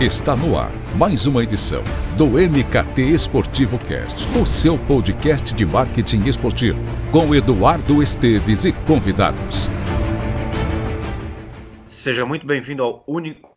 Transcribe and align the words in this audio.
Está 0.00 0.34
no 0.34 0.58
ar 0.58 0.70
mais 0.96 1.26
uma 1.26 1.42
edição 1.42 1.84
do 2.16 2.28
MKT 2.28 3.02
Esportivo 3.02 3.78
Cast, 3.80 4.16
o 4.40 4.46
seu 4.46 4.78
podcast 4.86 5.54
de 5.54 5.66
marketing 5.66 6.24
esportivo, 6.24 6.80
com 7.12 7.34
Eduardo 7.34 8.02
Esteves 8.02 8.64
e 8.64 8.72
convidados. 8.86 9.68
Seja 11.86 12.24
muito 12.24 12.46
bem-vindo 12.46 12.82
ao 12.82 13.04
único 13.06 13.54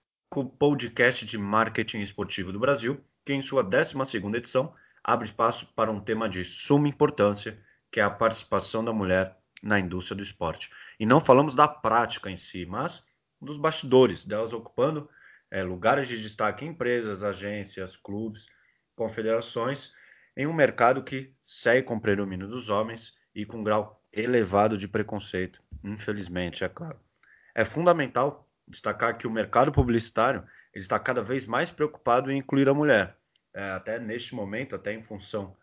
podcast 0.59 1.25
de 1.25 1.37
marketing 1.37 2.01
esportivo 2.01 2.51
do 2.51 2.59
Brasil, 2.59 2.99
que 3.25 3.31
em 3.31 3.41
sua 3.41 3.63
12ª 3.63 4.35
edição 4.35 4.73
abre 5.01 5.27
espaço 5.27 5.65
para 5.73 5.89
um 5.89 6.01
tema 6.01 6.27
de 6.27 6.43
suma 6.43 6.89
importância, 6.89 7.57
que 7.89 8.01
é 8.01 8.03
a 8.03 8.09
participação 8.09 8.83
da 8.83 8.91
mulher 8.91 9.37
na 9.63 9.79
indústria 9.79 10.17
do 10.17 10.23
esporte. 10.23 10.69
E 10.99 11.05
não 11.05 11.21
falamos 11.21 11.55
da 11.55 11.69
prática 11.69 12.29
em 12.29 12.35
si, 12.35 12.65
mas 12.65 13.01
dos 13.41 13.57
bastidores, 13.57 14.25
delas 14.25 14.51
ocupando 14.51 15.07
é, 15.53 15.61
lugares 15.61 16.07
de 16.07 16.19
destaque 16.19 16.65
em 16.65 16.69
empresas, 16.69 17.23
agências, 17.23 17.95
clubes, 17.95 18.47
confederações, 18.95 19.93
em 20.35 20.47
um 20.47 20.53
mercado 20.53 21.03
que 21.03 21.31
segue 21.45 21.85
com 21.85 21.99
predomínio 21.99 22.47
dos 22.47 22.71
homens 22.71 23.13
e 23.35 23.45
com 23.45 23.59
um 23.59 23.63
grau 23.63 24.03
elevado 24.11 24.75
de 24.75 24.87
preconceito, 24.87 25.61
infelizmente, 25.83 26.63
é 26.63 26.69
claro. 26.69 26.99
É 27.53 27.63
fundamental 27.63 28.49
destacar 28.67 29.15
que 29.15 29.27
o 29.27 29.31
mercado 29.31 29.71
publicitário 29.71 30.43
está 30.73 30.97
cada 30.97 31.21
vez 31.21 31.45
mais 31.45 31.69
preocupado 31.69 32.31
em 32.31 32.39
incluir 32.39 32.67
a 32.67 32.73
mulher. 32.73 33.15
É, 33.53 33.73
até 33.73 33.99
neste 33.99 34.33
momento, 34.33 34.75
até 34.75 34.91
em 34.91 35.03
função 35.03 35.55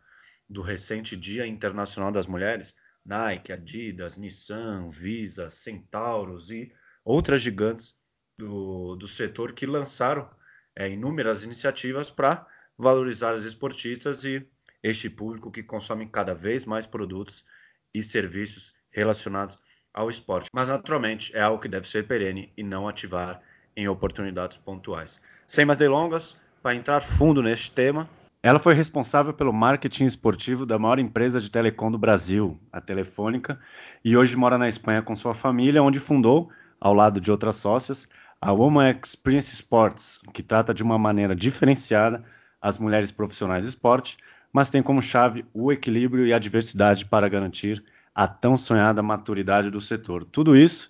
do 0.48 0.62
recente 0.62 1.16
Dia 1.16 1.48
Internacional 1.48 2.12
das 2.12 2.28
Mulheres, 2.28 2.76
Nike, 3.04 3.52
Adidas, 3.52 4.16
Nissan, 4.16 4.88
Visa, 4.88 5.50
Centauros 5.50 6.52
e 6.52 6.72
outras 7.04 7.42
gigantes 7.42 7.98
do, 8.40 8.96
do 8.96 9.06
setor 9.06 9.52
que 9.52 9.66
lançaram 9.66 10.28
é, 10.74 10.88
inúmeras 10.88 11.44
iniciativas 11.44 12.10
para 12.10 12.46
valorizar 12.76 13.32
as 13.32 13.44
esportistas 13.44 14.24
e 14.24 14.46
este 14.82 15.10
público 15.10 15.50
que 15.50 15.62
consome 15.62 16.06
cada 16.06 16.34
vez 16.34 16.64
mais 16.64 16.86
produtos 16.86 17.44
e 17.94 18.02
serviços 18.02 18.74
relacionados 18.90 19.58
ao 19.92 20.08
esporte. 20.08 20.48
Mas, 20.52 20.70
naturalmente, 20.70 21.36
é 21.36 21.42
algo 21.42 21.60
que 21.60 21.68
deve 21.68 21.86
ser 21.86 22.06
perene 22.06 22.52
e 22.56 22.62
não 22.62 22.88
ativar 22.88 23.42
em 23.76 23.88
oportunidades 23.88 24.56
pontuais. 24.56 25.20
Sem 25.46 25.64
mais 25.64 25.78
delongas, 25.78 26.36
para 26.62 26.74
entrar 26.74 27.00
fundo 27.00 27.42
neste 27.42 27.70
tema, 27.70 28.08
ela 28.42 28.58
foi 28.58 28.72
responsável 28.72 29.34
pelo 29.34 29.52
marketing 29.52 30.04
esportivo 30.04 30.64
da 30.64 30.78
maior 30.78 30.98
empresa 30.98 31.40
de 31.40 31.50
telecom 31.50 31.90
do 31.90 31.98
Brasil, 31.98 32.58
a 32.72 32.80
Telefônica, 32.80 33.60
e 34.02 34.16
hoje 34.16 34.34
mora 34.34 34.56
na 34.56 34.68
Espanha 34.68 35.02
com 35.02 35.14
sua 35.14 35.34
família, 35.34 35.82
onde 35.82 36.00
fundou, 36.00 36.50
ao 36.80 36.94
lado 36.94 37.20
de 37.20 37.30
outras 37.30 37.56
sócias, 37.56 38.08
a 38.40 38.52
Woman 38.52 38.94
Experience 39.02 39.52
Sports, 39.52 40.18
que 40.32 40.42
trata 40.42 40.72
de 40.72 40.82
uma 40.82 40.98
maneira 40.98 41.36
diferenciada 41.36 42.24
as 42.60 42.78
mulheres 42.78 43.10
profissionais 43.10 43.64
de 43.64 43.70
esporte, 43.70 44.16
mas 44.50 44.70
tem 44.70 44.82
como 44.82 45.02
chave 45.02 45.44
o 45.52 45.70
equilíbrio 45.70 46.26
e 46.26 46.32
a 46.32 46.38
diversidade 46.38 47.04
para 47.04 47.28
garantir 47.28 47.84
a 48.14 48.26
tão 48.26 48.56
sonhada 48.56 49.02
maturidade 49.02 49.70
do 49.70 49.80
setor. 49.80 50.24
Tudo 50.24 50.56
isso 50.56 50.88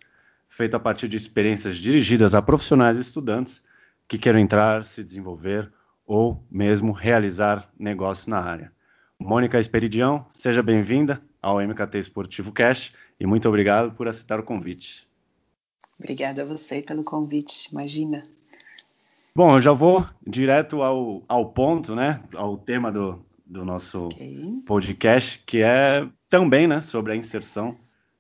feito 0.49 0.77
a 0.77 0.81
partir 0.81 1.09
de 1.09 1.17
experiências 1.17 1.77
dirigidas 1.77 2.35
a 2.35 2.43
profissionais 2.43 2.97
e 2.97 3.01
estudantes 3.01 3.65
que 4.07 4.19
queiram 4.19 4.39
entrar, 4.39 4.85
se 4.85 5.03
desenvolver 5.03 5.73
ou 6.07 6.45
mesmo 6.51 6.93
realizar 6.93 7.69
negócios 7.79 8.27
na 8.29 8.41
área. 8.41 8.73
Mônica 9.19 9.59
Esperidião, 9.59 10.25
seja 10.29 10.63
bem-vinda 10.63 11.21
ao 11.43 11.61
MKT 11.61 11.99
Esportivo 11.99 12.53
Cash 12.53 12.93
e 13.19 13.27
muito 13.27 13.49
obrigado 13.49 13.93
por 13.93 14.09
aceitar 14.09 14.39
o 14.39 14.45
convite. 14.45 15.10
Obrigada 16.01 16.41
a 16.41 16.45
você 16.47 16.81
pelo 16.81 17.05
convite, 17.05 17.69
imagina. 17.71 18.23
Bom, 19.37 19.55
eu 19.55 19.61
já 19.61 19.71
vou 19.71 20.09
direto 20.27 20.81
ao, 20.81 21.23
ao 21.29 21.51
ponto, 21.51 21.95
né? 21.95 22.23
Ao 22.35 22.57
tema 22.57 22.91
do, 22.91 23.23
do 23.45 23.67
nosso 23.67 24.07
okay. 24.07 24.63
podcast, 24.67 25.43
que 25.45 25.63
é 25.63 26.09
também 26.31 26.67
né, 26.67 26.81
sobre 26.81 27.13
a 27.13 27.17
inserção 27.17 27.77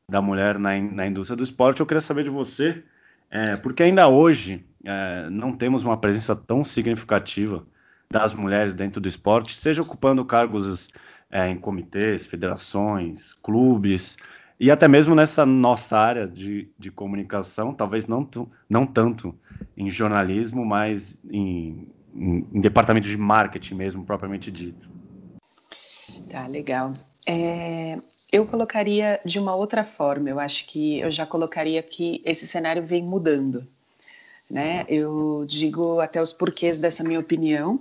da 0.06 0.20
mulher 0.20 0.58
na, 0.58 0.78
na 0.78 1.06
indústria 1.06 1.36
do 1.36 1.42
esporte. 1.42 1.80
Eu 1.80 1.86
queria 1.86 2.02
saber 2.02 2.22
de 2.22 2.28
você, 2.28 2.84
é, 3.30 3.56
porque 3.56 3.82
ainda 3.82 4.06
hoje 4.08 4.62
é, 4.84 5.30
não 5.30 5.50
temos 5.50 5.82
uma 5.82 5.96
presença 5.96 6.36
tão 6.36 6.62
significativa 6.62 7.66
das 8.10 8.34
mulheres 8.34 8.74
dentro 8.74 9.00
do 9.00 9.08
esporte, 9.08 9.56
seja 9.56 9.80
ocupando 9.80 10.22
cargos 10.22 10.90
é, 11.30 11.48
em 11.48 11.56
comitês, 11.56 12.26
federações, 12.26 13.32
clubes, 13.32 14.18
e 14.60 14.70
até 14.70 14.86
mesmo 14.86 15.14
nessa 15.14 15.46
nossa 15.46 15.98
área 15.98 16.28
de, 16.28 16.68
de 16.78 16.90
comunicação, 16.90 17.72
talvez 17.72 18.06
não, 18.06 18.28
não 18.68 18.86
tanto 18.86 19.34
em 19.74 19.88
jornalismo, 19.88 20.66
mas 20.66 21.18
em, 21.30 21.88
em, 22.14 22.46
em, 22.52 22.60
departamento 22.60 23.08
de 23.08 23.16
marketing 23.16 23.74
mesmo, 23.74 24.04
propriamente 24.04 24.50
dito. 24.50 24.90
Tá, 26.30 26.46
legal. 26.46 26.92
É, 27.26 27.98
eu 28.30 28.44
colocaria 28.44 29.18
de 29.24 29.38
uma 29.38 29.54
outra 29.54 29.82
forma, 29.82 30.28
eu 30.28 30.38
acho 30.38 30.66
que 30.66 31.00
eu 31.00 31.10
já 31.10 31.24
colocaria 31.24 31.82
que 31.82 32.20
esse 32.22 32.46
cenário 32.46 32.84
vem 32.84 33.02
mudando. 33.02 33.66
Né? 34.50 34.84
Eu 34.88 35.44
digo 35.46 36.00
até 36.00 36.20
os 36.20 36.32
porquês 36.32 36.76
dessa 36.76 37.04
minha 37.04 37.20
opinião. 37.20 37.80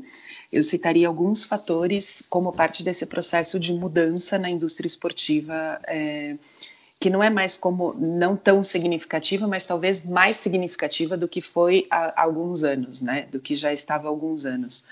Eu 0.53 0.61
citaria 0.61 1.07
alguns 1.07 1.43
fatores 1.43 2.23
como 2.29 2.53
parte 2.53 2.83
desse 2.83 3.07
processo 3.07 3.59
de 3.59 3.73
mudança 3.73 4.37
na 4.37 4.51
indústria 4.51 4.85
esportiva 4.85 5.81
é, 5.87 6.37
que 6.99 7.09
não 7.09 7.23
é 7.23 7.29
mais 7.29 7.57
como 7.57 7.93
não 7.93 8.35
tão 8.35 8.63
significativa, 8.63 9.47
mas 9.47 9.65
talvez 9.65 10.03
mais 10.03 10.35
significativa 10.35 11.15
do 11.15 11.27
que 11.27 11.41
foi 11.41 11.87
há 11.89 12.21
alguns 12.21 12.63
anos, 12.63 13.01
né? 13.01 13.27
Do 13.31 13.39
que 13.39 13.55
já 13.55 13.71
estava 13.71 14.07
há 14.07 14.09
alguns 14.09 14.45
anos. 14.45 14.83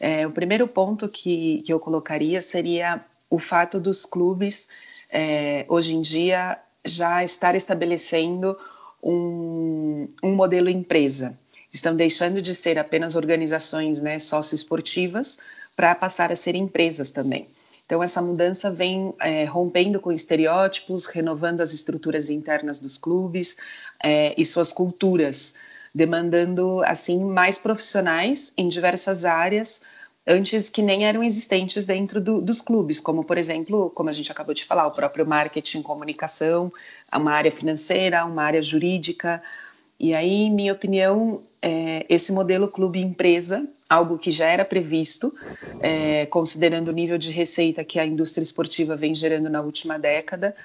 É, 0.00 0.26
o 0.26 0.30
primeiro 0.30 0.66
ponto 0.66 1.08
que, 1.08 1.62
que 1.62 1.72
eu 1.72 1.78
colocaria 1.78 2.40
seria 2.40 3.04
o 3.28 3.38
fato 3.38 3.78
dos 3.78 4.04
clubes 4.04 4.68
é, 5.10 5.66
hoje 5.68 5.94
em 5.94 6.00
dia 6.00 6.58
já 6.84 7.22
estar 7.22 7.54
estabelecendo 7.54 8.56
um, 9.02 10.08
um 10.22 10.34
modelo 10.34 10.70
empresa. 10.70 11.38
Estão 11.70 11.94
deixando 11.94 12.40
de 12.40 12.54
ser 12.54 12.78
apenas 12.78 13.14
organizações 13.14 14.00
né, 14.00 14.18
socioesportivas 14.18 15.38
para 15.76 15.94
passar 15.94 16.32
a 16.32 16.36
ser 16.36 16.54
empresas 16.54 17.10
também. 17.10 17.46
Então, 17.92 18.02
essa 18.02 18.22
mudança 18.22 18.70
vem 18.70 19.12
é, 19.20 19.44
rompendo 19.44 20.00
com 20.00 20.10
estereótipos, 20.10 21.04
renovando 21.04 21.60
as 21.60 21.74
estruturas 21.74 22.30
internas 22.30 22.80
dos 22.80 22.96
clubes 22.96 23.54
é, 24.02 24.34
e 24.34 24.46
suas 24.46 24.72
culturas, 24.72 25.56
demandando, 25.94 26.82
assim, 26.86 27.22
mais 27.22 27.58
profissionais 27.58 28.54
em 28.56 28.66
diversas 28.66 29.26
áreas, 29.26 29.82
antes 30.26 30.70
que 30.70 30.80
nem 30.80 31.04
eram 31.04 31.22
existentes 31.22 31.84
dentro 31.84 32.18
do, 32.18 32.40
dos 32.40 32.62
clubes, 32.62 32.98
como, 32.98 33.24
por 33.24 33.36
exemplo, 33.36 33.90
como 33.90 34.08
a 34.08 34.12
gente 34.12 34.32
acabou 34.32 34.54
de 34.54 34.64
falar, 34.64 34.86
o 34.86 34.92
próprio 34.92 35.26
marketing, 35.26 35.82
comunicação, 35.82 36.72
uma 37.14 37.32
área 37.32 37.52
financeira, 37.52 38.24
uma 38.24 38.42
área 38.42 38.62
jurídica. 38.62 39.42
E 40.00 40.14
aí, 40.14 40.48
minha 40.48 40.72
opinião, 40.72 41.42
é, 41.60 42.06
esse 42.08 42.32
modelo 42.32 42.68
clube-empresa 42.68 43.68
algo 43.92 44.16
que 44.16 44.32
já 44.32 44.46
era 44.46 44.64
previsto, 44.64 45.34
é, 45.80 46.24
considerando 46.26 46.88
o 46.88 46.92
nível 46.92 47.18
de 47.18 47.30
receita 47.30 47.84
que 47.84 47.98
a 47.98 48.06
indústria 48.06 48.42
esportiva 48.42 48.96
vem 48.96 49.14
gerando 49.14 49.50
na 49.50 49.60
última 49.60 49.98
década. 49.98 50.56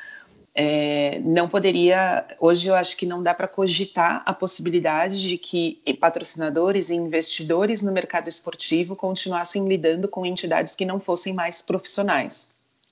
É, 0.56 1.20
não 1.24 1.48
poderia, 1.48 2.26
hoje 2.40 2.68
eu 2.68 2.74
acho 2.74 2.96
que 2.96 3.06
não 3.06 3.22
dá 3.22 3.34
para 3.34 3.48
cogitar 3.48 4.24
a 4.26 4.34
possibilidade 4.34 5.22
de 5.22 5.38
que 5.38 5.80
patrocinadores 6.00 6.90
e 6.90 6.96
investidores 6.96 7.82
no 7.82 7.92
mercado 7.92 8.30
esportivo 8.30 8.96
continuassem 8.96 9.68
lidando 9.68 10.08
com 10.08 10.26
entidades 10.26 10.74
que 10.74 10.86
não 10.86 11.00
fossem 11.00 11.34
mais 11.34 11.62
profissionais. 11.62 12.48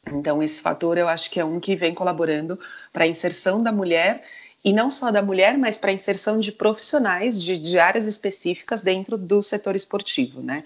Então, 0.06 0.44
esse 0.44 0.62
fator 0.62 0.98
eu 0.98 1.08
acho 1.08 1.32
que 1.32 1.40
é 1.40 1.46
um 1.46 1.60
que 1.60 1.76
vem 1.76 1.94
colaborando 1.94 2.60
para 2.94 3.06
a 3.06 3.08
inserção 3.08 3.64
da 3.64 3.72
mulher 3.72 4.24
e 4.66 4.74
não 4.74 4.90
só 4.90 5.12
da 5.12 5.22
mulher, 5.22 5.58
mas 5.58 5.78
para 5.78 5.92
a 5.92 5.94
inserção 5.94 6.40
de 6.40 6.52
profissionais 6.52 7.42
de, 7.42 7.58
de, 7.58 7.78
áreas 7.78 8.08
específicas 8.08 8.82
dentro 8.82 9.16
do 9.16 9.44
setor 9.44 9.76
esportivo, 9.76 10.42
né? 10.42 10.64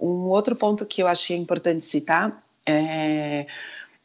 Um 0.00 0.28
outro 0.28 0.54
ponto 0.54 0.86
que 0.86 1.02
eu 1.02 1.08
achei 1.08 1.36
importante 1.36 1.84
citar 1.84 2.42
é 2.64 3.46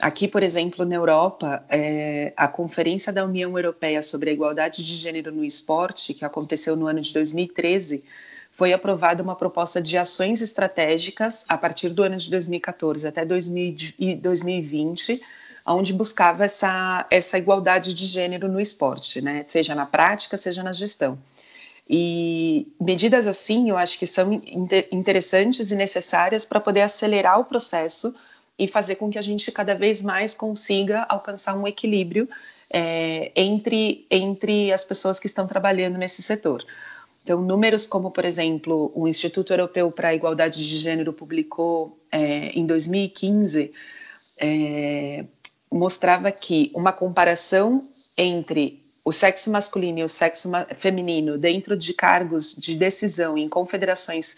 Aqui, 0.01 0.27
por 0.27 0.41
exemplo, 0.41 0.83
na 0.83 0.95
Europa, 0.95 1.63
é, 1.69 2.33
a 2.35 2.47
Conferência 2.47 3.13
da 3.13 3.23
União 3.23 3.55
Europeia 3.55 4.01
sobre 4.01 4.31
a 4.31 4.33
Igualdade 4.33 4.83
de 4.83 4.95
Gênero 4.95 5.31
no 5.31 5.45
Esporte, 5.45 6.15
que 6.15 6.25
aconteceu 6.25 6.75
no 6.75 6.87
ano 6.87 7.01
de 7.01 7.13
2013, 7.13 8.03
foi 8.49 8.73
aprovada 8.73 9.21
uma 9.21 9.35
proposta 9.35 9.79
de 9.79 9.99
ações 9.99 10.41
estratégicas 10.41 11.45
a 11.47 11.55
partir 11.55 11.89
do 11.89 12.01
ano 12.01 12.17
de 12.17 12.31
2014 12.31 13.07
até 13.07 13.23
2020 13.23 15.21
onde 15.65 15.93
buscava 15.93 16.45
essa, 16.45 17.05
essa 17.09 17.37
igualdade 17.37 17.93
de 17.93 18.05
gênero 18.05 18.47
no 18.47 18.59
esporte, 18.59 19.21
né? 19.21 19.45
seja 19.47 19.75
na 19.75 19.85
prática, 19.85 20.37
seja 20.37 20.63
na 20.63 20.73
gestão. 20.73 21.17
E 21.89 22.67
medidas 22.79 23.27
assim 23.27 23.69
eu 23.69 23.77
acho 23.77 23.99
que 23.99 24.07
são 24.07 24.41
interessantes 24.91 25.71
e 25.71 25.75
necessárias 25.75 26.45
para 26.45 26.59
poder 26.59 26.81
acelerar 26.81 27.39
o 27.39 27.45
processo 27.45 28.15
e 28.57 28.67
fazer 28.67 28.95
com 28.95 29.09
que 29.09 29.17
a 29.17 29.21
gente 29.21 29.51
cada 29.51 29.75
vez 29.75 30.01
mais 30.01 30.33
consiga 30.33 31.05
alcançar 31.09 31.55
um 31.55 31.67
equilíbrio 31.67 32.29
é, 32.71 33.31
entre, 33.35 34.05
entre 34.09 34.71
as 34.71 34.85
pessoas 34.85 35.19
que 35.19 35.27
estão 35.27 35.45
trabalhando 35.45 35.97
nesse 35.97 36.21
setor. 36.21 36.65
Então, 37.23 37.41
números 37.41 37.85
como, 37.85 38.09
por 38.09 38.25
exemplo, 38.25 38.91
o 38.95 39.07
Instituto 39.07 39.53
Europeu 39.53 39.91
para 39.91 40.09
a 40.09 40.15
Igualdade 40.15 40.67
de 40.67 40.77
Gênero 40.77 41.13
publicou 41.13 41.99
é, 42.11 42.49
em 42.57 42.65
2015, 42.65 43.71
é, 44.37 45.25
mostrava 45.71 46.31
que 46.31 46.71
uma 46.75 46.91
comparação 46.91 47.87
entre 48.17 48.81
o 49.03 49.11
sexo 49.11 49.49
masculino 49.49 49.99
e 49.99 50.03
o 50.03 50.09
sexo 50.09 50.49
feminino 50.75 51.37
dentro 51.37 51.75
de 51.75 51.93
cargos 51.93 52.53
de 52.55 52.75
decisão 52.75 53.37
em 53.37 53.49
confederações 53.49 54.37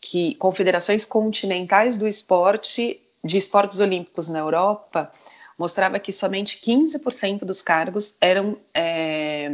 que 0.00 0.34
confederações 0.34 1.04
continentais 1.04 1.96
do 1.96 2.08
esporte 2.08 3.00
de 3.24 3.38
esportes 3.38 3.78
olímpicos 3.78 4.28
na 4.28 4.40
Europa 4.40 5.12
mostrava 5.56 6.00
que 6.00 6.10
somente 6.10 6.60
15% 6.60 7.44
dos 7.44 7.62
cargos 7.62 8.16
eram, 8.20 8.56
é, 8.74 9.48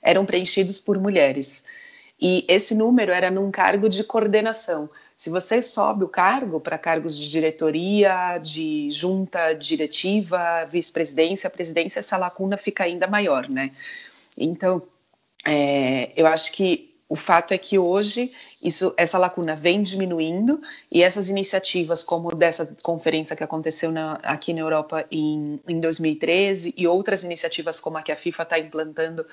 eram 0.00 0.24
preenchidos 0.24 0.78
por 0.78 0.98
mulheres. 0.98 1.64
E 2.20 2.44
esse 2.48 2.74
número 2.74 3.10
era 3.12 3.30
num 3.30 3.50
cargo 3.50 3.88
de 3.88 4.04
coordenação. 4.04 4.88
Se 5.18 5.30
você 5.30 5.60
sobe 5.60 6.04
o 6.04 6.08
cargo 6.08 6.60
para 6.60 6.78
cargos 6.78 7.18
de 7.18 7.28
diretoria, 7.28 8.38
de 8.38 8.88
junta 8.88 9.52
diretiva, 9.52 10.64
vice-presidência, 10.66 11.50
presidência, 11.50 11.98
essa 11.98 12.16
lacuna 12.16 12.56
fica 12.56 12.84
ainda 12.84 13.08
maior, 13.08 13.48
né? 13.48 13.72
Então, 14.36 14.80
é, 15.44 16.12
eu 16.16 16.24
acho 16.24 16.52
que 16.52 16.87
o 17.08 17.16
fato 17.16 17.54
é 17.54 17.58
que 17.58 17.78
hoje 17.78 18.30
isso, 18.62 18.92
essa 18.96 19.16
lacuna 19.18 19.56
vem 19.56 19.80
diminuindo 19.80 20.60
e 20.92 21.02
essas 21.02 21.30
iniciativas, 21.30 22.04
como 22.04 22.34
dessa 22.34 22.66
conferência 22.82 23.34
que 23.34 23.42
aconteceu 23.42 23.90
na, 23.90 24.14
aqui 24.22 24.52
na 24.52 24.60
Europa 24.60 25.06
em, 25.10 25.58
em 25.66 25.80
2013 25.80 26.74
e 26.76 26.86
outras 26.86 27.24
iniciativas 27.24 27.80
como 27.80 27.96
a 27.96 28.02
que 28.02 28.12
a 28.12 28.16
FIFA 28.16 28.42
está 28.42 28.58
implantando 28.58 29.24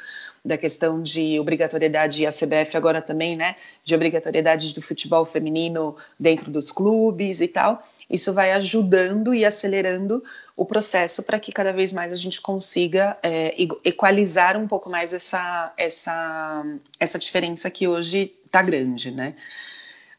da 0.44 0.57
questão 0.57 1.01
de 1.01 1.38
obrigatoriedade 1.39 2.24
e 2.24 2.27
a 2.27 2.31
CBF 2.31 2.77
agora 2.77 3.01
também, 3.01 3.36
né, 3.36 3.56
de 3.83 3.94
obrigatoriedade 3.94 4.74
do 4.74 4.81
futebol 4.81 5.25
feminino 5.25 5.98
dentro 6.19 6.50
dos 6.50 6.71
clubes 6.71 7.42
e 7.42 7.48
tal, 7.48 7.83
isso 8.10 8.34
vai 8.34 8.52
ajudando 8.52 9.34
e 9.34 9.44
acelerando 9.44 10.24
o 10.56 10.66
processo 10.66 11.24
para 11.24 11.40
que 11.40 11.52
cada 11.52 11.74
vez 11.74 11.92
mais 11.92 12.13
a 12.13 12.16
gente 12.16 12.40
consiga 12.40 13.18
é, 13.22 13.54
equalizar 13.84 14.57
um 14.57 14.68
pouco 14.68 14.90
mais 14.90 15.13
essa, 15.13 15.74
essa, 15.75 16.63
essa 17.00 17.19
diferença 17.19 17.69
que 17.69 17.88
hoje 17.88 18.34
está 18.46 18.62
grande, 18.62 19.12
né? 19.12 19.36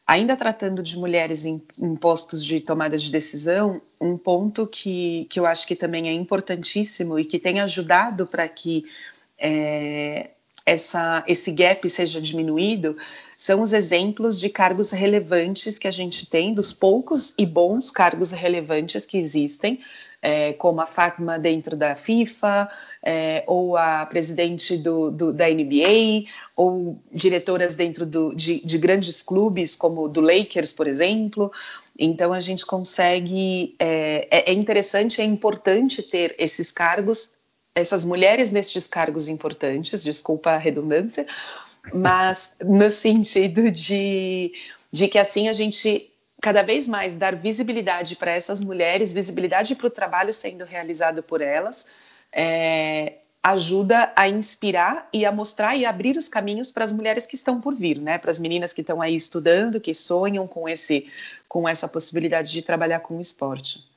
Ainda 0.05 0.37
tratando 0.37 0.81
de 0.81 0.97
mulheres 0.97 1.45
em, 1.45 1.61
em, 1.77 1.95
postos 1.95 2.45
de 2.45 2.61
tomada 2.61 2.97
de 2.97 3.11
decisão, 3.11 3.81
um 3.99 4.17
ponto 4.17 4.65
que, 4.65 5.27
que 5.29 5.37
eu 5.37 5.45
acho 5.45 5.67
que 5.67 5.75
também 5.75 6.07
é 6.07 6.13
importantíssimo 6.13 7.19
e 7.19 7.25
que 7.25 7.37
tem 7.37 7.59
ajudado 7.59 8.25
para 8.25 8.47
que 8.47 8.85
é, 9.37 10.29
essa, 10.65 11.23
esse 11.27 11.51
gap 11.51 11.89
seja 11.89 12.21
diminuído 12.21 12.95
são 13.37 13.61
os 13.61 13.71
exemplos 13.71 14.39
de 14.39 14.49
cargos 14.49 14.89
relevantes 14.89 15.77
que 15.77 15.87
a 15.87 15.91
gente 15.91 16.27
tem, 16.27 16.55
dos 16.55 16.73
poucos 16.73 17.35
e 17.37 17.45
bons 17.45 17.91
cargos 17.91 18.31
relevantes 18.31 19.05
que 19.05 19.15
existem, 19.15 19.79
é, 20.19 20.53
como 20.53 20.81
a 20.81 20.87
Fátima 20.87 21.37
dentro 21.37 21.77
da 21.77 21.93
FIFA, 21.93 22.67
é, 23.03 23.43
ou 23.45 23.77
a 23.77 24.03
presidente 24.07 24.75
do, 24.75 25.11
do, 25.11 25.31
da 25.31 25.47
NBA, 25.47 26.25
ou 26.55 26.99
diretoras 27.13 27.75
dentro 27.75 28.07
do, 28.07 28.33
de, 28.33 28.59
de, 28.65 28.77
grandes 28.79 29.21
clubes, 29.21 29.75
como 29.75 30.07
do 30.07 30.19
Lakers, 30.19 30.71
por 30.71 30.87
exemplo. 30.87 31.51
Então, 31.97 32.33
a 32.33 32.39
gente 32.39 32.65
consegue. 32.65 33.75
É, 33.77 34.27
é, 34.31 34.51
é 34.51 34.53
interessante, 34.53 35.21
é 35.21 35.23
importante 35.23 36.01
ter 36.01 36.33
esses 36.39 36.71
cargos, 36.71 37.33
essas 37.75 38.03
mulheres 38.03 38.49
nestes 38.49 38.87
cargos 38.87 39.27
importantes, 39.27 40.03
desculpa 40.03 40.49
a 40.49 40.57
redundância, 40.57 41.27
mas 41.93 42.55
no 42.63 42.89
sentido 42.91 43.71
de, 43.71 44.53
de 44.91 45.07
que 45.07 45.17
assim 45.17 45.47
a 45.47 45.53
gente 45.53 46.11
cada 46.41 46.61
vez 46.61 46.87
mais 46.87 47.15
dar 47.15 47.35
visibilidade 47.35 48.15
para 48.15 48.31
essas 48.31 48.61
mulheres, 48.61 49.11
visibilidade 49.11 49.75
para 49.75 49.87
o 49.87 49.89
trabalho 49.89 50.31
sendo 50.31 50.63
realizado 50.63 51.23
por 51.23 51.41
elas, 51.41 51.87
é, 52.31 53.13
ajuda 53.41 54.11
a 54.15 54.27
inspirar 54.27 55.07
e 55.13 55.25
a 55.25 55.31
mostrar 55.31 55.75
e 55.75 55.85
abrir 55.85 56.17
os 56.17 56.27
caminhos 56.27 56.69
para 56.69 56.83
as 56.83 56.91
mulheres 56.91 57.25
que 57.25 57.35
estão 57.35 57.61
por 57.61 57.73
vir, 57.73 57.99
né? 57.99 58.17
Para 58.17 58.29
as 58.29 58.39
meninas 58.39 58.73
que 58.73 58.81
estão 58.81 59.01
aí 59.01 59.15
estudando, 59.15 59.79
que 59.79 59.93
sonham 59.93 60.45
com 60.47 60.67
esse, 60.67 61.09
com 61.47 61.67
essa 61.67 61.87
possibilidade 61.87 62.51
de 62.51 62.61
trabalhar 62.61 62.99
com 62.99 63.17
o 63.17 63.21
esporte. 63.21 63.89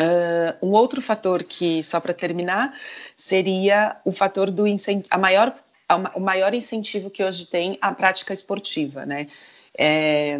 Uh, 0.00 0.66
um 0.66 0.72
outro 0.72 1.00
fator 1.00 1.44
que, 1.44 1.82
só 1.82 2.00
para 2.00 2.12
terminar, 2.12 2.76
seria 3.14 3.96
o 4.04 4.10
fator 4.10 4.50
do 4.50 4.64
a 5.10 5.18
maior, 5.18 5.54
o 5.96 6.20
maior 6.20 6.54
incentivo 6.54 7.10
que 7.10 7.22
hoje 7.22 7.46
tem 7.46 7.78
a 7.80 7.92
prática 7.92 8.32
esportiva, 8.32 9.04
né? 9.06 9.28
É, 9.76 10.38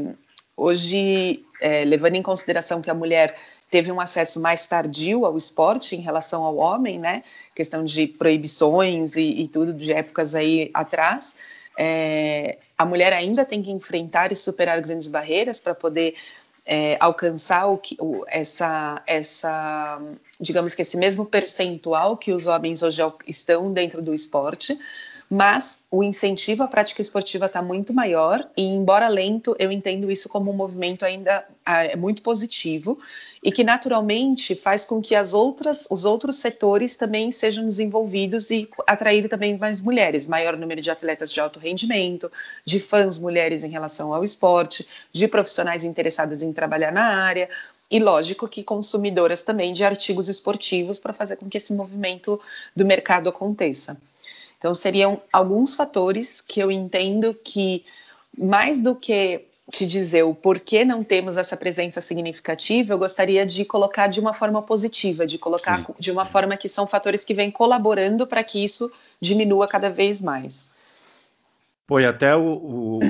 Hoje, 0.56 1.44
é, 1.60 1.84
levando 1.84 2.16
em 2.16 2.22
consideração 2.22 2.82
que 2.82 2.90
a 2.90 2.94
mulher 2.94 3.36
teve 3.70 3.90
um 3.90 4.00
acesso 4.00 4.38
mais 4.38 4.66
tardio 4.66 5.24
ao 5.24 5.36
esporte 5.36 5.96
em 5.96 6.00
relação 6.00 6.44
ao 6.44 6.56
homem, 6.56 6.98
né? 6.98 7.24
Questão 7.54 7.82
de 7.82 8.06
proibições 8.06 9.16
e, 9.16 9.42
e 9.42 9.48
tudo 9.48 9.72
de 9.72 9.92
épocas 9.92 10.34
aí 10.34 10.70
atrás. 10.74 11.36
É, 11.78 12.58
a 12.76 12.84
mulher 12.84 13.14
ainda 13.14 13.46
tem 13.46 13.62
que 13.62 13.70
enfrentar 13.70 14.30
e 14.30 14.36
superar 14.36 14.80
grandes 14.82 15.08
barreiras 15.08 15.58
para 15.58 15.74
poder 15.74 16.14
é, 16.66 16.98
alcançar 17.00 17.66
o 17.66 17.78
que, 17.78 17.96
o, 17.98 18.24
essa, 18.28 19.02
essa, 19.06 20.00
digamos 20.38 20.74
que 20.74 20.82
esse 20.82 20.98
mesmo 20.98 21.24
percentual 21.24 22.14
que 22.16 22.30
os 22.30 22.46
homens 22.46 22.82
hoje 22.82 23.02
estão 23.26 23.72
dentro 23.72 24.02
do 24.02 24.12
esporte 24.12 24.78
mas 25.34 25.80
o 25.90 26.04
incentivo 26.04 26.62
à 26.62 26.68
prática 26.68 27.00
esportiva 27.00 27.46
está 27.46 27.62
muito 27.62 27.90
maior 27.94 28.46
e, 28.54 28.66
embora 28.66 29.08
lento, 29.08 29.56
eu 29.58 29.72
entendo 29.72 30.10
isso 30.10 30.28
como 30.28 30.50
um 30.50 30.54
movimento 30.54 31.06
ainda 31.06 31.42
é, 31.64 31.96
muito 31.96 32.20
positivo 32.20 33.00
e 33.42 33.50
que 33.50 33.64
naturalmente 33.64 34.54
faz 34.54 34.84
com 34.84 35.00
que 35.00 35.14
as 35.14 35.32
outras, 35.32 35.88
os 35.90 36.04
outros 36.04 36.36
setores 36.36 36.98
também 36.98 37.32
sejam 37.32 37.64
desenvolvidos 37.64 38.50
e 38.50 38.68
atrair 38.86 39.26
também 39.26 39.56
mais 39.56 39.80
mulheres, 39.80 40.26
maior 40.26 40.54
número 40.54 40.82
de 40.82 40.90
atletas 40.90 41.32
de 41.32 41.40
alto 41.40 41.58
rendimento, 41.58 42.30
de 42.62 42.78
fãs 42.78 43.16
mulheres 43.16 43.64
em 43.64 43.70
relação 43.70 44.12
ao 44.12 44.22
esporte, 44.22 44.86
de 45.10 45.26
profissionais 45.26 45.82
interessados 45.82 46.42
em 46.42 46.52
trabalhar 46.52 46.92
na 46.92 47.06
área, 47.06 47.48
e 47.90 47.98
lógico 47.98 48.46
que 48.46 48.62
consumidoras 48.62 49.42
também 49.42 49.72
de 49.72 49.82
artigos 49.82 50.28
esportivos 50.28 51.00
para 51.00 51.14
fazer 51.14 51.36
com 51.36 51.48
que 51.48 51.56
esse 51.56 51.72
movimento 51.72 52.38
do 52.76 52.84
mercado 52.84 53.30
aconteça. 53.30 53.98
Então, 54.62 54.76
seriam 54.76 55.20
alguns 55.32 55.74
fatores 55.74 56.40
que 56.40 56.60
eu 56.60 56.70
entendo 56.70 57.34
que, 57.34 57.84
mais 58.38 58.80
do 58.80 58.94
que 58.94 59.44
te 59.72 59.84
dizer 59.84 60.22
o 60.22 60.32
porquê 60.32 60.84
não 60.84 61.02
temos 61.02 61.36
essa 61.36 61.56
presença 61.56 62.00
significativa, 62.00 62.94
eu 62.94 62.98
gostaria 62.98 63.44
de 63.44 63.64
colocar 63.64 64.06
de 64.06 64.20
uma 64.20 64.32
forma 64.32 64.62
positiva, 64.62 65.26
de 65.26 65.36
colocar 65.36 65.84
Sim. 65.84 65.94
de 65.98 66.12
uma 66.12 66.24
forma 66.24 66.56
que 66.56 66.68
são 66.68 66.86
fatores 66.86 67.24
que 67.24 67.34
vêm 67.34 67.50
colaborando 67.50 68.24
para 68.24 68.44
que 68.44 68.64
isso 68.64 68.88
diminua 69.20 69.66
cada 69.66 69.90
vez 69.90 70.22
mais. 70.22 70.70
Pô, 71.84 71.98
e 71.98 72.06
até 72.06 72.36
o, 72.36 73.00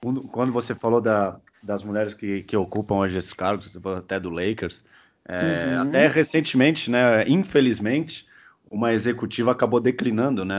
o 0.00 0.22
quando 0.32 0.52
você 0.52 0.74
falou 0.74 1.02
da, 1.02 1.36
das 1.62 1.82
mulheres 1.82 2.14
que, 2.14 2.44
que, 2.44 2.56
ocupam 2.56 2.94
hoje 2.94 3.18
esses 3.18 3.34
cargos, 3.34 3.66
você 3.66 3.78
falou 3.78 3.98
até 3.98 4.18
do 4.18 4.30
Lakers, 4.30 4.82
é, 5.28 5.74
uhum. 5.74 5.82
até 5.82 6.06
recentemente, 6.06 6.90
né, 6.90 7.28
infelizmente, 7.28 8.26
uma 8.74 8.92
executiva 8.92 9.52
acabou 9.52 9.80
declinando 9.80 10.44
né, 10.44 10.56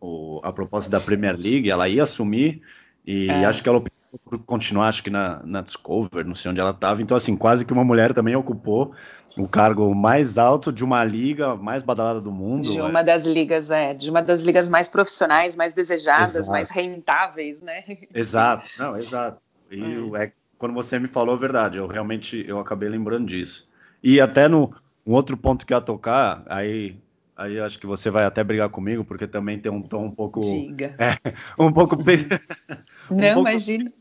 o, 0.00 0.40
a 0.44 0.52
proposta 0.52 0.88
da 0.88 1.00
Premier 1.00 1.36
League, 1.36 1.68
ela 1.68 1.88
ia 1.88 2.04
assumir 2.04 2.62
e 3.04 3.28
é. 3.28 3.44
acho 3.44 3.60
que 3.60 3.68
ela 3.68 3.78
optou 3.78 3.96
por 4.24 4.38
continuar, 4.38 4.86
acho 4.86 5.02
que 5.02 5.10
na, 5.10 5.42
na 5.44 5.60
Discover, 5.60 6.24
não 6.24 6.34
sei 6.34 6.52
onde 6.52 6.60
ela 6.60 6.70
estava. 6.70 7.02
Então, 7.02 7.16
assim, 7.16 7.36
quase 7.36 7.66
que 7.66 7.72
uma 7.72 7.84
mulher 7.84 8.14
também 8.14 8.36
ocupou 8.36 8.94
o 9.36 9.48
cargo 9.48 9.92
mais 9.94 10.38
alto 10.38 10.72
de 10.72 10.84
uma 10.84 11.04
liga 11.04 11.56
mais 11.56 11.82
badalada 11.82 12.20
do 12.20 12.30
mundo. 12.30 12.70
De 12.70 12.80
uma 12.80 13.00
é. 13.00 13.04
das 13.04 13.26
ligas, 13.26 13.70
é, 13.70 13.92
de 13.92 14.08
uma 14.08 14.22
das 14.22 14.42
ligas 14.42 14.68
mais 14.68 14.88
profissionais, 14.88 15.56
mais 15.56 15.74
desejadas, 15.74 16.36
exato. 16.36 16.50
mais 16.52 16.70
rentáveis, 16.70 17.60
né? 17.60 17.82
Exato, 18.14 18.68
não, 18.78 18.96
exato. 18.96 19.38
E 19.70 19.82
é. 20.14 20.24
é. 20.24 20.32
quando 20.56 20.72
você 20.72 21.00
me 21.00 21.08
falou 21.08 21.34
a 21.34 21.38
verdade, 21.38 21.78
eu 21.78 21.86
realmente 21.88 22.44
eu 22.46 22.60
acabei 22.60 22.88
lembrando 22.88 23.26
disso. 23.26 23.68
E 24.02 24.20
até 24.20 24.48
no 24.48 24.72
um 25.04 25.12
outro 25.12 25.36
ponto 25.36 25.66
que 25.66 25.74
ia 25.74 25.80
tocar, 25.80 26.42
aí 26.46 26.96
Aí 27.36 27.60
acho 27.60 27.78
que 27.78 27.86
você 27.86 28.10
vai 28.10 28.24
até 28.24 28.42
brigar 28.42 28.70
comigo, 28.70 29.04
porque 29.04 29.26
também 29.26 29.58
tem 29.58 29.70
um 29.70 29.82
tom 29.82 30.06
um 30.06 30.10
pouco. 30.10 30.40
Diga. 30.40 30.96
É, 30.98 31.62
um 31.62 31.70
pouco. 31.70 31.96
um 33.10 33.16
não, 33.16 33.34
pouco, 33.34 33.50
imagina. 33.50 33.92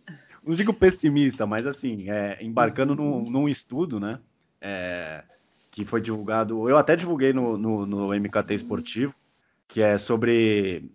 Não 0.46 0.56
digo 0.56 0.74
pessimista, 0.74 1.46
mas 1.46 1.68
assim, 1.68 2.10
é, 2.10 2.38
embarcando 2.42 2.96
num, 2.96 3.24
num, 3.24 3.50
estudo, 3.50 4.00
né? 4.00 4.20
É, 4.62 5.24
que 5.72 5.84
foi 5.84 6.00
divulgado. 6.00 6.70
Eu 6.70 6.78
até 6.78 6.96
divulguei 6.96 7.34
no, 7.34 7.58
no, 7.58 7.86
no 7.86 8.08
MKT 8.14 8.54
Esportivo, 8.54 9.14
que 9.68 9.82
é 9.82 9.98
sobre 9.98 10.90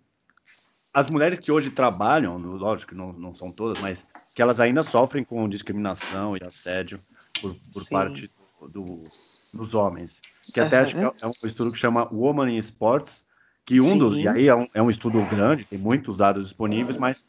as 0.93 1.09
mulheres 1.09 1.37
que 1.37 1.51
hoje 1.51 1.69
trabalham, 1.69 2.37
lógico 2.37 2.91
que 2.91 2.97
não, 2.97 3.13
não 3.13 3.33
são 3.33 3.51
todas, 3.51 3.79
mas 3.81 4.05
que 4.33 4.41
elas 4.41 4.59
ainda 4.59 4.81
sofrem 4.81 5.23
com 5.23 5.47
discriminação 5.47 6.35
e 6.35 6.39
assédio 6.45 6.99
por, 7.39 7.55
por 7.73 7.89
parte 7.89 8.29
do, 8.69 9.03
dos 9.53 9.75
homens. 9.75 10.21
Que 10.53 10.59
até 10.59 10.77
uhum. 10.77 10.83
acho 10.83 10.95
que 10.95 11.25
é 11.25 11.27
um 11.27 11.47
estudo 11.47 11.71
que 11.71 11.77
chama 11.77 12.07
Woman 12.11 12.51
in 12.51 12.57
Sports, 12.57 13.25
que 13.65 13.79
um 13.79 13.87
Sim. 13.87 13.97
dos, 13.97 14.17
e 14.17 14.27
aí 14.27 14.47
é 14.47 14.55
um, 14.55 14.67
é 14.73 14.81
um, 14.81 14.89
estudo 14.89 15.21
grande, 15.25 15.65
tem 15.65 15.77
muitos 15.77 16.17
dados 16.17 16.45
disponíveis, 16.45 16.97
mas 16.97 17.25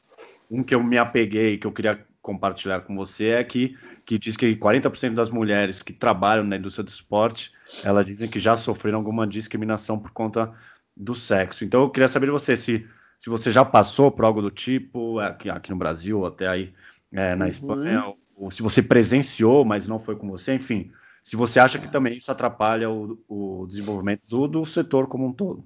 um 0.50 0.62
que 0.62 0.74
eu 0.74 0.82
me 0.82 0.98
apeguei, 0.98 1.58
que 1.58 1.66
eu 1.66 1.72
queria 1.72 2.04
compartilhar 2.20 2.80
com 2.80 2.94
você, 2.94 3.28
é 3.30 3.44
que, 3.44 3.76
que 4.06 4.18
diz 4.18 4.36
que 4.36 4.54
40% 4.56 5.14
das 5.14 5.28
mulheres 5.28 5.82
que 5.82 5.92
trabalham 5.92 6.44
na 6.44 6.56
indústria 6.56 6.84
do 6.84 6.88
esporte, 6.88 7.52
elas 7.84 8.06
dizem 8.06 8.28
que 8.28 8.38
já 8.38 8.56
sofreram 8.56 8.98
alguma 8.98 9.26
discriminação 9.26 9.98
por 9.98 10.12
conta 10.12 10.52
do 10.96 11.14
sexo. 11.14 11.64
Então 11.64 11.82
eu 11.82 11.90
queria 11.90 12.08
saber 12.08 12.26
de 12.26 12.32
você 12.32 12.54
se, 12.56 12.86
se 13.18 13.28
você 13.28 13.50
já 13.50 13.64
passou 13.64 14.10
por 14.10 14.24
algo 14.24 14.40
do 14.40 14.50
tipo 14.50 15.18
aqui, 15.18 15.50
aqui 15.50 15.70
no 15.70 15.76
Brasil, 15.76 16.20
ou 16.20 16.26
até 16.26 16.46
aí 16.48 16.72
é, 17.12 17.34
na 17.34 17.44
uhum. 17.44 17.50
Espanha, 17.50 18.14
ou, 18.36 18.50
se 18.50 18.62
você 18.62 18.82
presenciou, 18.82 19.64
mas 19.64 19.86
não 19.86 19.98
foi 19.98 20.16
com 20.16 20.28
você, 20.28 20.54
enfim. 20.54 20.90
Se 21.22 21.36
você 21.36 21.60
acha 21.60 21.78
que 21.78 21.88
também 21.88 22.16
isso 22.16 22.30
atrapalha 22.32 22.90
o, 22.90 23.18
o 23.28 23.66
desenvolvimento 23.66 24.22
do, 24.28 24.48
do 24.48 24.64
setor 24.64 25.06
como 25.06 25.26
um 25.26 25.32
todo. 25.32 25.64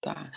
Tá. 0.00 0.30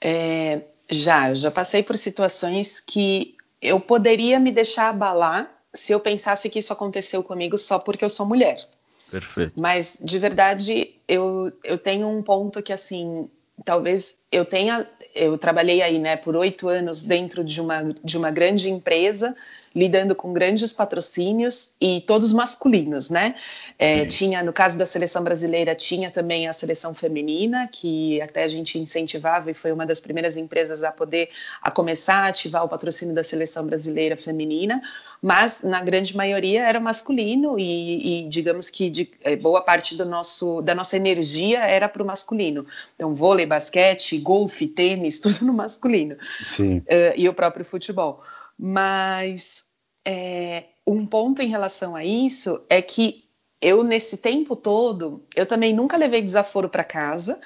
É, 0.00 0.62
já, 0.90 1.32
já 1.32 1.50
passei 1.50 1.82
por 1.82 1.96
situações 1.96 2.80
que 2.80 3.36
eu 3.60 3.78
poderia 3.78 4.40
me 4.40 4.50
deixar 4.50 4.88
abalar 4.88 5.50
se 5.72 5.92
eu 5.92 6.00
pensasse 6.00 6.50
que 6.50 6.58
isso 6.58 6.72
aconteceu 6.72 7.22
comigo 7.22 7.56
só 7.56 7.78
porque 7.78 8.04
eu 8.04 8.10
sou 8.10 8.26
mulher. 8.26 8.68
Perfeito. 9.10 9.52
Mas, 9.56 9.98
de 10.00 10.18
verdade, 10.18 10.94
eu, 11.06 11.52
eu 11.62 11.78
tenho 11.78 12.08
um 12.08 12.22
ponto 12.22 12.62
que, 12.62 12.72
assim, 12.72 13.30
talvez 13.64 14.21
eu 14.32 14.44
tenha. 14.44 14.86
Eu 15.14 15.36
trabalhei 15.36 15.82
aí, 15.82 15.98
né, 15.98 16.16
por 16.16 16.34
oito 16.34 16.68
anos 16.68 17.04
dentro 17.04 17.44
de 17.44 17.60
uma, 17.60 17.94
de 18.02 18.16
uma 18.16 18.30
grande 18.30 18.70
empresa 18.70 19.36
lidando 19.74 20.14
com 20.14 20.32
grandes 20.32 20.72
patrocínios 20.72 21.70
e 21.80 22.02
todos 22.02 22.32
masculinos, 22.32 23.10
né? 23.10 23.34
É, 23.78 24.04
tinha, 24.04 24.42
no 24.42 24.52
caso 24.52 24.76
da 24.76 24.86
seleção 24.86 25.24
brasileira, 25.24 25.74
tinha 25.74 26.10
também 26.10 26.46
a 26.46 26.52
seleção 26.52 26.94
feminina, 26.94 27.68
que 27.70 28.20
até 28.20 28.44
a 28.44 28.48
gente 28.48 28.78
incentivava 28.78 29.50
e 29.50 29.54
foi 29.54 29.72
uma 29.72 29.86
das 29.86 29.98
primeiras 29.98 30.36
empresas 30.36 30.84
a 30.84 30.92
poder 30.92 31.30
a 31.60 31.70
começar 31.70 32.16
a 32.16 32.26
ativar 32.28 32.64
o 32.64 32.68
patrocínio 32.68 33.14
da 33.14 33.24
seleção 33.24 33.66
brasileira 33.66 34.16
feminina, 34.16 34.82
mas 35.22 35.62
na 35.62 35.80
grande 35.80 36.16
maioria 36.16 36.66
era 36.66 36.80
masculino 36.80 37.56
e, 37.58 38.24
e 38.24 38.28
digamos 38.28 38.68
que 38.68 38.90
de, 38.90 39.08
é, 39.22 39.36
boa 39.36 39.62
parte 39.62 39.96
do 39.96 40.04
nosso, 40.04 40.60
da 40.62 40.74
nossa 40.74 40.96
energia 40.96 41.60
era 41.60 41.88
para 41.88 42.02
o 42.02 42.06
masculino. 42.06 42.66
Então, 42.94 43.14
vôlei, 43.14 43.46
basquete, 43.46 44.18
golfe, 44.22 44.66
tênis, 44.66 45.18
tudo 45.20 45.44
no 45.44 45.52
masculino. 45.52 46.16
Sim. 46.44 46.78
Uh, 46.78 47.14
e 47.16 47.28
o 47.28 47.34
próprio 47.34 47.64
futebol. 47.64 48.22
Mas 48.58 49.64
é, 50.06 50.64
um 50.86 51.06
ponto 51.06 51.42
em 51.42 51.48
relação 51.48 51.94
a 51.94 52.04
isso 52.04 52.64
é 52.68 52.80
que 52.80 53.24
eu, 53.60 53.84
nesse 53.84 54.16
tempo 54.16 54.56
todo, 54.56 55.22
eu 55.36 55.46
também 55.46 55.72
nunca 55.72 55.96
levei 55.96 56.20
desaforo 56.20 56.68
para 56.68 56.82
casa 56.82 57.40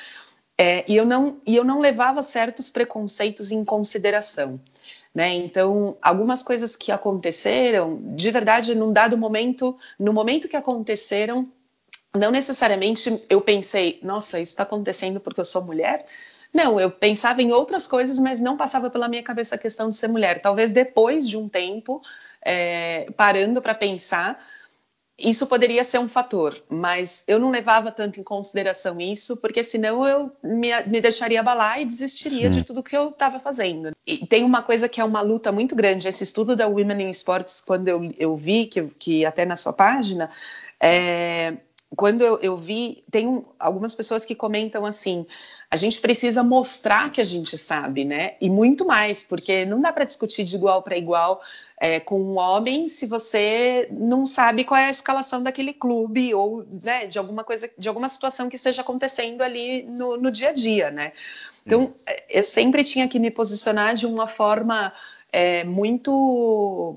é, 0.58 0.84
e, 0.88 0.96
eu 0.96 1.04
não, 1.04 1.38
e 1.46 1.54
eu 1.54 1.64
não 1.64 1.80
levava 1.80 2.22
certos 2.22 2.70
preconceitos 2.70 3.52
em 3.52 3.62
consideração. 3.64 4.58
Né? 5.14 5.34
Então, 5.34 5.96
algumas 6.00 6.42
coisas 6.42 6.74
que 6.74 6.90
aconteceram, 6.90 8.00
de 8.14 8.30
verdade, 8.30 8.74
num 8.74 8.92
dado 8.92 9.18
momento, 9.18 9.76
no 9.98 10.12
momento 10.12 10.48
que 10.48 10.56
aconteceram, 10.56 11.50
não 12.14 12.30
necessariamente 12.30 13.22
eu 13.28 13.40
pensei, 13.40 14.00
nossa, 14.02 14.40
isso 14.40 14.52
está 14.52 14.62
acontecendo 14.62 15.20
porque 15.20 15.40
eu 15.40 15.44
sou 15.44 15.62
mulher, 15.64 16.06
não, 16.52 16.80
eu 16.80 16.90
pensava 16.90 17.42
em 17.42 17.52
outras 17.52 17.86
coisas, 17.86 18.18
mas 18.18 18.40
não 18.40 18.56
passava 18.56 18.90
pela 18.90 19.08
minha 19.08 19.22
cabeça 19.22 19.54
a 19.54 19.58
questão 19.58 19.90
de 19.90 19.96
ser 19.96 20.08
mulher. 20.08 20.40
Talvez 20.40 20.70
depois 20.70 21.28
de 21.28 21.36
um 21.36 21.48
tempo, 21.48 22.02
é, 22.42 23.10
parando 23.16 23.60
para 23.60 23.74
pensar, 23.74 24.42
isso 25.18 25.46
poderia 25.46 25.82
ser 25.82 25.98
um 25.98 26.08
fator, 26.08 26.62
mas 26.68 27.24
eu 27.26 27.38
não 27.38 27.50
levava 27.50 27.90
tanto 27.90 28.20
em 28.20 28.22
consideração 28.22 29.00
isso, 29.00 29.38
porque 29.38 29.64
senão 29.64 30.06
eu 30.06 30.30
me, 30.42 30.68
me 30.86 31.00
deixaria 31.00 31.40
abalar 31.40 31.80
e 31.80 31.86
desistiria 31.86 32.52
Sim. 32.52 32.58
de 32.58 32.62
tudo 32.62 32.82
que 32.82 32.94
eu 32.94 33.08
estava 33.08 33.40
fazendo. 33.40 33.92
E 34.06 34.26
tem 34.26 34.44
uma 34.44 34.60
coisa 34.60 34.88
que 34.90 35.00
é 35.00 35.04
uma 35.04 35.22
luta 35.22 35.50
muito 35.50 35.74
grande, 35.74 36.06
esse 36.06 36.22
estudo 36.22 36.54
da 36.54 36.66
Women 36.66 37.06
in 37.06 37.10
Sports, 37.10 37.62
quando 37.64 37.88
eu, 37.88 38.10
eu 38.18 38.36
vi, 38.36 38.66
que, 38.66 38.82
que 38.98 39.24
até 39.24 39.46
na 39.46 39.56
sua 39.56 39.72
página, 39.72 40.30
é, 40.78 41.54
quando 41.96 42.22
eu, 42.22 42.38
eu 42.40 42.56
vi, 42.58 43.02
tem 43.10 43.42
algumas 43.58 43.94
pessoas 43.94 44.26
que 44.26 44.34
comentam 44.34 44.84
assim, 44.84 45.26
a 45.76 45.78
gente 45.78 46.00
precisa 46.00 46.42
mostrar 46.42 47.10
que 47.10 47.20
a 47.20 47.24
gente 47.24 47.58
sabe, 47.58 48.02
né? 48.02 48.34
E 48.40 48.48
muito 48.48 48.86
mais, 48.86 49.22
porque 49.22 49.66
não 49.66 49.78
dá 49.78 49.92
para 49.92 50.06
discutir 50.06 50.42
de 50.42 50.56
igual 50.56 50.82
para 50.82 50.96
igual 50.96 51.42
é, 51.78 52.00
com 52.00 52.18
um 52.18 52.38
homem 52.38 52.88
se 52.88 53.04
você 53.04 53.86
não 53.90 54.26
sabe 54.26 54.64
qual 54.64 54.80
é 54.80 54.86
a 54.86 54.90
escalação 54.90 55.42
daquele 55.42 55.74
clube 55.74 56.34
ou 56.34 56.66
né, 56.82 57.06
de 57.06 57.18
alguma 57.18 57.44
coisa, 57.44 57.70
de 57.76 57.88
alguma 57.88 58.08
situação 58.08 58.48
que 58.48 58.56
esteja 58.56 58.80
acontecendo 58.80 59.42
ali 59.42 59.82
no, 59.82 60.16
no 60.16 60.30
dia 60.30 60.48
a 60.48 60.52
dia, 60.52 60.90
né? 60.90 61.12
Então, 61.66 61.82
hum. 61.82 61.92
eu 62.30 62.42
sempre 62.42 62.82
tinha 62.82 63.06
que 63.06 63.18
me 63.18 63.30
posicionar 63.30 63.94
de 63.94 64.06
uma 64.06 64.26
forma 64.26 64.94
é, 65.30 65.62
muito, 65.62 66.96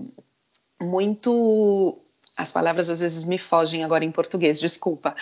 muito 0.81 1.98
as 2.39 2.53
palavras 2.53 2.89
às 2.89 3.01
vezes 3.01 3.25
me 3.25 3.38
fogem 3.38 3.84
agora 3.84 4.05
em 4.05 4.12
português, 4.12 4.62
desculpa. 4.62 5.13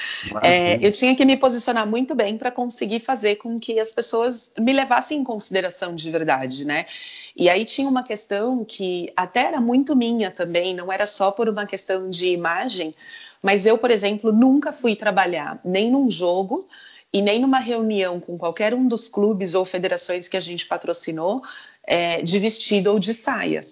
É, 0.44 0.78
eu 0.86 0.92
tinha 0.92 1.16
que 1.16 1.26
me 1.26 1.36
posicionar 1.36 1.88
muito 1.88 2.14
bem 2.14 2.38
para 2.38 2.52
conseguir 2.52 3.00
fazer 3.00 3.38
com 3.38 3.60
que 3.60 3.80
as 3.80 3.92
pessoas 3.92 4.52
me 4.60 4.72
levassem 4.72 5.18
em 5.18 5.24
consideração 5.24 5.96
de 5.96 6.12
verdade, 6.12 6.64
né? 6.64 6.86
E 7.36 7.50
aí 7.50 7.66
tinha 7.66 7.90
uma 7.90 8.04
questão 8.04 8.64
que 8.64 9.12
até 9.16 9.46
era 9.46 9.60
muito 9.60 9.96
minha 9.96 10.30
também, 10.30 10.76
não 10.76 10.94
era 10.94 11.08
só 11.08 11.32
por 11.32 11.50
uma 11.50 11.66
questão 11.66 12.08
de 12.08 12.28
imagem, 12.28 12.94
mas 13.42 13.66
eu, 13.66 13.80
por 13.80 13.90
exemplo, 13.90 14.32
nunca 14.32 14.72
fui 14.72 14.96
trabalhar 14.96 15.60
nem 15.66 15.90
num 15.90 16.12
jogo 16.12 16.68
e 17.12 17.20
nem 17.20 17.40
numa 17.40 17.58
reunião 17.58 18.20
com 18.20 18.38
qualquer 18.38 18.76
um 18.76 18.88
dos 18.88 19.10
clubes 19.10 19.56
ou 19.56 19.66
federações 19.66 20.30
que 20.30 20.38
a 20.38 20.40
gente 20.40 20.68
patrocinou 20.68 21.42
é, 21.84 22.22
de 22.22 22.38
vestido 22.38 22.92
ou 22.92 23.00
de 23.00 23.12
saia 23.12 23.66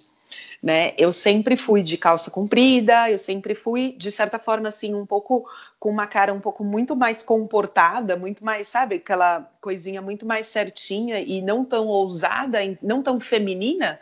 né? 0.62 0.94
Eu 0.98 1.12
sempre 1.12 1.56
fui 1.56 1.84
de 1.84 1.98
calça 1.98 2.32
comprida, 2.32 3.10
eu 3.10 3.18
sempre 3.18 3.56
fui, 3.56 3.96
de 3.98 4.12
certa 4.12 4.40
forma, 4.40 4.68
assim, 4.70 4.94
um 4.94 5.06
pouco 5.06 5.46
com 5.80 5.90
uma 5.90 6.08
cara 6.08 6.34
um 6.34 6.40
pouco 6.40 6.64
muito 6.64 6.96
mais 6.96 7.22
comportada, 7.22 8.16
muito 8.16 8.44
mais, 8.44 8.68
sabe, 8.68 8.96
aquela 8.96 9.50
coisinha 9.62 10.02
muito 10.02 10.26
mais 10.26 10.48
certinha 10.48 11.20
e 11.20 11.42
não 11.42 11.64
tão 11.64 11.88
ousada, 11.88 12.60
não 12.82 13.02
tão 13.02 13.20
feminina, 13.20 14.00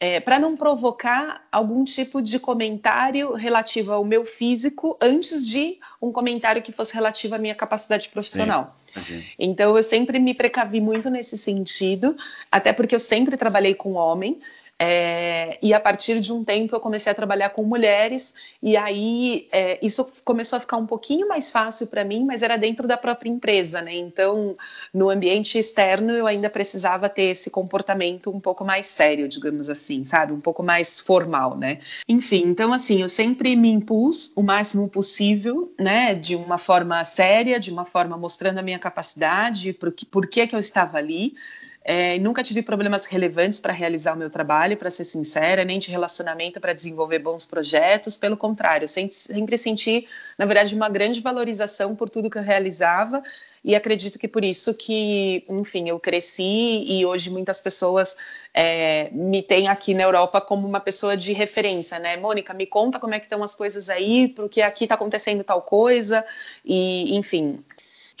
é, 0.00 0.18
para 0.18 0.38
não 0.38 0.56
provocar 0.56 1.46
algum 1.52 1.84
tipo 1.84 2.22
de 2.22 2.38
comentário 2.38 3.34
relativo 3.34 3.92
ao 3.92 4.02
meu 4.02 4.24
físico 4.24 4.96
antes 4.98 5.46
de 5.46 5.78
um 6.00 6.10
comentário 6.10 6.62
que 6.62 6.72
fosse 6.72 6.94
relativo 6.94 7.34
à 7.34 7.38
minha 7.38 7.54
capacidade 7.54 8.08
profissional. 8.08 8.74
Sim. 8.86 9.22
Então 9.38 9.76
eu 9.76 9.82
sempre 9.82 10.18
me 10.18 10.32
precavi 10.32 10.80
muito 10.80 11.10
nesse 11.10 11.36
sentido, 11.36 12.16
até 12.50 12.72
porque 12.72 12.94
eu 12.94 12.98
sempre 12.98 13.36
trabalhei 13.36 13.74
com 13.74 13.92
homem. 13.92 14.40
É, 14.82 15.58
e 15.62 15.74
a 15.74 15.78
partir 15.78 16.20
de 16.20 16.32
um 16.32 16.42
tempo 16.42 16.74
eu 16.74 16.80
comecei 16.80 17.12
a 17.12 17.14
trabalhar 17.14 17.50
com 17.50 17.62
mulheres, 17.62 18.34
e 18.62 18.78
aí 18.78 19.46
é, 19.52 19.78
isso 19.82 20.10
começou 20.24 20.56
a 20.56 20.60
ficar 20.60 20.78
um 20.78 20.86
pouquinho 20.86 21.28
mais 21.28 21.50
fácil 21.50 21.86
para 21.88 22.02
mim, 22.02 22.24
mas 22.24 22.42
era 22.42 22.56
dentro 22.56 22.88
da 22.88 22.96
própria 22.96 23.28
empresa, 23.28 23.82
né? 23.82 23.94
Então, 23.94 24.56
no 24.94 25.10
ambiente 25.10 25.58
externo, 25.58 26.12
eu 26.12 26.26
ainda 26.26 26.48
precisava 26.48 27.10
ter 27.10 27.24
esse 27.24 27.50
comportamento 27.50 28.30
um 28.30 28.40
pouco 28.40 28.64
mais 28.64 28.86
sério, 28.86 29.28
digamos 29.28 29.68
assim, 29.68 30.02
sabe? 30.02 30.32
Um 30.32 30.40
pouco 30.40 30.62
mais 30.62 30.98
formal, 30.98 31.58
né? 31.58 31.80
Enfim, 32.08 32.44
então, 32.46 32.72
assim, 32.72 33.02
eu 33.02 33.08
sempre 33.08 33.54
me 33.56 33.68
impus 33.70 34.32
o 34.34 34.42
máximo 34.42 34.88
possível, 34.88 35.74
né? 35.78 36.14
De 36.14 36.34
uma 36.34 36.56
forma 36.56 37.04
séria, 37.04 37.60
de 37.60 37.70
uma 37.70 37.84
forma 37.84 38.16
mostrando 38.16 38.58
a 38.58 38.62
minha 38.62 38.78
capacidade, 38.78 39.74
por 39.74 39.92
que, 39.92 40.06
por 40.06 40.26
que, 40.26 40.46
que 40.46 40.56
eu 40.56 40.60
estava 40.60 40.96
ali. 40.96 41.34
É, 41.82 42.18
nunca 42.18 42.42
tive 42.42 42.62
problemas 42.62 43.06
relevantes 43.06 43.58
para 43.58 43.72
realizar 43.72 44.14
o 44.14 44.16
meu 44.16 44.28
trabalho, 44.28 44.76
para 44.76 44.90
ser 44.90 45.04
sincera, 45.04 45.64
nem 45.64 45.78
de 45.78 45.90
relacionamento 45.90 46.60
para 46.60 46.74
desenvolver 46.74 47.18
bons 47.18 47.46
projetos. 47.46 48.16
Pelo 48.16 48.36
contrário, 48.36 48.86
sempre, 48.86 49.14
sempre 49.14 49.58
senti, 49.58 50.06
na 50.36 50.44
verdade, 50.44 50.74
uma 50.74 50.88
grande 50.88 51.20
valorização 51.20 51.96
por 51.96 52.10
tudo 52.10 52.28
que 52.28 52.36
eu 52.36 52.42
realizava 52.42 53.22
e 53.64 53.74
acredito 53.74 54.18
que 54.18 54.28
por 54.28 54.44
isso 54.44 54.74
que, 54.74 55.44
enfim, 55.48 55.88
eu 55.88 55.98
cresci 55.98 56.84
e 56.86 57.04
hoje 57.04 57.30
muitas 57.30 57.60
pessoas 57.60 58.16
é, 58.54 59.10
me 59.12 59.42
têm 59.42 59.68
aqui 59.68 59.94
na 59.94 60.02
Europa 60.02 60.40
como 60.40 60.66
uma 60.66 60.80
pessoa 60.80 61.16
de 61.16 61.32
referência, 61.32 61.98
né? 61.98 62.16
Mônica, 62.16 62.54
me 62.54 62.66
conta 62.66 62.98
como 62.98 63.14
é 63.14 63.18
que 63.18 63.26
estão 63.26 63.42
as 63.42 63.54
coisas 63.54 63.90
aí, 63.90 64.28
porque 64.28 64.62
aqui 64.62 64.84
está 64.84 64.94
acontecendo 64.94 65.44
tal 65.44 65.60
coisa 65.62 66.24
e, 66.64 67.16
enfim. 67.16 67.62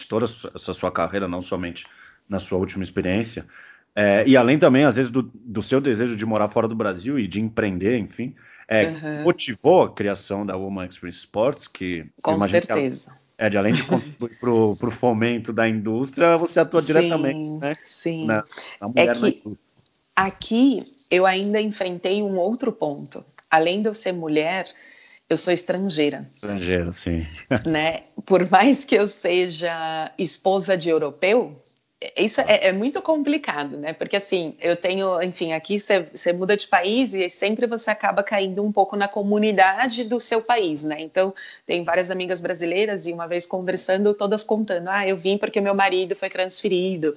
Toda 0.08 0.24
essa 0.24 0.72
sua 0.72 0.90
carreira, 0.90 1.28
não 1.28 1.42
somente 1.42 1.86
na 2.30 2.38
sua 2.38 2.58
última 2.58 2.84
experiência. 2.84 3.44
É, 3.94 4.24
e 4.26 4.36
além 4.36 4.58
também, 4.58 4.84
às 4.84 4.96
vezes, 4.96 5.10
do, 5.10 5.22
do, 5.22 5.60
seu 5.60 5.80
desejo 5.80 6.16
de 6.16 6.24
morar 6.24 6.48
fora 6.48 6.68
do 6.68 6.76
Brasil 6.76 7.18
e 7.18 7.26
de 7.26 7.40
empreender, 7.40 7.98
enfim, 7.98 8.34
é, 8.68 8.86
uhum. 8.86 9.24
motivou 9.24 9.82
a 9.82 9.92
criação 9.92 10.46
da 10.46 10.56
Woman 10.56 10.86
Experience 10.86 11.18
Sports, 11.18 11.66
que 11.66 12.06
com 12.22 12.40
certeza. 12.42 13.12
é, 13.36 13.50
de 13.50 13.58
além 13.58 13.74
de 13.74 13.82
contribuir 13.82 14.38
para 14.38 14.50
o 14.50 14.90
fomento 14.92 15.52
da 15.52 15.68
indústria, 15.68 16.36
você 16.36 16.60
atua 16.60 16.80
sim, 16.80 16.86
diretamente 16.86 17.60
né, 17.60 17.72
sim. 17.84 18.26
Na, 18.26 18.44
na 18.80 18.88
mulher 18.88 19.08
é 19.08 19.12
que 19.12 19.42
Aqui 20.14 20.84
eu 21.10 21.24
ainda 21.24 21.60
enfrentei 21.60 22.22
um 22.22 22.36
outro 22.36 22.70
ponto. 22.72 23.24
Além 23.50 23.80
de 23.80 23.88
eu 23.88 23.94
ser 23.94 24.12
mulher, 24.12 24.66
eu 25.30 25.36
sou 25.36 25.52
estrangeira. 25.52 26.28
Estrangeira, 26.34 26.92
sim. 26.92 27.26
Né? 27.66 28.02
Por 28.26 28.48
mais 28.50 28.84
que 28.84 28.94
eu 28.94 29.06
seja 29.06 30.12
esposa 30.18 30.76
de 30.76 30.90
europeu, 30.90 31.56
isso 32.16 32.40
é, 32.40 32.68
é, 32.68 32.72
muito 32.72 33.02
complicado, 33.02 33.76
né? 33.76 33.92
Porque 33.92 34.16
assim, 34.16 34.54
eu 34.58 34.74
tenho, 34.74 35.22
enfim, 35.22 35.52
aqui 35.52 35.78
você 35.78 36.32
muda 36.32 36.56
de 36.56 36.66
país 36.66 37.12
e 37.12 37.28
sempre 37.28 37.66
você 37.66 37.90
acaba 37.90 38.22
caindo 38.22 38.64
um 38.64 38.72
pouco 38.72 38.96
na 38.96 39.06
comunidade 39.06 40.04
do 40.04 40.18
seu 40.18 40.40
país, 40.40 40.82
né? 40.82 40.96
Então, 41.00 41.34
tem 41.66 41.84
várias 41.84 42.10
amigas 42.10 42.40
brasileiras 42.40 43.06
e 43.06 43.12
uma 43.12 43.28
vez 43.28 43.46
conversando, 43.46 44.14
todas 44.14 44.42
contando: 44.42 44.88
ah, 44.88 45.06
eu 45.06 45.14
vim 45.14 45.36
porque 45.36 45.60
meu 45.60 45.74
marido 45.74 46.16
foi 46.16 46.30
transferido. 46.30 47.14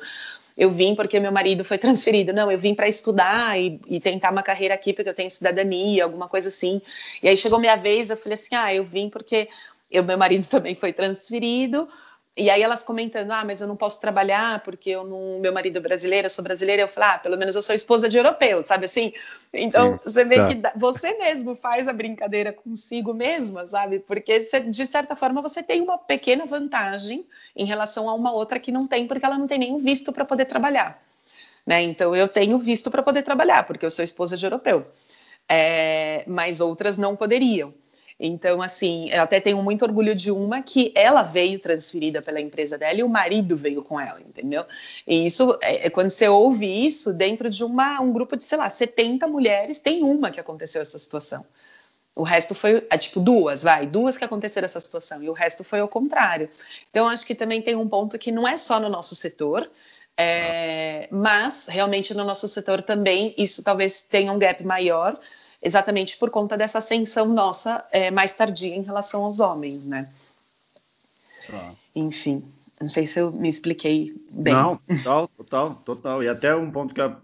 Eu 0.56 0.70
vim 0.70 0.96
porque 0.96 1.18
meu 1.18 1.32
marido 1.32 1.64
foi 1.64 1.78
transferido. 1.80 2.34
Não, 2.34 2.52
eu 2.52 2.60
vim 2.60 2.76
para 2.76 2.88
estudar 2.90 3.58
e, 3.58 3.80
e, 3.88 4.02
tentar 4.02 4.32
uma 4.32 4.44
carreira 4.44 4.74
aqui 4.74 4.92
porque 4.92 5.10
eu 5.10 5.14
tenho 5.14 5.30
cidadania, 5.30 6.04
alguma 6.04 6.28
coisa 6.28 6.50
assim. 6.50 6.82
E 7.22 7.30
aí 7.30 7.38
chegou 7.38 7.58
minha 7.58 7.78
vez, 7.78 8.10
eu 8.10 8.18
falei 8.18 8.34
assim: 8.34 8.54
ah, 8.54 8.76
eu 8.76 8.84
vim 8.84 9.10
porque 9.10 9.48
eu, 9.90 10.04
meu 10.04 10.18
marido 10.18 10.46
também 10.52 10.76
foi 10.76 10.92
transferido 10.92 11.88
e 12.36 12.50
aí 12.50 12.64
elas 12.64 12.82
comentando, 12.82 13.30
ah, 13.30 13.46
mas 13.46 13.62
eu 13.62 13.68
não 13.68 13.76
posso 13.76 14.02
trabalhar 14.02 14.60
porque 14.64 14.90
eu 14.90 15.04
não, 15.04 15.40
meu 15.40 15.54
marido 15.54 15.78
é 15.78 15.80
brasileiro, 15.80 16.26
eu 16.26 16.30
sou 16.32 16.44
brasileira. 16.44 16.82
Eu 16.82 16.88
falei, 16.88 17.10
ah, 17.10 17.20
pelo 17.20 17.38
menos 17.38 17.56
eu 17.56 17.62
sou 17.62 17.76
esposa 17.76 18.10
de 18.10 18.18
europeu, 18.18 18.64
sabe 18.64 18.86
assim? 18.86 19.14
Então 19.54 20.00
Sim, 20.02 20.10
você 20.10 20.26
vê 20.26 20.36
tá. 20.38 20.48
que 20.48 20.80
você 20.80 21.16
mesmo 21.20 21.54
faz 21.54 21.88
a 21.88 21.94
brincadeira 21.94 22.52
consigo 22.52 23.14
mesma, 23.14 23.68
sabe? 23.68 24.00
Porque 24.00 24.40
de 24.40 24.88
certa 24.88 25.16
forma 25.16 25.44
você 25.44 25.62
tem 25.62 25.80
uma 25.80 25.96
pequena 25.96 26.44
vantagem 26.48 27.24
em 27.56 27.66
relação 27.66 28.10
a 28.10 28.16
uma 28.16 28.32
outra 28.32 28.60
que 28.60 28.72
não 28.72 28.88
tem, 28.88 29.06
porque 29.06 29.26
ela 29.26 29.38
não 29.38 29.46
tem 29.46 29.60
nenhum 29.60 29.78
visto 29.78 30.12
para 30.12 30.26
poder 30.26 30.46
trabalhar. 30.46 31.00
Né? 31.64 31.84
Então 31.84 32.16
eu 32.16 32.28
tenho 32.28 32.58
visto 32.58 32.90
para 32.90 33.04
poder 33.04 33.22
trabalhar, 33.22 33.64
porque 33.68 33.86
eu 33.86 33.92
sou 33.92 34.04
esposa 34.04 34.36
de 34.36 34.44
europeu. 34.44 34.88
É, 35.48 36.24
mas 36.26 36.62
outras 36.62 36.98
não 36.98 37.16
poderiam. 37.16 37.76
Então, 38.26 38.62
assim, 38.62 39.10
eu 39.10 39.22
até 39.22 39.42
tenho 39.42 39.62
muito 39.62 39.84
orgulho 39.84 40.16
de 40.16 40.32
uma 40.32 40.62
que 40.64 40.94
ela 40.96 41.24
veio 41.24 41.60
transferida 41.60 42.22
pela 42.22 42.40
empresa 42.40 42.78
dela 42.78 42.98
e 42.98 43.04
o 43.04 43.10
marido 43.10 43.58
veio 43.58 43.84
com 43.84 44.00
ela, 44.00 44.22
entendeu? 44.22 44.66
E 45.06 45.26
isso, 45.26 45.60
é, 45.62 45.88
é 45.88 45.90
quando 45.90 46.10
você 46.10 46.26
ouve 46.30 46.66
isso 46.66 47.12
dentro 47.12 47.50
de 47.50 47.66
uma, 47.66 48.00
um 48.00 48.14
grupo 48.14 48.38
de, 48.38 48.46
sei 48.46 48.58
lá, 48.58 48.70
70 48.70 49.28
mulheres, 49.28 49.82
tem 49.82 50.04
uma 50.04 50.32
que 50.32 50.40
aconteceu 50.40 50.82
essa 50.82 50.98
situação. 50.98 51.46
O 52.16 52.24
resto 52.24 52.56
foi, 52.56 52.88
é, 52.90 52.98
tipo, 52.98 53.20
duas, 53.20 53.64
vai, 53.64 53.86
duas 53.86 54.18
que 54.18 54.24
aconteceram 54.24 54.64
essa 54.64 54.80
situação, 54.80 55.22
e 55.22 55.30
o 55.30 55.34
resto 55.34 55.62
foi 55.66 55.82
ao 55.82 55.90
contrário. 55.90 56.50
Então, 56.90 57.10
acho 57.10 57.26
que 57.26 57.36
também 57.36 57.62
tem 57.62 57.76
um 57.76 57.90
ponto 57.90 58.18
que 58.18 58.32
não 58.32 58.48
é 58.48 58.56
só 58.56 58.80
no 58.80 58.88
nosso 58.88 59.16
setor, 59.16 59.70
é, 60.16 61.10
mas 61.12 61.68
realmente 61.68 62.14
no 62.14 62.24
nosso 62.24 62.48
setor 62.48 62.84
também 62.84 63.34
isso 63.38 63.64
talvez 63.64 64.00
tenha 64.00 64.32
um 64.32 64.40
gap 64.40 64.64
maior, 64.64 65.20
exatamente 65.64 66.18
por 66.18 66.30
conta 66.30 66.58
dessa 66.58 66.80
ascensão 66.80 67.28
nossa 67.28 67.84
é, 67.92 68.12
mais 68.12 68.34
tardia 68.34 68.76
em 68.76 68.82
relação 68.82 69.24
aos 69.24 69.40
homens, 69.40 69.86
né? 69.86 70.10
Ah. 71.52 71.72
Enfim, 71.96 72.44
não 72.80 72.90
sei 72.90 73.08
se 73.08 73.20
eu 73.20 73.32
me 73.32 73.48
expliquei 73.48 74.14
bem. 74.30 74.54
Não, 74.54 74.78
total, 74.78 75.28
total, 75.38 75.76
total. 75.86 76.24
E 76.24 76.28
até 76.28 76.56
um 76.56 76.70
ponto 76.70 76.94
que, 76.94 77.02
a, 77.02 77.16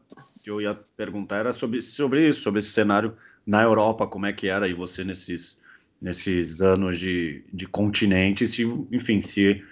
que 0.41 0.49
eu 0.49 0.61
ia 0.61 0.73
perguntar 0.95 1.37
era 1.37 1.53
sobre, 1.53 1.81
sobre 1.81 2.29
isso, 2.29 2.41
sobre 2.41 2.59
esse 2.59 2.69
cenário 2.69 3.15
na 3.45 3.61
Europa, 3.61 4.07
como 4.07 4.25
é 4.25 4.33
que 4.33 4.47
era 4.47 4.67
e 4.67 4.73
você 4.73 5.03
nesses, 5.03 5.59
nesses 6.01 6.61
anos 6.61 6.97
de, 6.97 7.43
de 7.51 7.67
continente, 7.67 8.47
se, 8.47 8.63
enfim, 8.91 9.21
se 9.21 9.63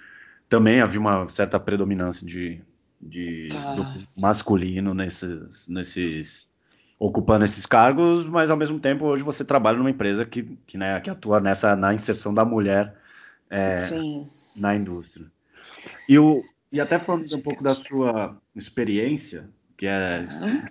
também 0.48 0.80
havia 0.80 1.00
uma 1.00 1.26
certa 1.28 1.60
predominância 1.60 2.26
de, 2.26 2.60
de 3.00 3.48
ah. 3.54 3.96
masculino 4.16 4.92
nesses, 4.94 5.68
nesses 5.68 6.47
ocupando 6.98 7.44
esses 7.44 7.64
cargos, 7.64 8.24
mas 8.24 8.50
ao 8.50 8.56
mesmo 8.56 8.80
tempo 8.80 9.04
hoje 9.04 9.22
você 9.22 9.44
trabalha 9.44 9.78
numa 9.78 9.90
empresa 9.90 10.24
que, 10.24 10.42
que, 10.66 10.76
né, 10.76 11.00
que 11.00 11.08
atua 11.08 11.38
nessa 11.40 11.76
na 11.76 11.94
inserção 11.94 12.34
da 12.34 12.44
mulher 12.44 12.94
é, 13.48 13.76
na 14.56 14.74
indústria. 14.74 15.26
E, 16.08 16.18
o, 16.18 16.42
e 16.72 16.80
até 16.80 16.98
falando 16.98 17.32
um 17.34 17.40
pouco 17.40 17.62
da 17.62 17.74
sua 17.74 18.36
experiência, 18.54 19.48
que 19.76 19.86
é, 19.86 20.26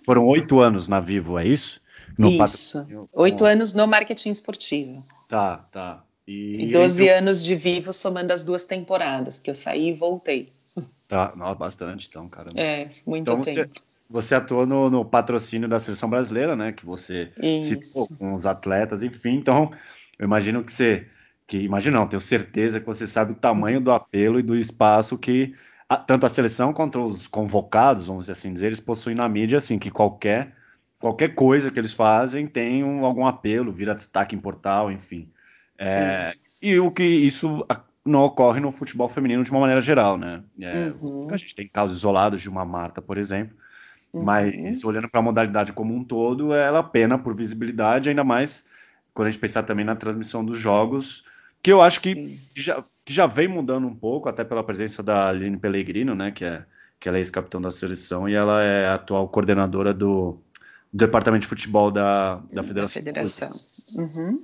foram 0.05 0.25
oito 0.25 0.59
anos 0.59 0.87
na 0.87 0.99
Vivo, 0.99 1.39
é 1.39 1.47
isso? 1.47 1.81
No 2.17 2.29
isso. 2.29 2.85
Oito 3.13 3.45
anos 3.45 3.73
no 3.73 3.87
marketing 3.87 4.31
esportivo. 4.31 5.05
Tá, 5.29 5.57
tá. 5.71 6.03
E, 6.27 6.65
e 6.65 6.71
12 6.71 7.07
anos 7.07 7.43
de 7.43 7.55
Vivo 7.55 7.93
somando 7.93 8.33
as 8.33 8.43
duas 8.43 8.65
temporadas, 8.65 9.37
que 9.37 9.49
eu 9.49 9.55
saí 9.55 9.89
e 9.89 9.93
voltei. 9.93 10.51
Tá, 11.07 11.33
bastante 11.55 12.07
então, 12.09 12.27
cara. 12.27 12.49
É, 12.55 12.89
muito 13.05 13.31
então, 13.31 13.41
tempo. 13.41 13.55
Você, 13.55 13.81
você 14.09 14.35
atuou 14.35 14.65
no, 14.65 14.89
no, 14.89 15.05
patrocínio 15.05 15.67
da 15.67 15.79
seleção 15.79 16.09
brasileira, 16.09 16.55
né? 16.55 16.71
Que 16.71 16.85
você 16.85 17.31
Isso. 17.41 17.69
citou 17.69 18.07
com 18.17 18.33
os 18.35 18.45
atletas, 18.45 19.03
enfim. 19.03 19.35
Então, 19.35 19.71
eu 20.17 20.25
imagino 20.25 20.63
que 20.63 20.71
você. 20.71 21.07
Que, 21.45 21.59
imagino 21.59 21.97
não, 21.97 22.07
tenho 22.07 22.19
certeza 22.19 22.79
que 22.79 22.85
você 22.85 23.07
sabe 23.07 23.31
o 23.31 23.35
tamanho 23.35 23.79
do 23.79 23.91
apelo 23.91 24.39
e 24.39 24.43
do 24.43 24.55
espaço 24.55 25.17
que 25.17 25.55
a, 25.87 25.95
tanto 25.95 26.25
a 26.25 26.29
seleção 26.29 26.73
quanto 26.73 27.03
os 27.03 27.27
convocados, 27.27 28.07
vamos 28.07 28.29
assim 28.29 28.53
dizer, 28.53 28.67
eles 28.67 28.79
possuem 28.79 29.15
na 29.15 29.27
mídia, 29.29 29.57
assim, 29.57 29.79
que 29.79 29.89
qualquer, 29.89 30.53
qualquer 30.99 31.33
coisa 31.33 31.71
que 31.71 31.79
eles 31.79 31.93
fazem 31.93 32.45
tem 32.45 32.83
um, 32.83 33.05
algum 33.05 33.25
apelo, 33.25 33.71
vira 33.71 33.95
destaque 33.95 34.35
em 34.35 34.39
portal, 34.39 34.91
enfim. 34.91 35.31
É, 35.77 36.33
e 36.61 36.77
o 36.79 36.91
que 36.91 37.03
isso 37.03 37.65
não 38.03 38.23
ocorre 38.23 38.59
no 38.59 38.71
futebol 38.71 39.07
feminino 39.07 39.43
de 39.43 39.51
uma 39.51 39.59
maneira 39.59 39.81
geral, 39.81 40.17
né? 40.17 40.43
É, 40.59 40.91
uhum. 40.99 41.27
A 41.29 41.37
gente 41.37 41.53
tem 41.53 41.67
casos 41.67 41.97
isolados 41.97 42.41
de 42.41 42.49
uma 42.49 42.65
Marta, 42.65 43.01
por 43.01 43.17
exemplo, 43.17 43.55
Uhum. 44.17 44.23
Mas 44.23 44.83
olhando 44.83 45.09
para 45.09 45.19
a 45.19 45.23
modalidade 45.23 45.73
como 45.73 45.93
um 45.93 46.03
todo, 46.03 46.53
ela 46.53 46.83
pena 46.83 47.17
por 47.17 47.35
visibilidade, 47.35 48.09
ainda 48.09 48.23
mais 48.23 48.65
quando 49.13 49.27
a 49.27 49.31
gente 49.31 49.39
pensar 49.39 49.63
também 49.63 49.85
na 49.85 49.95
transmissão 49.95 50.45
dos 50.45 50.59
jogos, 50.59 51.25
que 51.63 51.71
eu 51.71 51.81
acho 51.81 51.99
que 52.01 52.39
já, 52.55 52.83
que 53.03 53.11
já 53.11 53.25
vem 53.25 53.47
mudando 53.47 53.87
um 53.87 53.95
pouco, 53.95 54.29
até 54.29 54.43
pela 54.43 54.63
presença 54.63 55.01
da 55.01 55.29
Aline 55.29 55.57
Pellegrino, 55.57 56.13
né, 56.13 56.31
que 56.31 56.45
é 56.45 56.63
que 56.99 57.07
ela 57.07 57.17
é 57.17 57.21
ex-capitão 57.21 57.61
da 57.61 57.69
seleção 57.69 58.27
e 58.27 58.33
ela 58.33 58.63
é 58.63 58.87
a 58.87 58.95
atual 58.95 59.27
coordenadora 59.29 59.93
do, 59.93 60.41
do 60.91 61.05
departamento 61.05 61.41
de 61.41 61.47
futebol 61.47 61.91
da, 61.91 62.37
da 62.51 62.63
Federação. 62.63 63.01
Da 63.03 63.05
federação. 63.11 63.51
Uhum. 63.95 64.43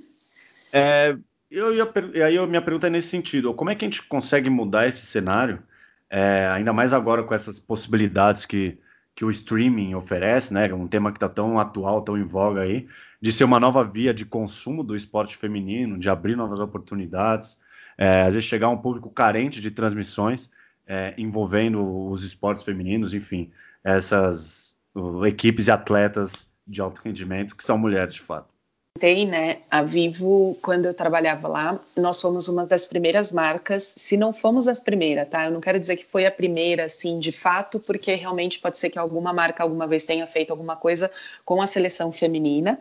É, 0.72 1.16
eu 1.50 1.74
ia, 1.74 1.88
e 2.14 2.22
aí 2.22 2.38
a 2.38 2.46
minha 2.46 2.62
pergunta 2.62 2.86
é 2.86 2.90
nesse 2.90 3.08
sentido: 3.08 3.54
como 3.54 3.70
é 3.70 3.74
que 3.74 3.84
a 3.84 3.88
gente 3.88 4.02
consegue 4.04 4.48
mudar 4.50 4.86
esse 4.86 5.06
cenário, 5.06 5.62
é, 6.08 6.48
ainda 6.48 6.72
mais 6.72 6.92
agora 6.92 7.22
com 7.22 7.34
essas 7.34 7.58
possibilidades 7.58 8.44
que 8.44 8.78
que 9.14 9.24
o 9.24 9.30
streaming 9.30 9.94
oferece, 9.94 10.52
né? 10.52 10.72
Um 10.72 10.88
tema 10.88 11.12
que 11.12 11.16
está 11.16 11.28
tão 11.28 11.58
atual, 11.58 12.02
tão 12.02 12.18
em 12.18 12.24
voga 12.24 12.62
aí, 12.62 12.88
de 13.20 13.32
ser 13.32 13.44
uma 13.44 13.60
nova 13.60 13.84
via 13.84 14.12
de 14.12 14.24
consumo 14.24 14.82
do 14.82 14.96
esporte 14.96 15.36
feminino, 15.36 15.98
de 15.98 16.10
abrir 16.10 16.36
novas 16.36 16.58
oportunidades, 16.58 17.60
é, 17.96 18.22
às 18.22 18.34
vezes 18.34 18.48
chegar 18.48 18.66
a 18.66 18.70
um 18.70 18.78
público 18.78 19.08
carente 19.10 19.60
de 19.60 19.70
transmissões 19.70 20.50
é, 20.86 21.14
envolvendo 21.16 22.08
os 22.08 22.22
esportes 22.24 22.64
femininos, 22.64 23.14
enfim, 23.14 23.50
essas 23.82 24.78
equipes 25.26 25.68
e 25.68 25.70
atletas 25.70 26.46
de 26.66 26.80
alto 26.80 27.00
rendimento 27.02 27.56
que 27.56 27.64
são 27.64 27.78
mulheres 27.78 28.14
de 28.14 28.20
fato 28.20 28.53
comentei, 28.96 29.26
né, 29.26 29.58
a 29.68 29.82
Vivo, 29.82 30.56
quando 30.62 30.86
eu 30.86 30.94
trabalhava 30.94 31.48
lá, 31.48 31.80
nós 31.96 32.20
fomos 32.20 32.46
uma 32.46 32.64
das 32.64 32.86
primeiras 32.86 33.32
marcas, 33.32 33.92
se 33.96 34.16
não 34.16 34.32
fomos 34.32 34.68
a 34.68 34.74
primeira, 34.76 35.26
tá? 35.26 35.46
Eu 35.46 35.50
não 35.50 35.60
quero 35.60 35.80
dizer 35.80 35.96
que 35.96 36.06
foi 36.06 36.24
a 36.24 36.30
primeira, 36.30 36.84
assim, 36.84 37.18
de 37.18 37.32
fato, 37.32 37.80
porque 37.80 38.14
realmente 38.14 38.60
pode 38.60 38.78
ser 38.78 38.90
que 38.90 38.98
alguma 38.98 39.32
marca 39.32 39.64
alguma 39.64 39.86
vez 39.86 40.04
tenha 40.04 40.26
feito 40.28 40.52
alguma 40.52 40.76
coisa 40.76 41.10
com 41.44 41.60
a 41.60 41.66
seleção 41.66 42.12
feminina. 42.12 42.78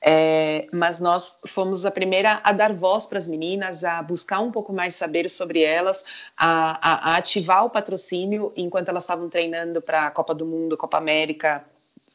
É, 0.00 0.68
mas 0.72 1.00
nós 1.00 1.40
fomos 1.48 1.84
a 1.84 1.90
primeira 1.90 2.40
a 2.44 2.52
dar 2.52 2.72
voz 2.72 3.06
para 3.06 3.18
as 3.18 3.26
meninas, 3.26 3.82
a 3.82 4.00
buscar 4.00 4.38
um 4.38 4.52
pouco 4.52 4.72
mais 4.72 4.94
saber 4.94 5.28
sobre 5.28 5.64
elas, 5.64 6.04
a, 6.36 7.10
a, 7.10 7.14
a 7.14 7.16
ativar 7.16 7.64
o 7.64 7.70
patrocínio 7.70 8.52
enquanto 8.56 8.90
elas 8.90 9.02
estavam 9.02 9.28
treinando 9.28 9.82
para 9.82 10.06
a 10.06 10.10
Copa 10.12 10.32
do 10.36 10.46
Mundo, 10.46 10.76
Copa 10.76 10.98
América, 10.98 11.64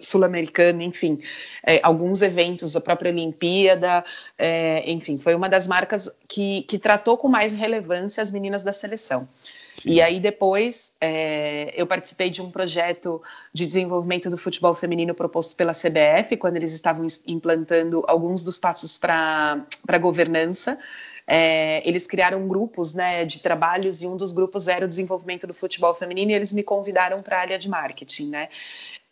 sul-americana, 0.05 0.83
enfim, 0.83 1.19
é, 1.65 1.79
alguns 1.83 2.21
eventos, 2.21 2.75
a 2.75 2.81
própria 2.81 3.11
Olimpíada, 3.11 4.03
é, 4.37 4.83
enfim, 4.91 5.17
foi 5.17 5.35
uma 5.35 5.49
das 5.49 5.67
marcas 5.67 6.09
que, 6.27 6.63
que 6.63 6.77
tratou 6.77 7.17
com 7.17 7.27
mais 7.27 7.53
relevância 7.53 8.21
as 8.21 8.31
meninas 8.31 8.63
da 8.63 8.73
seleção. 8.73 9.27
Sim. 9.73 9.89
E 9.89 10.01
aí 10.01 10.19
depois 10.19 10.93
é, 11.01 11.73
eu 11.75 11.87
participei 11.87 12.29
de 12.29 12.41
um 12.41 12.51
projeto 12.51 13.21
de 13.51 13.65
desenvolvimento 13.65 14.29
do 14.29 14.37
futebol 14.37 14.75
feminino 14.75 15.15
proposto 15.15 15.55
pela 15.55 15.71
CBF, 15.71 16.37
quando 16.37 16.57
eles 16.57 16.73
estavam 16.73 17.05
implantando 17.25 18.03
alguns 18.07 18.43
dos 18.43 18.57
passos 18.59 18.97
para 18.97 19.65
a 19.87 19.97
governança. 19.97 20.77
É, 21.25 21.87
eles 21.87 22.05
criaram 22.05 22.47
grupos 22.47 22.93
né, 22.93 23.23
de 23.25 23.39
trabalhos 23.39 24.03
e 24.03 24.07
um 24.07 24.17
dos 24.17 24.33
grupos 24.33 24.67
era 24.67 24.85
o 24.85 24.87
desenvolvimento 24.87 25.47
do 25.47 25.53
futebol 25.53 25.93
feminino 25.93 26.31
e 26.31 26.33
eles 26.33 26.51
me 26.51 26.61
convidaram 26.61 27.21
para 27.21 27.37
a 27.37 27.39
área 27.39 27.57
de 27.57 27.69
marketing. 27.69 28.29
Né? 28.29 28.49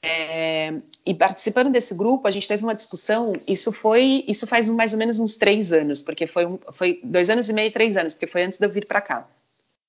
É, 0.03 0.73
e 1.05 1.13
participando 1.13 1.71
desse 1.71 1.93
grupo, 1.93 2.27
a 2.27 2.31
gente 2.31 2.47
teve 2.47 2.63
uma 2.63 2.73
discussão. 2.73 3.33
Isso 3.47 3.71
foi, 3.71 4.23
isso 4.27 4.47
faz 4.47 4.69
mais 4.69 4.93
ou 4.93 4.99
menos 4.99 5.19
uns 5.19 5.35
três 5.35 5.71
anos, 5.71 6.01
porque 6.01 6.25
foi, 6.25 6.45
um, 6.45 6.57
foi 6.71 6.99
dois 7.03 7.29
anos 7.29 7.49
e 7.49 7.53
meio, 7.53 7.71
três 7.71 7.95
anos, 7.95 8.13
porque 8.13 8.27
foi 8.27 8.43
antes 8.43 8.57
de 8.57 8.65
eu 8.65 8.69
vir 8.69 8.85
para 8.85 9.01
cá. 9.01 9.27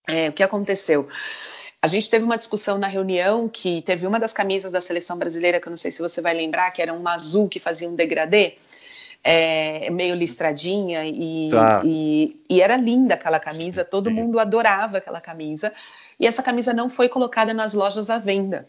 É, 0.07 0.29
o 0.29 0.33
que 0.33 0.43
aconteceu? 0.43 1.09
A 1.81 1.87
gente 1.87 2.11
teve 2.11 2.25
uma 2.25 2.37
discussão 2.37 2.79
na 2.79 2.87
reunião 2.87 3.49
que 3.49 3.83
teve 3.83 4.07
uma 4.07 4.21
das 4.21 4.33
camisas 4.33 4.71
da 4.71 4.81
seleção 4.81 5.17
brasileira, 5.19 5.61
que 5.61 5.67
eu 5.67 5.71
não 5.71 5.77
sei 5.77 5.91
se 5.91 6.03
você 6.03 6.21
vai 6.21 6.35
lembrar, 6.35 6.71
que 6.73 6.83
era 6.83 6.93
uma 6.93 7.15
azul 7.15 7.49
que 7.49 7.59
fazia 7.59 7.89
um 7.89 7.95
degradê. 7.95 8.57
é, 9.25 9.89
meio 9.91 10.15
listradinha 10.15 11.05
e, 11.07 11.51
tá. 11.51 11.83
e, 11.85 12.37
e, 12.51 12.61
era 12.61 12.77
linda 12.77 13.15
aquela 13.15 13.39
camisa, 13.39 13.85
todo 13.85 14.11
Sim. 14.11 14.17
mundo 14.17 14.39
adorava 14.39 14.99
aquela 14.99 15.21
camisa. 15.21 15.73
E 16.19 16.27
essa 16.27 16.43
camisa 16.43 16.73
não 16.73 16.89
foi 16.89 17.09
colocada 17.09 17.55
nas 17.55 17.75
lojas 17.75 18.11
à 18.11 18.19
venda. 18.19 18.67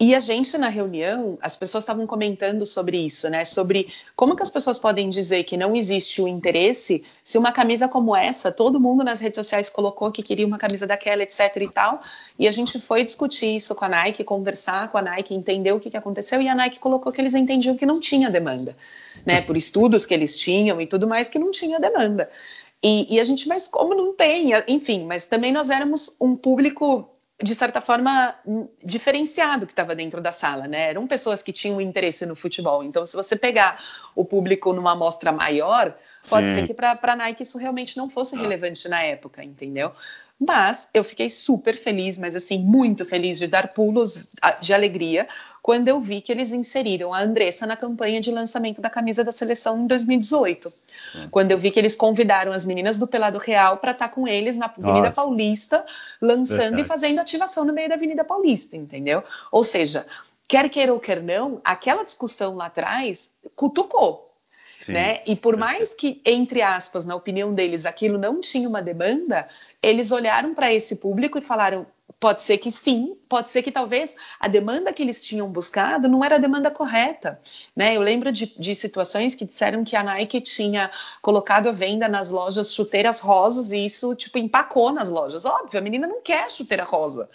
E 0.00 0.16
a 0.16 0.20
gente 0.20 0.58
na 0.58 0.68
reunião, 0.68 1.38
as 1.40 1.54
pessoas 1.54 1.84
estavam 1.84 2.06
comentando 2.08 2.66
sobre 2.66 2.98
isso, 2.98 3.30
né? 3.30 3.44
Sobre 3.44 3.92
como 4.16 4.34
que 4.34 4.42
as 4.42 4.50
pessoas 4.50 4.76
podem 4.76 5.08
dizer 5.08 5.44
que 5.44 5.56
não 5.56 5.76
existe 5.76 6.20
o 6.20 6.26
interesse 6.26 7.04
se 7.22 7.38
uma 7.38 7.52
camisa 7.52 7.86
como 7.86 8.16
essa, 8.16 8.50
todo 8.50 8.80
mundo 8.80 9.04
nas 9.04 9.20
redes 9.20 9.36
sociais 9.36 9.70
colocou 9.70 10.10
que 10.10 10.22
queria 10.22 10.46
uma 10.46 10.58
camisa 10.58 10.88
daquela, 10.88 11.22
etc 11.22 11.56
e 11.56 11.68
tal. 11.68 12.02
E 12.36 12.48
a 12.48 12.50
gente 12.50 12.80
foi 12.80 13.04
discutir 13.04 13.54
isso 13.54 13.76
com 13.76 13.84
a 13.84 13.88
Nike, 13.88 14.24
conversar 14.24 14.90
com 14.90 14.98
a 14.98 15.02
Nike, 15.02 15.34
entender 15.34 15.70
o 15.70 15.78
que, 15.78 15.88
que 15.88 15.96
aconteceu. 15.96 16.42
E 16.42 16.48
a 16.48 16.54
Nike 16.54 16.80
colocou 16.80 17.12
que 17.12 17.20
eles 17.20 17.34
entendiam 17.34 17.76
que 17.76 17.86
não 17.86 18.00
tinha 18.00 18.28
demanda, 18.28 18.76
né? 19.24 19.40
Por 19.40 19.56
estudos 19.56 20.04
que 20.04 20.12
eles 20.12 20.36
tinham 20.36 20.80
e 20.80 20.86
tudo 20.86 21.06
mais, 21.06 21.28
que 21.28 21.38
não 21.38 21.52
tinha 21.52 21.78
demanda. 21.78 22.28
E, 22.82 23.14
e, 23.14 23.20
a 23.20 23.24
gente, 23.24 23.46
mas 23.46 23.68
como 23.68 23.94
não 23.94 24.12
tem? 24.12 24.50
Enfim, 24.66 25.06
mas 25.06 25.28
também 25.28 25.52
nós 25.52 25.70
éramos 25.70 26.16
um 26.20 26.34
público 26.34 27.08
de 27.42 27.54
certa 27.54 27.80
forma, 27.80 28.34
diferenciado 28.84 29.66
que 29.66 29.72
estava 29.72 29.94
dentro 29.94 30.20
da 30.20 30.30
sala, 30.30 30.68
né? 30.68 30.90
Eram 30.90 31.06
pessoas 31.06 31.42
que 31.42 31.52
tinham 31.52 31.80
interesse 31.80 32.24
no 32.24 32.36
futebol. 32.36 32.84
Então, 32.84 33.04
se 33.04 33.16
você 33.16 33.34
pegar 33.34 33.82
o 34.14 34.24
público 34.24 34.72
numa 34.72 34.92
amostra 34.92 35.32
maior, 35.32 35.96
pode 36.28 36.48
Sim. 36.48 36.54
ser 36.54 36.66
que 36.66 36.74
para 36.74 36.98
a 37.00 37.16
Nike 37.16 37.42
isso 37.42 37.58
realmente 37.58 37.96
não 37.96 38.08
fosse 38.08 38.36
ah. 38.36 38.40
relevante 38.40 38.88
na 38.88 39.02
época, 39.02 39.42
entendeu? 39.42 39.92
Mas 40.44 40.88
eu 40.92 41.04
fiquei 41.04 41.30
super 41.30 41.76
feliz, 41.76 42.18
mas 42.18 42.34
assim, 42.34 42.58
muito 42.58 43.04
feliz 43.04 43.38
de 43.38 43.46
dar 43.46 43.68
pulos 43.68 44.28
de 44.60 44.74
alegria 44.74 45.28
quando 45.62 45.86
eu 45.86 46.00
vi 46.00 46.20
que 46.20 46.32
eles 46.32 46.52
inseriram 46.52 47.14
a 47.14 47.20
Andressa 47.20 47.64
na 47.64 47.76
campanha 47.76 48.20
de 48.20 48.32
lançamento 48.32 48.80
da 48.80 48.90
camisa 48.90 49.22
da 49.22 49.30
seleção 49.30 49.78
em 49.78 49.86
2018. 49.86 50.72
É. 51.14 51.28
Quando 51.30 51.52
eu 51.52 51.58
vi 51.58 51.70
que 51.70 51.78
eles 51.78 51.94
convidaram 51.94 52.50
as 52.50 52.66
meninas 52.66 52.98
do 52.98 53.06
Pelado 53.06 53.38
Real 53.38 53.76
para 53.76 53.92
estar 53.92 54.08
tá 54.08 54.14
com 54.14 54.26
eles 54.26 54.56
na 54.56 54.66
Avenida 54.66 54.92
Nossa. 54.92 55.12
Paulista, 55.12 55.86
lançando 56.20 56.58
Verdade. 56.58 56.82
e 56.82 56.84
fazendo 56.84 57.20
ativação 57.20 57.64
no 57.64 57.72
meio 57.72 57.88
da 57.88 57.94
Avenida 57.94 58.24
Paulista, 58.24 58.76
entendeu? 58.76 59.22
Ou 59.52 59.62
seja, 59.62 60.04
quer 60.48 60.68
queira 60.68 60.92
ou 60.92 60.98
quer 60.98 61.22
não, 61.22 61.60
aquela 61.64 62.02
discussão 62.02 62.56
lá 62.56 62.66
atrás 62.66 63.30
cutucou. 63.54 64.28
Sim, 64.80 64.92
né? 64.94 65.22
E 65.24 65.36
por 65.36 65.56
mais 65.56 65.94
que, 65.94 66.20
entre 66.26 66.60
aspas, 66.60 67.06
na 67.06 67.14
opinião 67.14 67.54
deles, 67.54 67.86
aquilo 67.86 68.18
não 68.18 68.40
tinha 68.40 68.68
uma 68.68 68.82
demanda, 68.82 69.48
eles 69.82 70.12
olharam 70.12 70.54
para 70.54 70.72
esse 70.72 70.96
público 70.96 71.38
e 71.38 71.42
falaram: 71.42 71.86
Pode 72.20 72.40
ser 72.40 72.58
que 72.58 72.70
sim, 72.70 73.16
pode 73.28 73.50
ser 73.50 73.62
que 73.62 73.72
talvez 73.72 74.14
a 74.38 74.46
demanda 74.46 74.92
que 74.92 75.02
eles 75.02 75.20
tinham 75.24 75.48
buscado 75.48 76.08
não 76.08 76.24
era 76.24 76.36
a 76.36 76.38
demanda 76.38 76.70
correta. 76.70 77.40
Né? 77.74 77.96
Eu 77.96 78.00
lembro 78.00 78.30
de, 78.30 78.46
de 78.46 78.76
situações 78.76 79.34
que 79.34 79.44
disseram 79.44 79.82
que 79.82 79.96
a 79.96 80.04
Nike 80.04 80.40
tinha 80.40 80.88
colocado 81.20 81.68
à 81.68 81.72
venda 81.72 82.06
nas 82.06 82.30
lojas 82.30 82.72
chuteiras 82.72 83.18
rosas 83.18 83.72
e 83.72 83.84
isso 83.84 84.14
tipo 84.14 84.38
empacou 84.38 84.92
nas 84.92 85.10
lojas. 85.10 85.44
Óbvio, 85.44 85.80
a 85.80 85.82
menina 85.82 86.06
não 86.06 86.22
quer 86.22 86.48
chuteira 86.48 86.84
rosa. 86.84 87.28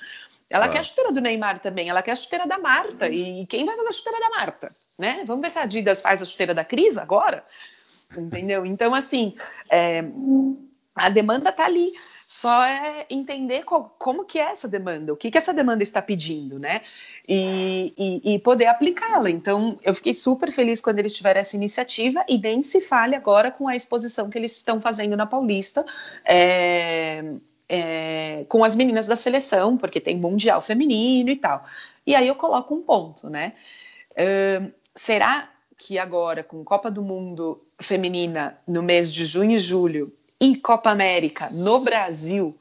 Ela 0.49 0.69
quer 0.69 0.79
a 0.79 0.83
chuteira 0.83 1.12
do 1.12 1.19
Neymar 1.19 1.60
também, 1.60 1.89
ela 1.89 2.01
quer 2.01 2.12
a 2.12 2.15
chuteira 2.15 2.47
da 2.47 2.57
Marta. 2.57 3.10
E 3.10 3.45
quem 3.47 3.65
vai 3.65 3.75
fazer 3.75 3.89
a 3.89 3.91
chuteira 3.91 4.19
da 4.21 4.29
Marta? 4.29 4.75
Né? 4.97 5.23
Vamos 5.27 5.41
ver 5.41 5.51
se 5.51 5.60
a 5.60 5.63
Adidas 5.63 6.01
faz 6.01 6.21
a 6.21 6.25
chuteira 6.25 6.53
da 6.53 6.63
Cris 6.63 6.97
agora? 6.97 7.43
Entendeu? 8.17 8.65
Então, 8.65 8.95
assim, 8.95 9.36
é, 9.69 10.05
a 10.95 11.10
demanda 11.10 11.49
está 11.49 11.65
ali 11.65 11.91
só 12.27 12.61
é 12.65 13.05
entender 13.09 13.63
qual, 13.63 13.95
como 13.97 14.25
que 14.25 14.37
é 14.37 14.51
essa 14.51 14.67
demanda, 14.67 15.13
o 15.13 15.17
que, 15.17 15.31
que 15.31 15.37
essa 15.37 15.53
demanda 15.53 15.81
está 15.81 16.01
pedindo, 16.01 16.59
né? 16.59 16.81
E, 17.25 17.93
e, 17.97 18.33
e 18.35 18.39
poder 18.39 18.65
aplicá-la. 18.65 19.29
Então, 19.29 19.79
eu 19.81 19.95
fiquei 19.95 20.13
super 20.13 20.51
feliz 20.51 20.81
quando 20.81 20.99
eles 20.99 21.13
tiveram 21.13 21.39
essa 21.39 21.55
iniciativa 21.55 22.25
e 22.27 22.37
nem 22.37 22.61
se 22.61 22.81
fale 22.81 23.15
agora 23.15 23.49
com 23.49 23.69
a 23.69 23.77
exposição 23.77 24.29
que 24.29 24.37
eles 24.37 24.51
estão 24.51 24.81
fazendo 24.81 25.15
na 25.15 25.25
Paulista. 25.25 25.85
É, 26.25 27.23
é, 27.69 28.45
com 28.47 28.63
as 28.63 28.75
meninas 28.75 29.07
da 29.07 29.15
seleção, 29.15 29.77
porque 29.77 29.99
tem 29.99 30.17
Mundial 30.17 30.61
Feminino 30.61 31.29
e 31.29 31.35
tal. 31.35 31.65
E 32.05 32.13
aí 32.15 32.27
eu 32.27 32.35
coloco 32.35 32.73
um 32.73 32.81
ponto, 32.81 33.29
né? 33.29 33.53
Uh, 34.11 34.71
será 34.95 35.49
que 35.77 35.99
agora, 35.99 36.43
com 36.43 36.63
Copa 36.63 36.89
do 36.89 37.01
Mundo 37.01 37.61
Feminina 37.79 38.57
no 38.67 38.81
mês 38.81 39.11
de 39.11 39.25
junho 39.25 39.51
e 39.51 39.59
julho, 39.59 40.13
e 40.39 40.56
Copa 40.56 40.91
América 40.91 41.50
no 41.50 41.80
Brasil 41.80 42.58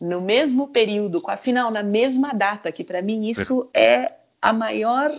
no 0.00 0.20
mesmo 0.20 0.68
período, 0.68 1.20
com 1.20 1.30
a 1.30 1.36
final 1.36 1.70
na 1.70 1.82
mesma 1.82 2.32
data, 2.32 2.70
que 2.70 2.84
para 2.84 3.00
mim 3.00 3.26
isso 3.28 3.68
é 3.72 4.12
a 4.40 4.52
maior 4.52 5.14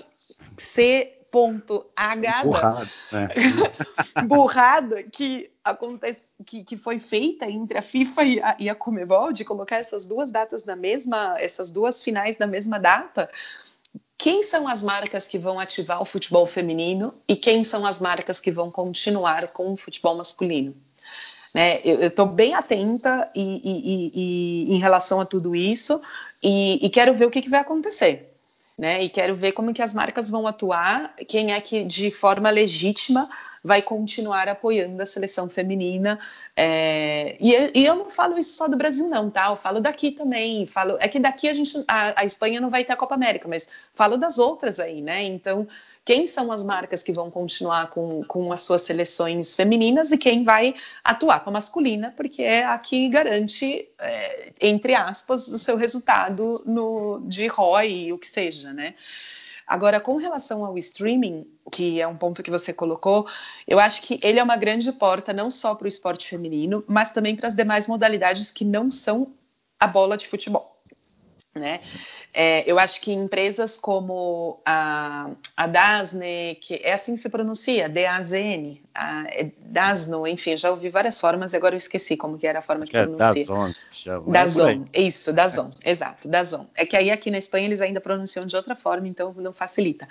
C 0.58 1.13
ponto 1.30 1.86
H 1.96 2.43
burrada, 2.43 2.89
né? 3.12 3.28
burrada 4.26 5.04
que 5.04 5.52
acontece 5.63 6.30
que, 6.46 6.63
que 6.63 6.78
foi 6.78 7.00
feita 7.00 7.50
entre 7.50 7.78
a 7.78 7.82
FIFA 7.82 8.24
e 8.24 8.41
a, 8.41 8.56
e 8.60 8.70
a 8.70 8.76
Comebol 8.76 9.34
de 9.34 9.43
colocar 9.43 9.78
essas 9.78 10.06
duas 10.06 10.32
datas 10.32 10.63
na 10.63 10.76
mesma 10.76 11.36
essas 11.39 11.70
duas 11.70 12.04
finais 12.04 12.38
na 12.38 12.48
mesma 12.48 12.80
data. 12.80 13.30
Quem 14.17 14.41
são 14.41 14.67
as 14.67 14.82
marcas 14.82 15.28
que 15.28 15.38
vão 15.38 15.60
ativar 15.60 16.02
o 16.02 16.06
futebol 16.06 16.46
feminino 16.48 17.13
e 17.28 17.36
quem 17.36 17.63
são 17.63 17.86
as 17.86 18.00
marcas 18.00 18.39
que 18.39 18.52
vão 18.52 18.72
continuar 18.72 19.50
com 19.50 19.74
o 19.74 19.78
futebol 19.78 20.15
masculino 20.15 20.76
né? 21.58 21.82
Eu 21.84 22.10
estou 22.10 22.28
bem 22.28 22.54
atenta 22.54 23.32
e, 23.34 23.41
e, 23.41 24.12
e, 24.13 24.76
em 24.76 24.78
relação 24.78 25.20
a 25.20 25.26
tudo 25.26 25.56
isso 25.56 26.00
e, 26.43 26.88
quero 26.93 27.15
ver 27.15 27.26
o 27.26 27.32
que, 27.32 27.41
que 27.41 27.50
vai 27.50 27.60
acontecer. 27.60 28.32
Né? 28.78 29.02
E 29.02 29.10
quero 29.10 29.36
ver 29.36 29.54
como 29.54 29.74
que 29.74 29.82
as 29.82 29.91
marcas 29.91 30.30
vão 30.30 30.46
atuar, 30.46 31.15
quem 31.28 31.54
é 31.54 31.60
que 31.60 31.84
de 31.84 32.12
forma 32.12 32.52
legítima 32.52 33.28
vai 33.63 33.82
continuar 33.82 34.48
apoiando 34.48 35.02
a 35.02 35.06
seleção 35.08 35.50
feminina. 35.50 36.20
É, 36.56 37.36
e, 37.39 37.54
e, 37.74 37.84
eu 37.88 37.96
não 37.96 38.12
falo 38.12 38.38
isso 38.38 38.56
só 38.56 38.67
do 38.67 38.78
Brasil, 38.78 39.08
não, 39.10 39.28
tá? 39.28 39.48
Eu 39.48 39.56
falo 39.56 39.82
daqui 39.82 40.12
também. 40.12 40.67
Falo, 40.67 40.96
é 41.00 41.08
que 41.08 41.20
daqui 41.20 41.50
a 41.50 41.54
gente, 41.54 41.84
a, 41.88 42.22
a 42.22 42.24
Espanha 42.24 42.62
não 42.62 42.70
vai 42.70 42.86
ter 42.86 42.93
a 42.93 42.96
Copa 42.96 43.15
América, 43.15 43.48
mas 43.48 43.67
falo 43.96 44.15
das 44.15 44.38
outras 44.38 44.80
aí, 44.80 45.02
né? 45.02 45.24
Então 45.24 45.67
quem 46.08 46.26
são 46.26 46.54
as 46.54 46.63
marcas 46.63 47.04
que 47.04 47.12
vão 47.12 47.30
continuar 47.30 47.89
com, 47.89 48.24
com 48.24 48.54
as 48.54 48.62
suas 48.62 48.84
seleções 48.84 49.54
femininas 49.54 50.10
e 50.10 50.17
quem 50.17 50.41
vai 50.41 50.74
atuar 51.04 51.41
com 51.41 51.50
a 51.50 51.54
masculina, 51.54 52.13
porque 52.15 52.41
é 52.41 52.63
a 52.63 52.80
que 52.80 53.10
garante, 53.10 53.89
é, 54.00 54.54
entre 54.62 54.96
aspas, 54.96 55.50
o 55.50 55.60
seu 55.60 55.76
resultado 55.76 56.63
no, 56.65 57.20
de 57.28 57.48
ROI 57.48 58.13
o 58.13 58.17
que 58.17 58.26
seja, 58.26 58.72
né? 58.72 58.96
Agora, 59.67 60.00
com 60.00 60.15
relação 60.15 60.63
ao 60.63 60.78
streaming, 60.78 61.46
que 61.70 62.00
é 62.00 62.08
um 62.08 62.15
ponto 62.15 62.41
que 62.41 62.50
você 62.50 62.72
colocou, 62.72 63.28
eu 63.67 63.78
acho 63.78 64.02
que 64.02 64.17
ele 64.24 64.39
é 64.39 64.43
uma 64.43 64.56
grande 64.56 64.89
porta 64.93 65.34
não 65.34 65.52
só 65.52 65.76
para 65.76 65.84
o 65.84 65.89
esporte 65.89 66.26
feminino, 66.26 66.86
mas 66.88 67.12
também 67.12 67.36
para 67.36 67.50
as 67.50 67.54
demais 67.54 67.86
modalidades 67.86 68.50
que 68.50 68.63
não 68.63 68.89
são 68.89 69.34
a 69.78 69.86
bola 69.86 70.15
de 70.15 70.26
futebol. 70.26 70.76
Né? 71.58 71.82
É, 72.34 72.63
eu 72.70 72.78
acho 72.78 73.02
que 73.02 73.12
empresas 73.12 73.78
como 73.78 74.60
a, 74.63 75.32
a 75.56 75.65
Dasne, 75.65 76.56
que 76.62 76.76
é 76.84 76.93
assim 76.93 77.15
que 77.15 77.20
se 77.20 77.30
pronuncia, 77.30 77.89
D-A-Z-N, 77.89 78.82
é 78.93 79.50
Dasno, 79.58 80.28
enfim, 80.28 80.56
já 80.56 80.70
ouvi 80.70 80.89
várias 80.89 81.20
formas, 81.20 81.56
agora 81.56 81.74
eu 81.74 81.78
esqueci 81.78 82.15
como 82.15 82.38
que 82.38 82.46
era 82.46 82.60
a 82.60 82.62
forma 82.62 82.86
que 82.86 82.96
é, 82.96 83.04
pronuncia. 83.04 83.46
Dazon. 83.46 83.74
Dazon, 84.28 84.86
é 84.93 85.02
isso, 85.02 85.34
Dazon, 85.34 85.72
exato, 85.84 86.28
Dazon. 86.28 86.67
É 86.76 86.86
que 86.86 86.96
aí 86.96 87.10
aqui 87.10 87.32
na 87.32 87.39
Espanha 87.39 87.65
eles 87.65 87.82
ainda 87.82 88.00
pronunciam 88.00 88.46
de 88.46 88.56
outra 88.56 88.76
forma, 88.76 89.08
então 89.08 89.34
não 89.36 89.52
facilita. 89.52 90.08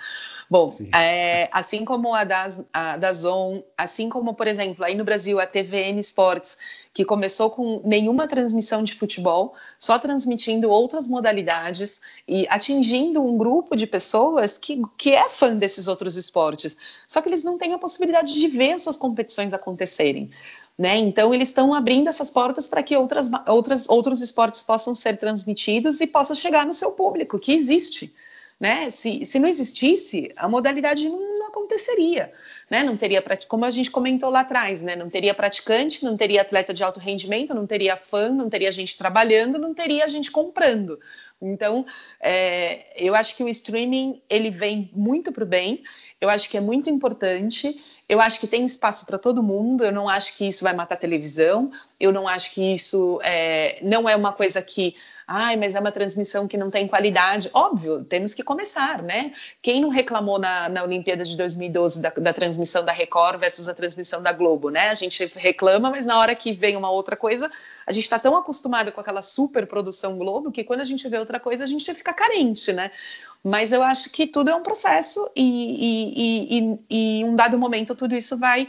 Bom, 0.49 0.73
é, 0.95 1.49
assim 1.51 1.85
como 1.85 2.15
a, 2.15 2.23
das, 2.23 2.65
a 2.73 2.97
Dazon, 2.97 3.65
assim 3.77 4.09
como, 4.09 4.33
por 4.33 4.47
exemplo, 4.47 4.85
aí 4.85 4.95
no 4.95 5.05
Brasil 5.05 5.41
a 5.41 5.47
TVN 5.47 5.99
Sports, 5.99 6.57
que 6.95 7.05
começou 7.05 7.51
com 7.51 7.83
nenhuma 7.85 8.29
transmissão 8.29 8.83
de 8.85 8.95
futebol, 8.95 9.55
só 9.77 9.99
transmitindo 9.99 10.71
outras 10.71 11.09
modalidades 11.09 12.01
e 12.29 12.47
atingindo 12.49 13.21
um 13.21 13.37
grupo 13.37 13.75
de 13.75 13.89
pessoas 13.89 14.57
que, 14.57 14.81
que 14.97 15.13
é 15.13 15.29
fã 15.29 15.57
desses 15.57 15.89
outros 15.89 16.17
esportes. 16.17 16.77
Só 17.09 17.21
que 17.21 17.29
eles 17.29 17.43
não 17.43 17.59
têm 17.59 17.73
a 17.73 17.79
possibilidade 17.79 18.33
de 18.33 18.47
ver 18.47 18.73
as 18.73 18.83
suas 18.83 18.97
competições 18.97 19.53
acontecerem. 19.53 20.31
Né? 20.79 20.97
Então, 20.97 21.35
eles 21.35 21.49
estão 21.49 21.75
abrindo 21.75 22.09
essas 22.09 22.31
portas 22.31 22.69
para 22.69 22.85
que 22.85 22.97
outras, 22.97 23.29
outras, 23.49 23.89
outros 23.89 24.23
esportes 24.23 24.63
possam 24.63 24.95
ser 24.95 25.17
transmitidos 25.17 26.01
e 26.01 26.07
possa 26.07 26.37
chegar 26.37 26.65
no 26.65 26.75
seu 26.75 26.93
público, 26.93 27.39
que 27.39 27.53
existe. 27.53 28.15
Né? 28.59 28.91
Se, 28.91 29.25
se 29.27 29.39
não 29.39 29.49
existisse, 29.49 30.33
a 30.37 30.49
modalidade 30.49 31.09
não, 31.09 31.39
não 31.39 31.49
aconteceria 31.49 32.33
né? 32.71 32.83
Não 32.83 32.97
teria, 32.97 33.23
como 33.47 33.65
a 33.65 33.71
gente 33.71 33.91
comentou 33.91 34.29
lá 34.29 34.41
atrás, 34.41 34.83
né? 34.83 34.97
Não 34.97 35.09
teria 35.09 35.33
praticante, 35.33 36.05
não 36.05 36.17
teria 36.17 36.43
atleta 36.43 36.75
de 36.75 36.83
alto 36.83 36.99
rendimento, 36.99 37.55
não 37.55 37.67
teria 37.67 37.97
fã, 37.97 38.29
não 38.31 38.49
teria 38.49 38.73
gente 38.73 38.97
trabalhando, 38.97 39.59
não 39.59 39.73
teria 39.73 40.09
gente 40.09 40.31
comprando. 40.31 40.99
Então, 41.41 41.87
é, 42.21 42.85
eu 42.97 43.15
acho 43.15 43.37
que 43.37 43.45
o 43.45 43.49
streaming 43.49 44.21
ele 44.29 44.51
vem 44.51 44.91
muito 44.93 45.31
para 45.33 45.45
o 45.45 45.47
bem. 45.47 45.85
Eu 46.21 46.29
acho 46.29 46.51
que 46.51 46.57
é 46.57 46.61
muito 46.61 46.91
importante 46.91 47.81
Eu 48.09 48.21
acho 48.21 48.39
que 48.39 48.47
tem 48.47 48.65
espaço 48.65 49.05
para 49.05 49.19
todo 49.19 49.43
mundo. 49.43 49.85
Eu 49.85 49.93
não 49.93 50.09
acho 50.09 50.37
que 50.37 50.47
isso 50.47 50.63
vai 50.63 50.73
matar 50.73 50.95
a 50.95 50.99
televisão. 50.99 51.71
Eu 51.99 52.13
não 52.13 52.29
acho 52.29 52.53
que 52.53 52.63
isso 52.75 53.21
é, 53.23 53.81
não 53.83 54.09
é 54.09 54.15
uma 54.15 54.33
coisa 54.33 54.63
que 54.63 54.95
ai, 55.27 55.57
mas 55.57 55.75
é 55.75 55.81
uma 55.81 55.91
transmissão 55.91 56.47
que 56.47 56.57
não 56.57 56.71
tem 56.71 56.87
qualidade. 56.87 57.51
Óbvio, 57.53 58.05
temos 58.05 58.33
que 58.33 58.45
começar, 58.45 59.03
né? 59.03 59.33
Quem 59.61 59.81
não 59.81 59.89
reclamou 59.89 60.39
na, 60.39 60.69
na 60.69 60.85
Olimpíada 60.85 61.25
de 61.25 61.37
2012 61.37 62.01
da, 62.01 62.11
da, 62.11 62.33
transmissão 62.33 62.85
da 62.85 62.93
Record 62.93 63.41
versus 63.41 63.69
a 63.69 63.75
transmissão 63.75 64.23
da 64.23 64.33
Globo, 64.33 64.71
né? 64.71 64.89
A 64.89 64.95
gente 64.95 65.31
reclama, 65.35 65.91
mas 65.91 66.07
na 66.07 66.19
hora 66.19 66.35
que 66.35 66.53
vem 66.53 66.77
uma 66.77 66.91
outra 66.91 67.17
coisa, 67.17 67.51
a 67.85 67.93
gente 67.93 68.05
está 68.05 68.19
tão 68.19 68.37
acostumado 68.37 68.93
com 68.93 69.01
aquela 69.01 69.21
super 69.23 69.67
produção 69.67 70.17
Globo 70.17 70.53
que 70.53 70.63
quando 70.63 70.81
a 70.81 70.85
gente 70.85 71.09
vê 71.09 71.19
outra 71.19 71.41
coisa, 71.41 71.65
a 71.65 71.67
gente 71.67 71.93
fica 71.93 72.13
carente, 72.13 72.73
né? 72.73 72.93
Mas 73.43 73.73
eu 73.73 73.83
acho 73.83 74.11
que 74.11 74.27
tudo 74.27 74.51
é 74.51 74.55
um 74.55 74.63
processo 74.63 75.29
e, 75.35 75.43
e, 75.43 76.59
e, 76.59 76.79
e 76.89 77.21
em 77.21 77.25
um 77.25 77.35
dado 77.35 77.59
momento 77.59 77.95
tudo 77.95 78.15
isso 78.15 78.37
vai 78.37 78.69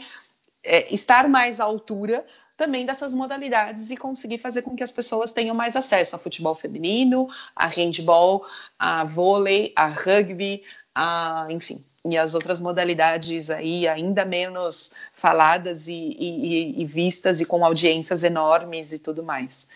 é, 0.64 0.92
estar 0.92 1.28
mais 1.28 1.60
à 1.60 1.64
altura 1.64 2.24
também 2.58 2.84
dessas 2.84 3.14
modalidades 3.14 3.88
e 3.92 3.96
conseguir 3.96 4.38
fazer 4.38 4.62
com 4.62 4.74
que 4.74 4.82
as 4.82 4.90
pessoas 4.90 5.30
tenham 5.30 5.54
mais 5.54 5.76
acesso 5.76 6.16
a 6.16 6.18
futebol 6.18 6.56
feminino, 6.56 7.28
a 7.54 7.68
handball, 7.68 8.44
a 8.76 9.04
vôlei, 9.04 9.72
a 9.76 9.86
rugby, 9.86 10.64
a, 10.92 11.46
enfim, 11.50 11.84
e 12.04 12.18
as 12.18 12.34
outras 12.34 12.58
modalidades 12.58 13.48
aí 13.48 13.86
ainda 13.86 14.24
menos 14.24 14.92
faladas 15.12 15.86
e, 15.86 15.92
e, 16.18 16.82
e 16.82 16.84
vistas 16.84 17.40
e 17.40 17.44
com 17.44 17.64
audiências 17.64 18.24
enormes 18.24 18.92
e 18.92 18.98
tudo 18.98 19.22
mais. 19.22 19.68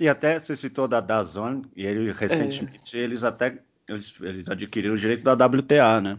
E 0.00 0.08
até 0.08 0.40
você 0.40 0.56
citou 0.56 0.88
da 0.88 1.00
Dazone, 1.00 1.64
e 1.76 1.86
ele, 1.86 2.10
recentemente 2.10 2.98
é. 2.98 3.00
eles 3.00 3.22
até 3.22 3.58
eles, 3.86 4.12
eles 4.20 4.48
adquiriram 4.48 4.94
o 4.94 4.98
direito 4.98 5.22
da 5.22 5.34
WTA, 5.34 6.00
né? 6.00 6.18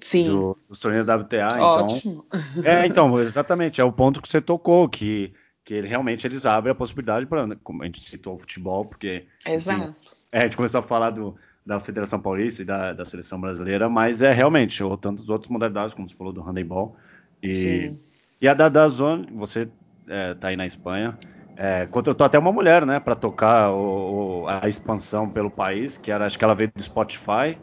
Sim. 0.00 0.28
Do, 0.28 0.56
dos 0.68 0.80
torneios 0.80 1.06
da 1.06 1.16
WTA. 1.16 1.48
Então 1.54 1.84
Ótimo. 1.84 2.26
Então, 2.56 2.72
é, 2.72 2.86
então, 2.86 3.20
exatamente, 3.20 3.80
é 3.80 3.84
o 3.84 3.92
ponto 3.92 4.20
que 4.20 4.28
você 4.28 4.40
tocou, 4.40 4.88
que, 4.88 5.32
que 5.64 5.74
ele, 5.74 5.88
realmente 5.88 6.26
eles 6.26 6.44
abrem 6.44 6.72
a 6.72 6.74
possibilidade 6.74 7.26
para, 7.26 7.56
como 7.56 7.82
a 7.82 7.86
gente 7.86 8.00
citou 8.00 8.34
o 8.34 8.38
futebol, 8.38 8.84
porque 8.84 9.26
Exato. 9.46 9.82
Assim, 9.82 9.94
é, 10.30 10.40
a 10.40 10.44
gente 10.44 10.56
começou 10.56 10.80
a 10.80 10.82
falar 10.82 11.10
do, 11.10 11.34
da 11.64 11.80
Federação 11.80 12.20
Paulista 12.20 12.62
e 12.62 12.64
da, 12.64 12.92
da 12.92 13.04
Seleção 13.04 13.40
Brasileira, 13.40 13.88
mas 13.88 14.22
é 14.22 14.32
realmente, 14.32 14.82
ou 14.84 14.96
tantas 14.96 15.28
outras 15.30 15.50
modalidades, 15.50 15.94
como 15.94 16.08
você 16.08 16.14
falou 16.14 16.32
do 16.32 16.42
handebol. 16.42 16.96
E, 17.42 17.50
Sim. 17.50 17.98
e 18.40 18.46
a 18.46 18.54
da, 18.54 18.68
da 18.68 18.86
Zone, 18.88 19.28
você 19.32 19.68
é, 20.06 20.34
tá 20.34 20.48
aí 20.48 20.56
na 20.56 20.66
Espanha, 20.66 21.18
é, 21.56 21.86
contratou 21.86 22.24
até 22.24 22.38
uma 22.38 22.52
mulher, 22.52 22.84
né, 22.84 23.00
para 23.00 23.14
tocar 23.14 23.70
o, 23.72 24.42
o, 24.42 24.46
a 24.46 24.68
expansão 24.68 25.28
pelo 25.28 25.50
país, 25.50 25.96
que 25.96 26.12
era, 26.12 26.26
acho 26.26 26.38
que 26.38 26.44
ela 26.44 26.54
veio 26.54 26.70
do 26.74 26.82
Spotify, 26.82 27.58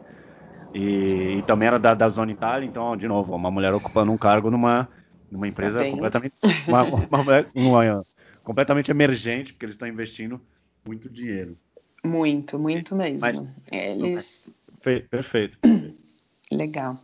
e, 0.74 1.38
e 1.38 1.42
também 1.46 1.68
era 1.68 1.78
da, 1.78 1.94
da 1.94 2.08
Zona 2.08 2.32
Itália, 2.32 2.66
então, 2.66 2.96
de 2.96 3.06
novo, 3.06 3.34
uma 3.34 3.50
mulher 3.50 3.72
ocupando 3.72 4.10
um 4.10 4.18
cargo 4.18 4.50
numa, 4.50 4.88
numa 5.30 5.46
empresa 5.46 5.84
tá 5.84 5.90
completamente, 5.90 6.34
uma, 6.66 6.82
uma, 6.82 7.46
uma, 7.54 8.04
completamente 8.42 8.90
emergente, 8.90 9.52
porque 9.52 9.64
eles 9.64 9.74
estão 9.74 9.86
investindo 9.86 10.40
muito 10.84 11.08
dinheiro. 11.08 11.56
Muito, 12.04 12.58
muito 12.58 12.96
mesmo. 12.96 13.20
Mas, 13.20 13.44
eles... 13.72 14.48
Perfeito. 15.08 15.58
Legal. 16.50 16.98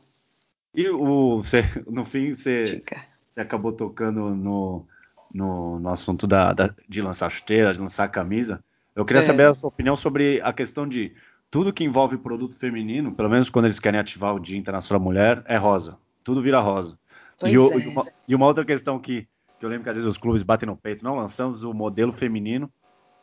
E 0.75 0.89
o, 0.89 1.43
você, 1.43 1.63
no 1.89 2.05
fim, 2.05 2.33
você, 2.33 2.65
você 2.65 3.41
acabou 3.41 3.73
tocando 3.73 4.35
no, 4.35 4.87
no, 5.33 5.79
no 5.79 5.89
assunto 5.89 6.27
da, 6.27 6.53
da, 6.53 6.75
de 6.89 7.01
lançar 7.01 7.31
chuteira, 7.31 7.73
de 7.73 7.81
lançar 7.81 8.09
camisa. 8.09 8.63
Eu 8.95 9.05
queria 9.05 9.21
é. 9.21 9.23
saber 9.23 9.45
a 9.45 9.55
sua 9.55 9.69
opinião 9.69 9.97
sobre 9.97 10.41
a 10.43 10.53
questão 10.53 10.87
de 10.87 11.13
tudo 11.51 11.73
que 11.73 11.85
envolve 11.85 12.17
produto 12.17 12.55
feminino, 12.55 13.13
pelo 13.13 13.29
menos 13.29 13.51
quando 13.51 13.65
eles 13.65 13.81
querem 13.81 13.99
ativar 13.99 14.35
o 14.35 14.41
Dia 14.41 14.57
Internacional 14.57 15.01
da 15.01 15.05
Mulher, 15.05 15.43
é 15.47 15.57
rosa. 15.57 15.99
Tudo 16.23 16.41
vira 16.41 16.61
rosa. 16.61 16.97
E, 17.45 17.59
o, 17.59 17.73
é. 17.73 17.79
e, 17.79 17.89
uma, 17.89 18.03
e, 18.29 18.35
uma, 18.35 18.47
outra 18.47 18.65
questão 18.65 18.99
que, 18.99 19.27
que, 19.59 19.65
eu 19.65 19.69
lembro 19.69 19.85
que 19.85 19.91
às 19.91 19.97
vezes 19.97 20.09
os 20.09 20.19
clubes 20.19 20.43
batem 20.43 20.69
no 20.69 20.77
peito, 20.77 21.03
não 21.03 21.17
lançamos 21.17 21.65
o 21.65 21.73
modelo 21.73 22.13
feminino 22.13 22.71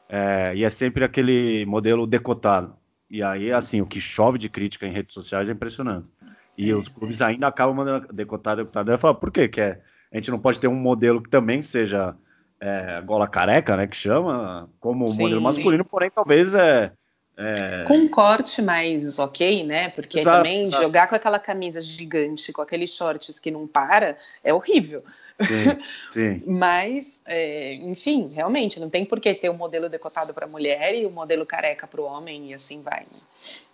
é, 0.10 0.54
e 0.56 0.64
é 0.64 0.70
sempre 0.70 1.04
aquele 1.06 1.66
modelo 1.66 2.06
decotado. 2.06 2.76
E 3.10 3.24
aí, 3.24 3.54
assim, 3.54 3.80
o 3.80 3.86
que 3.86 4.02
chove 4.02 4.38
de 4.38 4.50
crítica 4.50 4.86
em 4.86 4.92
redes 4.92 5.14
sociais 5.14 5.48
é 5.48 5.54
impressionante. 5.54 6.12
E 6.58 6.70
é, 6.70 6.76
os 6.76 6.90
clubes 6.90 7.22
ainda 7.22 7.48
acabam 7.48 7.76
mandando 7.76 8.12
decotado, 8.12 8.62
decotado. 8.62 8.92
Eu 8.92 8.98
falo, 8.98 9.16
por 9.16 9.32
quê? 9.32 9.48
Que 9.48 9.62
é, 9.62 9.82
a 10.12 10.18
gente 10.18 10.32
não 10.32 10.40
pode 10.40 10.60
ter 10.60 10.68
um 10.68 10.76
modelo 10.76 11.22
que 11.22 11.30
também 11.30 11.62
seja 11.62 12.16
é, 12.60 13.00
gola 13.02 13.28
careca, 13.28 13.78
né, 13.78 13.88
que 13.88 13.96
chama, 13.96 14.70
como 14.80 15.06
o 15.06 15.16
modelo 15.16 15.42
masculino, 15.42 15.86
porém 15.86 16.10
talvez 16.10 16.54
é 16.56 16.92
é... 17.38 17.84
Com 17.84 17.94
um 17.94 18.08
corte 18.08 18.64
mais 18.64 19.20
ok, 19.20 19.64
né? 19.64 19.90
Porque 19.90 20.20
exato, 20.20 20.38
também 20.38 20.64
exato. 20.64 20.82
jogar 20.82 21.08
com 21.08 21.14
aquela 21.14 21.40
camisa 21.40 21.80
gigante, 21.80 22.52
com 22.52 22.64
aqueles 22.64 22.90
shorts 22.90 23.40
que 23.40 23.52
não 23.52 23.68
para, 23.68 24.18
é 24.44 24.52
horrível. 24.52 25.04
Sim, 25.40 25.80
sim. 26.10 26.44
Mas, 26.48 27.22
é, 27.28 27.76
enfim, 27.76 28.32
realmente, 28.34 28.80
não 28.80 28.90
tem 28.90 29.06
por 29.06 29.20
que 29.20 29.36
ter 29.36 29.50
o 29.50 29.54
um 29.54 29.58
modelo 29.58 29.88
decotado 29.88 30.34
para 30.34 30.48
mulher 30.48 30.96
e 30.96 31.06
o 31.06 31.10
um 31.10 31.12
modelo 31.12 31.46
careca 31.46 31.86
para 31.86 32.02
o 32.02 32.06
homem 32.06 32.50
e 32.50 32.54
assim 32.56 32.82
vai. 32.82 33.02
Né? 33.02 33.20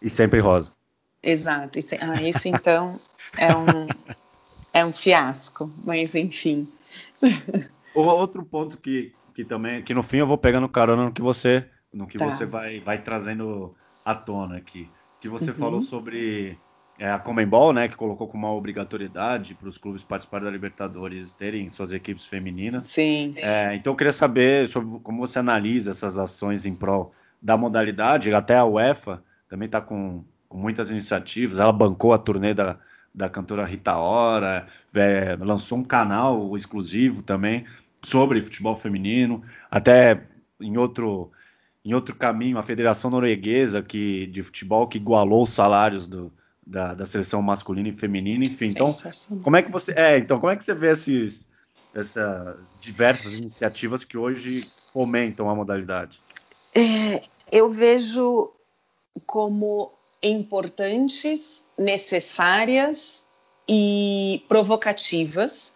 E 0.01 0.09
sempre 0.09 0.41
rosa. 0.41 0.69
Exato. 1.21 1.81
Se... 1.81 1.97
Ah, 2.01 2.21
isso 2.21 2.49
então 2.49 2.99
é 3.37 3.55
um, 3.55 3.87
é 4.73 4.85
um 4.85 4.91
fiasco, 4.91 5.71
mas 5.85 6.15
enfim. 6.15 6.67
Outro 7.95 8.43
ponto 8.43 8.77
que, 8.77 9.13
que 9.33 9.45
também, 9.45 9.81
que 9.81 9.93
no 9.93 10.03
fim 10.03 10.17
eu 10.17 10.27
vou 10.27 10.37
pegando 10.37 10.67
carona 10.67 11.05
no 11.05 11.13
que 11.13 11.21
você 11.21 11.65
no 11.93 12.07
que 12.07 12.17
tá. 12.17 12.25
você 12.25 12.45
vai, 12.45 12.79
vai 12.79 13.01
trazendo 13.01 13.75
à 14.03 14.15
tona 14.15 14.57
aqui. 14.57 14.89
Que 15.21 15.29
você 15.29 15.51
uhum. 15.51 15.57
falou 15.57 15.81
sobre 15.81 16.57
é, 16.97 17.09
a 17.09 17.19
Comembol, 17.19 17.73
né, 17.73 17.87
que 17.87 17.95
colocou 17.95 18.27
como 18.27 18.45
uma 18.45 18.53
obrigatoriedade 18.53 19.55
para 19.55 19.69
os 19.69 19.77
clubes 19.77 20.03
participarem 20.03 20.45
da 20.45 20.51
Libertadores 20.51 21.31
terem 21.31 21.69
suas 21.69 21.93
equipes 21.93 22.25
femininas. 22.27 22.85
Sim. 22.85 23.33
É, 23.37 23.75
então 23.75 23.93
eu 23.93 23.97
queria 23.97 24.11
saber 24.11 24.67
sobre 24.67 24.99
como 24.99 25.25
você 25.25 25.39
analisa 25.39 25.91
essas 25.91 26.17
ações 26.19 26.65
em 26.65 26.75
prol 26.75 27.11
da 27.41 27.57
modalidade. 27.57 28.33
Até 28.33 28.57
a 28.57 28.65
UEFA 28.65 29.23
também 29.49 29.65
está 29.65 29.81
com, 29.81 30.23
com, 30.47 30.57
muitas 30.57 30.91
iniciativas. 30.91 31.59
Ela 31.59 31.71
bancou 31.71 32.13
a 32.13 32.17
turnê 32.17 32.53
da, 32.53 32.77
da 33.13 33.29
cantora 33.29 33.65
Rita 33.65 33.95
Ora, 33.95 34.67
é, 34.93 35.37
lançou 35.39 35.77
um 35.77 35.83
canal 35.83 36.55
exclusivo 36.55 37.21
também 37.21 37.65
sobre 38.01 38.41
futebol 38.41 38.75
feminino. 38.75 39.41
Até 39.69 40.21
em 40.59 40.77
outro 40.77 41.31
em 41.85 41.93
outro 41.93 42.15
caminho, 42.15 42.57
a 42.57 42.63
Federação 42.63 43.11
Norueguesa 43.11 43.81
que, 43.81 44.27
de 44.27 44.41
Futebol 44.41 44.87
que 44.87 44.97
igualou 44.97 45.43
os 45.43 45.49
salários 45.49 46.07
do, 46.07 46.31
da, 46.65 46.93
da, 46.93 47.05
seleção 47.05 47.41
masculina 47.41 47.89
e 47.89 47.93
feminina, 47.93 48.45
enfim. 48.45 48.67
Então, 48.67 48.95
como 49.43 49.57
é 49.57 49.61
que 49.61 49.71
você, 49.71 49.93
é, 49.93 50.17
então, 50.17 50.39
como 50.39 50.51
é 50.51 50.55
que 50.55 50.63
você 50.63 50.73
vê 50.73 50.91
esses, 50.91 51.47
essas 51.93 52.55
diversas 52.79 53.33
iniciativas 53.33 54.05
que 54.05 54.17
hoje 54.17 54.65
fomentam 54.93 55.49
a 55.49 55.55
modalidade? 55.55 56.21
É, 56.73 57.21
eu 57.51 57.69
vejo 57.69 58.51
como 59.25 59.91
importantes, 60.21 61.67
necessárias 61.77 63.25
e 63.67 64.43
provocativas, 64.47 65.75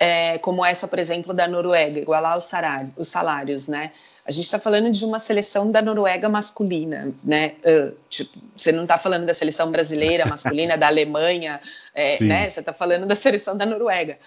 é, 0.00 0.36
como 0.38 0.64
essa, 0.64 0.88
por 0.88 0.98
exemplo, 0.98 1.32
da 1.32 1.46
Noruega, 1.46 2.00
igualar 2.00 2.36
os 2.36 2.44
salários, 2.44 2.92
os 2.96 3.08
salários 3.08 3.68
né? 3.68 3.92
A 4.26 4.30
gente 4.30 4.46
está 4.46 4.58
falando 4.58 4.90
de 4.90 5.04
uma 5.04 5.18
seleção 5.18 5.70
da 5.70 5.82
Noruega 5.82 6.30
masculina, 6.30 7.12
né? 7.22 7.56
Uh, 7.62 7.94
tipo, 8.08 8.38
você 8.56 8.72
não 8.72 8.84
está 8.84 8.96
falando 8.96 9.26
da 9.26 9.34
seleção 9.34 9.70
brasileira 9.70 10.24
masculina, 10.24 10.78
da 10.78 10.86
Alemanha, 10.86 11.60
é, 11.94 12.22
né? 12.24 12.48
Você 12.48 12.60
está 12.60 12.72
falando 12.72 13.06
da 13.06 13.14
seleção 13.14 13.54
da 13.54 13.66
Noruega. 13.66 14.18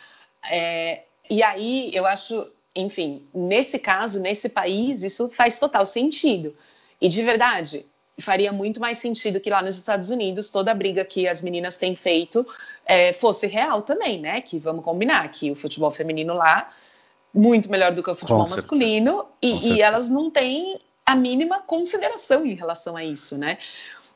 É, 0.51 1.01
e 1.27 1.41
aí 1.41 1.89
eu 1.93 2.05
acho, 2.05 2.45
enfim, 2.75 3.25
nesse 3.33 3.79
caso, 3.79 4.19
nesse 4.19 4.49
país, 4.49 5.01
isso 5.01 5.29
faz 5.29 5.59
total 5.59 5.85
sentido. 5.85 6.55
E 7.01 7.09
de 7.09 7.23
verdade, 7.23 7.83
faria 8.19 8.51
muito 8.51 8.79
mais 8.79 8.99
sentido 8.99 9.39
que 9.39 9.49
lá 9.49 9.63
nos 9.63 9.77
Estados 9.77 10.11
Unidos 10.11 10.51
toda 10.51 10.71
a 10.71 10.75
briga 10.75 11.03
que 11.03 11.27
as 11.27 11.41
meninas 11.41 11.75
têm 11.75 11.95
feito 11.95 12.45
é, 12.85 13.13
fosse 13.13 13.47
real 13.47 13.81
também, 13.81 14.19
né? 14.19 14.41
Que 14.41 14.59
vamos 14.59 14.85
combinar 14.85 15.27
que 15.29 15.49
o 15.49 15.55
futebol 15.55 15.89
feminino 15.89 16.35
lá 16.35 16.71
muito 17.33 17.69
melhor 17.69 17.91
do 17.91 18.01
que 18.01 18.09
o 18.09 18.15
futebol 18.15 18.43
Com 18.43 18.49
masculino 18.49 19.25
e, 19.41 19.73
e, 19.73 19.81
elas 19.81 20.09
não 20.09 20.29
têm 20.29 20.79
a 21.05 21.15
mínima 21.15 21.59
consideração 21.61 22.45
em 22.45 22.53
relação 22.53 22.95
a 22.95 23.03
isso, 23.03 23.37
né? 23.37 23.57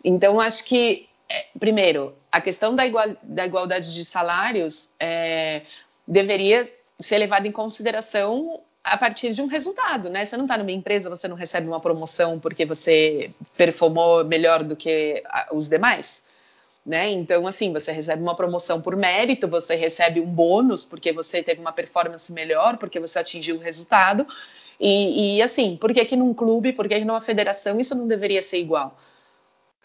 Então, 0.03 0.39
acho 0.39 0.63
que, 0.65 1.07
é, 1.29 1.45
primeiro, 1.59 2.15
a 2.31 2.41
questão 2.41 2.75
da, 2.75 2.85
igual, 2.85 3.07
da 3.21 3.45
igualdade 3.45 3.93
de 3.93 4.03
salários 4.03 4.89
é, 4.99 5.61
deveria 6.07 6.65
ser 6.99 7.17
levada 7.17 7.47
em 7.47 7.51
consideração 7.51 8.59
a 8.83 8.97
partir 8.97 9.33
de 9.33 9.41
um 9.41 9.47
resultado, 9.47 10.09
né? 10.09 10.25
Você 10.25 10.35
não 10.35 10.45
está 10.45 10.57
numa 10.57 10.71
empresa, 10.71 11.09
você 11.09 11.27
não 11.27 11.35
recebe 11.35 11.67
uma 11.67 11.79
promoção 11.79 12.39
porque 12.39 12.65
você 12.65 13.31
performou 13.55 14.25
melhor 14.25 14.63
do 14.63 14.75
que 14.75 15.23
os 15.51 15.69
demais 15.69 16.23
né? 16.85 17.09
Então, 17.09 17.45
assim, 17.45 17.71
você 17.71 17.91
recebe 17.91 18.21
uma 18.21 18.35
promoção 18.35 18.81
por 18.81 18.95
mérito, 18.95 19.47
você 19.47 19.75
recebe 19.75 20.19
um 20.19 20.25
bônus 20.25 20.83
porque 20.83 21.13
você 21.13 21.43
teve 21.43 21.61
uma 21.61 21.71
performance 21.71 22.31
melhor, 22.33 22.77
porque 22.77 22.99
você 22.99 23.19
atingiu 23.19 23.57
o 23.57 23.59
resultado. 23.59 24.25
E, 24.79 25.37
e 25.37 25.41
assim, 25.41 25.77
por 25.77 25.93
que, 25.93 26.03
que 26.05 26.15
num 26.15 26.33
clube, 26.33 26.73
por 26.73 26.87
que, 26.87 26.99
que 26.99 27.05
numa 27.05 27.21
federação 27.21 27.79
isso 27.79 27.93
não 27.93 28.07
deveria 28.07 28.41
ser 28.41 28.57
igual? 28.59 28.97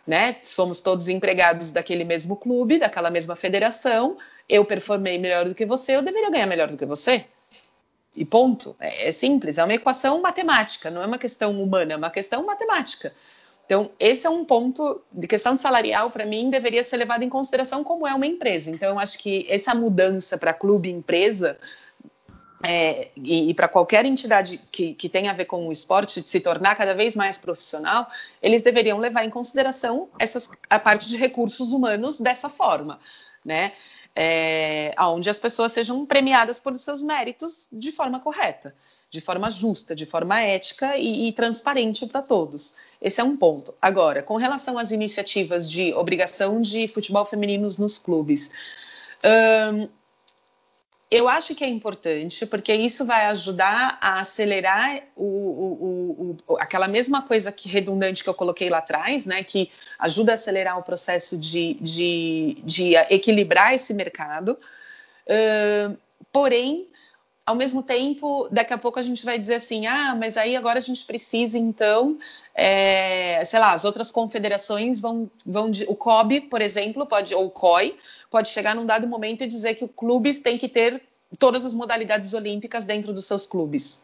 Né? 0.06 0.36
Somos 0.42 0.80
todos 0.80 1.08
empregados 1.08 1.70
daquele 1.70 2.04
mesmo 2.04 2.36
clube, 2.36 2.78
daquela 2.78 3.10
mesma 3.10 3.36
federação, 3.36 4.16
eu 4.48 4.64
performei 4.64 5.18
melhor 5.18 5.46
do 5.46 5.54
que 5.54 5.66
você, 5.66 5.96
eu 5.96 6.02
deveria 6.02 6.30
ganhar 6.30 6.46
melhor 6.46 6.70
do 6.70 6.76
que 6.76 6.86
você. 6.86 7.26
E 8.14 8.24
ponto. 8.24 8.74
É, 8.80 9.08
é 9.08 9.12
simples, 9.12 9.58
é 9.58 9.64
uma 9.64 9.74
equação 9.74 10.22
matemática, 10.22 10.90
não 10.90 11.02
é 11.02 11.06
uma 11.06 11.18
questão 11.18 11.60
humana, 11.62 11.92
é 11.92 11.96
uma 11.96 12.10
questão 12.10 12.46
matemática. 12.46 13.12
Então, 13.66 13.90
esse 13.98 14.26
é 14.26 14.30
um 14.30 14.44
ponto 14.44 15.02
de 15.12 15.26
questão 15.26 15.56
salarial, 15.56 16.08
para 16.10 16.24
mim, 16.24 16.48
deveria 16.48 16.84
ser 16.84 16.96
levado 16.96 17.24
em 17.24 17.28
consideração 17.28 17.82
como 17.82 18.06
é 18.06 18.14
uma 18.14 18.26
empresa. 18.26 18.70
Então, 18.70 18.90
eu 18.90 18.98
acho 18.98 19.18
que 19.18 19.44
essa 19.50 19.74
mudança 19.74 20.38
para 20.38 20.54
clube 20.54 20.88
empresa 20.88 21.58
é, 22.62 23.10
e, 23.16 23.50
e 23.50 23.54
para 23.54 23.66
qualquer 23.66 24.04
entidade 24.06 24.60
que, 24.70 24.94
que 24.94 25.08
tenha 25.08 25.32
a 25.32 25.34
ver 25.34 25.46
com 25.46 25.66
o 25.66 25.72
esporte 25.72 26.20
de 26.20 26.28
se 26.28 26.38
tornar 26.38 26.76
cada 26.76 26.94
vez 26.94 27.16
mais 27.16 27.36
profissional, 27.36 28.08
eles 28.40 28.62
deveriam 28.62 28.98
levar 28.98 29.24
em 29.24 29.30
consideração 29.30 30.08
essas, 30.16 30.48
a 30.70 30.78
parte 30.78 31.08
de 31.08 31.16
recursos 31.16 31.72
humanos 31.72 32.20
dessa 32.20 32.48
forma, 32.48 33.00
né? 33.44 33.72
É, 34.18 34.94
onde 34.98 35.28
as 35.28 35.38
pessoas 35.38 35.72
sejam 35.72 36.06
premiadas 36.06 36.58
por 36.58 36.78
seus 36.78 37.02
méritos 37.02 37.68
de 37.70 37.92
forma 37.92 38.18
correta, 38.18 38.74
de 39.16 39.22
forma 39.22 39.50
justa, 39.50 39.96
de 39.96 40.04
forma 40.04 40.38
ética 40.40 40.98
e, 40.98 41.28
e 41.28 41.32
transparente 41.32 42.06
para 42.06 42.20
todos. 42.20 42.74
Esse 43.00 43.18
é 43.18 43.24
um 43.24 43.34
ponto. 43.34 43.74
Agora, 43.80 44.22
com 44.22 44.36
relação 44.36 44.78
às 44.78 44.92
iniciativas 44.92 45.70
de 45.70 45.94
obrigação 45.94 46.60
de 46.60 46.86
futebol 46.86 47.24
femininos 47.24 47.78
nos 47.78 47.98
clubes, 47.98 48.50
hum, 49.24 49.88
eu 51.10 51.28
acho 51.28 51.54
que 51.54 51.64
é 51.64 51.68
importante, 51.68 52.44
porque 52.44 52.74
isso 52.74 53.06
vai 53.06 53.24
ajudar 53.26 53.98
a 54.02 54.20
acelerar 54.20 55.02
o, 55.16 55.24
o, 55.24 56.36
o, 56.46 56.58
aquela 56.58 56.88
mesma 56.88 57.22
coisa 57.22 57.50
que 57.50 57.70
redundante 57.70 58.22
que 58.22 58.28
eu 58.28 58.34
coloquei 58.34 58.68
lá 58.68 58.78
atrás, 58.78 59.24
né? 59.24 59.42
Que 59.42 59.70
ajuda 59.98 60.32
a 60.32 60.34
acelerar 60.34 60.78
o 60.78 60.82
processo 60.82 61.38
de, 61.38 61.74
de, 61.80 62.58
de 62.64 62.94
equilibrar 63.08 63.72
esse 63.72 63.94
mercado. 63.94 64.58
Porém, 66.32 66.86
ao 67.46 67.54
mesmo 67.54 67.80
tempo, 67.80 68.48
daqui 68.50 68.74
a 68.74 68.78
pouco 68.78 68.98
a 68.98 69.02
gente 69.02 69.24
vai 69.24 69.38
dizer 69.38 69.54
assim: 69.54 69.86
ah, 69.86 70.16
mas 70.16 70.36
aí 70.36 70.56
agora 70.56 70.78
a 70.78 70.82
gente 70.82 71.04
precisa, 71.04 71.56
então, 71.56 72.18
é, 72.52 73.42
sei 73.44 73.60
lá, 73.60 73.72
as 73.72 73.84
outras 73.84 74.10
confederações 74.10 75.00
vão, 75.00 75.30
vão 75.46 75.70
o 75.86 75.94
COB, 75.94 76.40
por 76.42 76.60
exemplo, 76.60 77.06
pode, 77.06 77.32
ou 77.34 77.46
o 77.46 77.50
COI, 77.50 77.96
pode 78.28 78.48
chegar 78.48 78.74
num 78.74 78.84
dado 78.84 79.06
momento 79.06 79.44
e 79.44 79.46
dizer 79.46 79.74
que 79.76 79.84
os 79.84 79.90
clubes 79.94 80.40
têm 80.40 80.58
que 80.58 80.68
ter 80.68 81.00
todas 81.38 81.64
as 81.64 81.74
modalidades 81.74 82.34
olímpicas 82.34 82.84
dentro 82.84 83.12
dos 83.12 83.26
seus 83.26 83.46
clubes. 83.46 84.02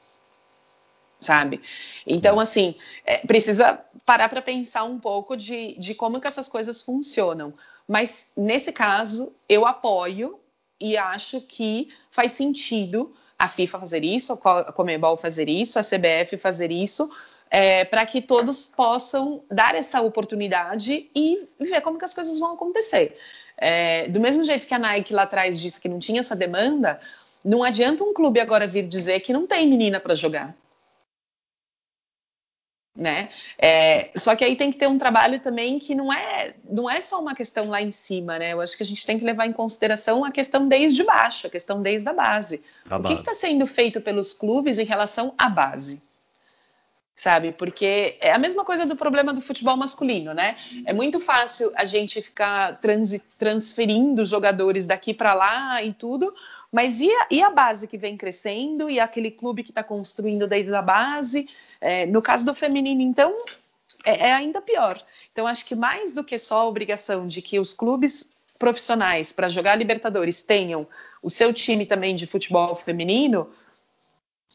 Sabe? 1.18 1.60
Então, 2.06 2.38
assim, 2.38 2.74
é, 3.04 3.18
precisa 3.18 3.80
parar 4.04 4.28
para 4.28 4.42
pensar 4.42 4.84
um 4.84 4.98
pouco 4.98 5.36
de, 5.36 5.78
de 5.78 5.94
como 5.94 6.20
que 6.20 6.26
essas 6.26 6.48
coisas 6.48 6.82
funcionam. 6.82 7.52
Mas, 7.86 8.26
nesse 8.36 8.72
caso, 8.72 9.32
eu 9.48 9.64
apoio 9.64 10.38
e 10.80 10.96
acho 10.96 11.40
que 11.40 11.90
faz 12.10 12.32
sentido 12.32 13.14
a 13.42 13.48
FIFA 13.48 13.80
fazer 13.80 14.04
isso, 14.04 14.38
a 14.44 14.72
Comebol 14.72 15.16
fazer 15.16 15.48
isso, 15.48 15.76
a 15.76 15.82
CBF 15.82 16.38
fazer 16.38 16.70
isso, 16.70 17.10
é, 17.50 17.84
para 17.84 18.06
que 18.06 18.22
todos 18.22 18.68
possam 18.68 19.42
dar 19.50 19.74
essa 19.74 20.00
oportunidade 20.00 21.10
e 21.12 21.48
ver 21.58 21.80
como 21.80 21.98
que 21.98 22.04
as 22.04 22.14
coisas 22.14 22.38
vão 22.38 22.52
acontecer. 22.52 23.18
É, 23.58 24.06
do 24.06 24.20
mesmo 24.20 24.44
jeito 24.44 24.64
que 24.64 24.72
a 24.72 24.78
Nike 24.78 25.12
lá 25.12 25.22
atrás 25.22 25.60
disse 25.60 25.80
que 25.80 25.88
não 25.88 25.98
tinha 25.98 26.20
essa 26.20 26.36
demanda, 26.36 27.00
não 27.44 27.64
adianta 27.64 28.04
um 28.04 28.14
clube 28.14 28.38
agora 28.38 28.64
vir 28.64 28.86
dizer 28.86 29.18
que 29.18 29.32
não 29.32 29.44
tem 29.44 29.68
menina 29.68 29.98
para 29.98 30.14
jogar. 30.14 30.54
Né? 32.94 33.30
É, 33.56 34.10
só 34.14 34.36
que 34.36 34.44
aí 34.44 34.54
tem 34.54 34.70
que 34.70 34.76
ter 34.76 34.86
um 34.86 34.98
trabalho 34.98 35.40
também 35.40 35.78
que 35.78 35.94
não 35.94 36.12
é, 36.12 36.54
não 36.70 36.90
é 36.90 37.00
só 37.00 37.18
uma 37.18 37.34
questão 37.34 37.70
lá 37.70 37.80
em 37.80 37.90
cima, 37.90 38.38
né? 38.38 38.52
Eu 38.52 38.60
acho 38.60 38.76
que 38.76 38.82
a 38.82 38.86
gente 38.86 39.06
tem 39.06 39.18
que 39.18 39.24
levar 39.24 39.46
em 39.46 39.52
consideração 39.52 40.22
a 40.22 40.30
questão 40.30 40.68
desde 40.68 41.02
baixo, 41.02 41.46
a 41.46 41.50
questão 41.50 41.80
desde 41.80 42.06
a 42.06 42.12
base. 42.12 42.62
A 42.90 42.98
o 42.98 43.00
base. 43.00 43.14
que 43.14 43.20
está 43.22 43.34
sendo 43.34 43.66
feito 43.66 43.98
pelos 43.98 44.34
clubes 44.34 44.78
em 44.78 44.84
relação 44.84 45.32
à 45.38 45.48
base? 45.48 46.02
Sabe? 47.16 47.52
Porque 47.52 48.18
é 48.20 48.32
a 48.32 48.38
mesma 48.38 48.62
coisa 48.62 48.84
do 48.84 48.94
problema 48.94 49.32
do 49.32 49.40
futebol 49.40 49.76
masculino, 49.76 50.34
né? 50.34 50.56
É 50.84 50.92
muito 50.92 51.18
fácil 51.18 51.72
a 51.74 51.86
gente 51.86 52.20
ficar 52.20 52.78
trans, 52.78 53.18
transferindo 53.38 54.22
jogadores 54.24 54.86
daqui 54.86 55.14
para 55.14 55.32
lá 55.32 55.82
e 55.82 55.94
tudo, 55.94 56.34
mas 56.72 57.02
e 57.02 57.10
a, 57.10 57.26
e 57.30 57.42
a, 57.42 57.50
base 57.50 57.86
que 57.86 57.98
vem 57.98 58.16
crescendo 58.16 58.88
e 58.88 58.98
aquele 58.98 59.30
clube 59.30 59.62
que 59.62 59.70
está 59.70 59.84
construindo 59.84 60.46
desde 60.46 60.74
a 60.74 60.80
base? 60.80 61.46
É, 61.82 62.06
no 62.06 62.22
caso 62.22 62.46
do 62.46 62.54
feminino, 62.54 63.02
então, 63.02 63.36
é, 64.04 64.28
é 64.28 64.32
ainda 64.32 64.62
pior. 64.62 65.04
Então, 65.32 65.48
acho 65.48 65.66
que 65.66 65.74
mais 65.74 66.12
do 66.12 66.22
que 66.22 66.38
só 66.38 66.60
a 66.60 66.66
obrigação 66.66 67.26
de 67.26 67.42
que 67.42 67.58
os 67.58 67.74
clubes 67.74 68.30
profissionais 68.56 69.32
para 69.32 69.48
jogar 69.48 69.74
Libertadores 69.74 70.42
tenham 70.42 70.86
o 71.20 71.28
seu 71.28 71.52
time 71.52 71.84
também 71.84 72.14
de 72.14 72.24
futebol 72.24 72.76
feminino, 72.76 73.50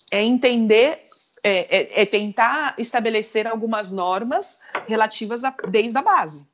é 0.10 0.24
entender, 0.24 1.10
é, 1.44 1.78
é, 1.78 2.02
é 2.04 2.06
tentar 2.06 2.76
estabelecer 2.78 3.46
algumas 3.46 3.92
normas 3.92 4.58
relativas 4.88 5.44
a, 5.44 5.54
desde 5.70 5.98
a 5.98 6.02
base. 6.02 6.48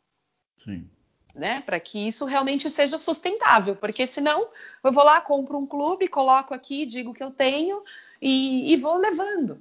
Sim. 0.57 0.89
Né, 1.35 1.61
para 1.65 1.79
que 1.79 2.07
isso 2.07 2.25
realmente 2.25 2.69
seja 2.69 2.99
sustentável, 2.99 3.75
porque 3.75 4.05
senão 4.05 4.49
eu 4.83 4.91
vou 4.91 5.03
lá, 5.03 5.19
compro 5.19 5.57
um 5.57 5.65
clube, 5.65 6.07
coloco 6.07 6.53
aqui, 6.53 6.85
digo 6.85 7.11
que 7.11 7.23
eu 7.23 7.31
tenho 7.31 7.83
e, 8.21 8.71
e 8.71 8.77
vou 8.77 8.97
levando 8.97 9.59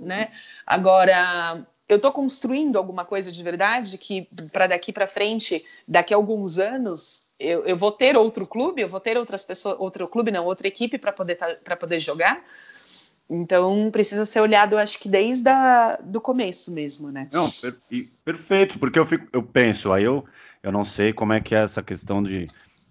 né? 0.00 0.30
Agora, 0.66 1.66
eu 1.88 1.96
estou 1.96 2.12
construindo 2.12 2.76
alguma 2.76 3.04
coisa 3.04 3.30
de 3.30 3.42
verdade 3.42 3.98
que 3.98 4.28
para 4.52 4.66
daqui 4.66 4.92
para 4.92 5.06
frente, 5.06 5.64
daqui 5.86 6.14
a 6.14 6.16
alguns 6.16 6.58
anos, 6.58 7.28
eu, 7.38 7.64
eu, 7.64 7.76
vou 7.76 7.92
ter 7.92 8.16
outro 8.16 8.46
clube, 8.46 8.82
eu 8.82 8.88
vou 8.88 9.00
ter 9.00 9.16
outras 9.16 9.44
pessoas, 9.44 9.76
outro 9.78 10.08
clube 10.08 10.30
não, 10.30 10.44
outra 10.44 10.66
equipe 10.66 10.98
para 10.98 11.12
poder 11.12 11.34
tá, 11.34 11.54
para 11.62 11.76
poder 11.76 12.00
jogar. 12.00 12.42
Então 13.28 13.90
precisa 13.90 14.26
ser 14.26 14.40
olhado, 14.40 14.76
acho 14.76 14.98
que 14.98 15.08
desde 15.08 15.48
a, 15.48 15.98
do 16.02 16.20
começo 16.20 16.70
mesmo, 16.70 17.10
né? 17.10 17.28
Não, 17.32 17.50
per, 17.50 17.74
perfeito, 18.24 18.78
porque 18.78 18.98
eu 18.98 19.06
fico, 19.06 19.26
eu 19.32 19.42
penso, 19.42 19.92
aí 19.92 20.04
eu, 20.04 20.24
eu 20.62 20.70
não 20.70 20.84
sei 20.84 21.12
como 21.12 21.32
é 21.32 21.40
que 21.40 21.54
é 21.54 21.62
essa 21.62 21.82
questão 21.82 22.22
de 22.22 22.46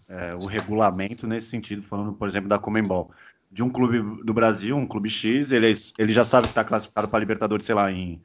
é, 0.09 0.35
o 0.35 0.45
regulamento 0.45 1.27
nesse 1.27 1.47
sentido, 1.47 1.81
falando, 1.81 2.13
por 2.13 2.27
exemplo, 2.27 2.49
da 2.49 2.59
Comembol 2.59 3.11
de 3.53 3.61
um 3.61 3.69
clube 3.69 4.23
do 4.23 4.33
Brasil, 4.33 4.75
um 4.75 4.87
clube 4.87 5.09
X, 5.09 5.51
ele, 5.51 5.71
é 5.71 5.75
ele 5.99 6.11
já 6.11 6.23
sabe 6.23 6.45
que 6.47 6.51
está 6.51 6.63
classificado 6.63 7.07
para 7.07 7.19
Libertadores, 7.19 7.65
sei 7.65 7.75
lá, 7.75 7.91
em 7.91 8.19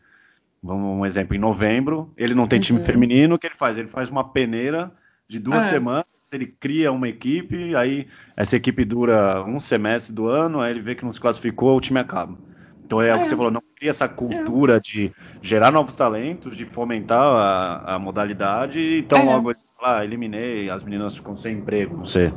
vamos 0.62 0.98
um 0.98 1.06
exemplo, 1.06 1.36
em 1.36 1.38
novembro, 1.38 2.10
ele 2.16 2.34
não 2.34 2.48
tem 2.48 2.58
time 2.58 2.78
uhum. 2.78 2.84
feminino, 2.84 3.34
o 3.34 3.38
que 3.38 3.46
ele 3.46 3.54
faz? 3.54 3.76
Ele 3.76 3.88
faz 3.88 4.08
uma 4.08 4.24
peneira 4.24 4.90
de 5.28 5.38
duas 5.38 5.64
é. 5.64 5.68
semanas, 5.68 6.06
ele 6.32 6.46
cria 6.46 6.90
uma 6.90 7.08
equipe, 7.08 7.76
aí 7.76 8.08
essa 8.36 8.56
equipe 8.56 8.84
dura 8.84 9.44
um 9.44 9.60
semestre 9.60 10.14
do 10.14 10.26
ano, 10.28 10.60
aí 10.60 10.72
ele 10.72 10.80
vê 10.80 10.94
que 10.94 11.04
não 11.04 11.12
se 11.12 11.20
classificou, 11.20 11.76
o 11.76 11.80
time 11.80 12.00
acaba. 12.00 12.36
Então 12.84 13.00
é, 13.00 13.10
é. 13.10 13.14
o 13.14 13.18
que 13.18 13.26
é. 13.26 13.28
você 13.28 13.36
falou, 13.36 13.52
não 13.52 13.62
cria 13.76 13.90
essa 13.90 14.08
cultura 14.08 14.78
é. 14.78 14.80
de 14.80 15.12
gerar 15.42 15.70
novos 15.70 15.94
talentos, 15.94 16.56
de 16.56 16.64
fomentar 16.64 17.20
a, 17.22 17.96
a 17.96 17.98
modalidade, 17.98 18.80
então 18.98 19.26
logo 19.26 19.50
ele 19.50 19.60
fala, 19.78 19.98
ah, 19.98 20.04
eliminei, 20.04 20.70
as 20.70 20.82
meninas 20.82 21.14
ficam 21.14 21.36
sem 21.36 21.58
emprego, 21.58 21.98
não 21.98 22.06
sei. 22.06 22.32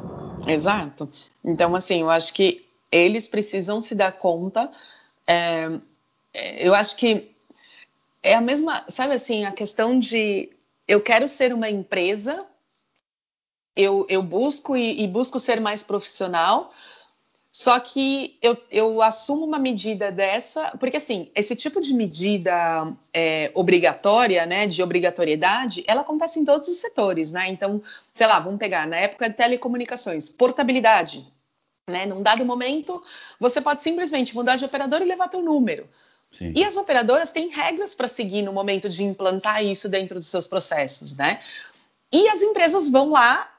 Exato. 0.46 1.10
Então, 1.44 1.76
assim, 1.76 2.02
eu 2.02 2.10
acho 2.10 2.34
que 2.34 2.70
eles 2.92 3.28
precisam 3.28 3.82
se 3.82 3.96
dar 3.96 4.12
conta. 4.12 4.72
É, 5.26 5.70
é, 6.34 6.68
eu 6.68 6.74
acho 6.74 6.96
que 6.98 7.32
é 8.22 8.36
a 8.36 8.42
mesma, 8.42 8.84
sabe 8.88 9.14
assim, 9.14 9.46
a 9.46 9.52
questão 9.52 9.98
de 9.98 10.50
eu 10.88 11.02
quero 11.02 11.28
ser 11.30 11.54
uma 11.54 11.70
empresa, 11.70 12.46
eu, 13.76 14.06
eu 14.10 14.22
busco 14.22 14.76
e, 14.76 15.02
e 15.02 15.08
busco 15.08 15.40
ser 15.40 15.60
mais 15.60 15.82
profissional, 15.82 16.74
só 17.52 17.78
que 17.80 18.38
eu, 18.42 18.58
eu, 18.72 19.02
assumo 19.02 19.46
uma 19.46 19.60
medida 19.60 20.10
dessa, 20.10 20.72
porque 20.80 20.96
assim, 20.98 21.30
esse 21.36 21.54
tipo 21.54 21.82
de 21.82 21.94
medida 21.94 22.94
é, 23.14 23.52
obrigatória, 23.54 24.46
né, 24.46 24.68
de 24.68 24.82
obrigatoriedade, 24.82 25.84
ela 25.86 26.00
acontece 26.00 26.40
em 26.40 26.46
todos 26.46 26.70
os 26.70 26.78
setores, 26.78 27.34
né? 27.34 27.50
Então, 27.50 27.84
sei 28.14 28.26
lá, 28.26 28.40
vamos 28.40 28.58
pegar 28.58 28.88
na 28.88 28.96
época 28.96 29.30
de 29.30 29.36
telecomunicações, 29.36 30.30
portabilidade. 30.30 31.28
Né? 31.92 32.06
Num 32.06 32.24
dado 32.24 32.44
momento, 32.46 33.04
você 33.40 33.62
pode 33.62 33.84
simplesmente 33.84 34.34
mudar 34.34 34.56
de 34.56 34.66
operador 34.66 35.02
e 35.02 35.06
levar 35.06 35.28
teu 35.28 35.42
número. 35.42 35.88
Sim. 36.30 36.54
E 36.56 36.64
as 36.64 36.78
operadoras 36.78 37.32
têm 37.32 37.50
regras 37.50 37.94
para 37.94 38.08
seguir 38.08 38.42
no 38.42 38.54
momento 38.54 38.88
de 38.88 39.04
implantar 39.04 39.64
isso 39.64 39.90
dentro 39.90 40.16
dos 40.16 40.28
seus 40.28 40.48
processos, 40.48 41.16
né? 41.16 41.42
E 42.12 42.28
as 42.30 42.42
empresas 42.42 42.90
vão 42.90 43.10
lá, 43.10 43.52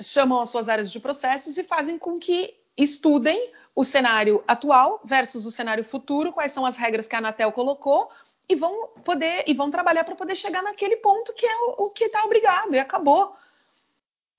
chamam 0.00 0.40
as 0.40 0.48
suas 0.48 0.68
áreas 0.68 0.90
de 0.90 1.00
processos 1.00 1.58
e 1.58 1.64
fazem 1.64 1.98
com 1.98 2.18
que 2.18 2.54
estudem 2.78 3.52
o 3.74 3.84
cenário 3.84 4.42
atual 4.46 5.00
versus 5.04 5.44
o 5.44 5.50
cenário 5.50 5.84
futuro, 5.84 6.32
quais 6.32 6.52
são 6.52 6.64
as 6.64 6.76
regras 6.76 7.06
que 7.06 7.14
a 7.14 7.18
Anatel 7.18 7.52
colocou 7.52 8.10
e 8.48 8.54
vão 8.56 8.88
poder 9.04 9.44
e 9.46 9.54
vão 9.54 9.70
trabalhar 9.70 10.04
para 10.04 10.16
poder 10.16 10.34
chegar 10.34 10.62
naquele 10.62 10.96
ponto 10.96 11.32
que 11.32 11.46
é 11.46 11.56
o, 11.56 11.86
o 11.86 11.90
que 11.90 12.04
está 12.04 12.24
obrigado 12.24 12.74
e 12.74 12.78
acabou. 12.78 13.34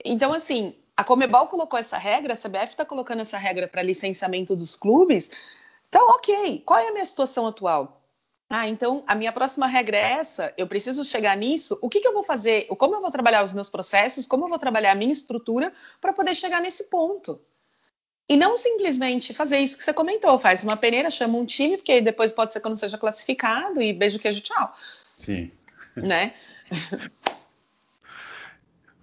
Então, 0.03 0.33
assim, 0.33 0.75
a 0.95 1.03
Comebol 1.03 1.47
colocou 1.47 1.79
essa 1.79 1.97
regra, 1.97 2.33
a 2.33 2.37
CBF 2.37 2.73
está 2.73 2.85
colocando 2.85 3.21
essa 3.21 3.37
regra 3.37 3.67
para 3.67 3.81
licenciamento 3.81 4.55
dos 4.55 4.75
clubes. 4.75 5.31
Então, 5.89 6.09
ok. 6.09 6.61
Qual 6.65 6.79
é 6.79 6.89
a 6.89 6.93
minha 6.93 7.05
situação 7.05 7.47
atual? 7.47 8.01
Ah, 8.53 8.67
então 8.67 9.01
a 9.07 9.15
minha 9.15 9.31
próxima 9.31 9.65
regra 9.65 9.95
é 9.95 10.11
essa, 10.11 10.53
eu 10.57 10.67
preciso 10.67 11.05
chegar 11.05 11.37
nisso. 11.37 11.79
O 11.81 11.87
que, 11.87 12.01
que 12.01 12.07
eu 12.07 12.13
vou 12.13 12.21
fazer? 12.21 12.65
Como 12.67 12.93
eu 12.93 13.01
vou 13.01 13.09
trabalhar 13.09 13.43
os 13.43 13.53
meus 13.53 13.69
processos? 13.69 14.27
Como 14.27 14.43
eu 14.43 14.49
vou 14.49 14.59
trabalhar 14.59 14.91
a 14.91 14.95
minha 14.95 15.13
estrutura 15.13 15.71
para 16.01 16.11
poder 16.11 16.35
chegar 16.35 16.59
nesse 16.59 16.89
ponto? 16.89 17.41
E 18.27 18.35
não 18.35 18.57
simplesmente 18.57 19.33
fazer 19.33 19.59
isso 19.59 19.77
que 19.77 19.83
você 19.83 19.93
comentou, 19.93 20.37
faz 20.37 20.65
uma 20.65 20.75
peneira, 20.75 21.09
chama 21.09 21.37
um 21.37 21.45
time, 21.45 21.77
porque 21.77 22.01
depois 22.01 22.33
pode 22.33 22.51
ser 22.51 22.59
que 22.59 22.67
eu 22.67 22.69
não 22.71 22.77
seja 22.77 22.97
classificado 22.97 23.81
e 23.81 23.93
beijo, 23.93 24.19
queijo, 24.19 24.41
tchau. 24.41 24.75
Sim. 25.15 25.49
Né? 25.95 26.33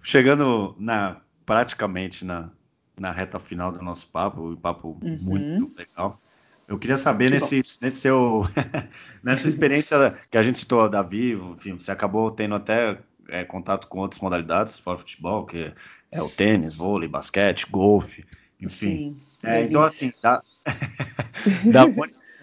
Chegando 0.03 0.75
na 0.77 1.21
praticamente 1.49 2.23
na, 2.23 2.51
na 2.95 3.11
reta 3.11 3.39
final 3.39 3.71
do 3.71 3.81
nosso 3.81 4.05
papo, 4.05 4.51
um 4.51 4.55
papo 4.55 4.99
uhum. 5.01 5.17
muito 5.19 5.75
legal. 5.75 6.21
Eu 6.67 6.77
queria 6.77 6.95
saber 6.95 7.31
nesse, 7.31 7.55
nesse 7.81 8.01
seu 8.01 8.43
nessa 9.23 9.47
experiência 9.47 10.15
que 10.29 10.37
a 10.37 10.43
gente 10.43 10.59
citou 10.59 10.87
da 10.87 11.01
Vivo, 11.01 11.55
enfim, 11.55 11.73
você 11.73 11.91
acabou 11.91 12.29
tendo 12.29 12.53
até 12.53 12.99
é, 13.29 13.43
contato 13.43 13.87
com 13.87 13.97
outras 13.97 14.21
modalidades 14.21 14.77
fora 14.77 14.99
futebol, 14.99 15.43
que 15.47 15.73
é 16.11 16.21
o 16.21 16.29
tênis, 16.29 16.75
vôlei, 16.75 17.09
basquete, 17.09 17.65
golfe, 17.67 18.23
enfim. 18.61 18.69
Sim, 18.69 19.21
é, 19.41 19.63
então 19.63 19.81
assim, 19.81 20.13
da, 20.21 20.39
da 21.65 21.85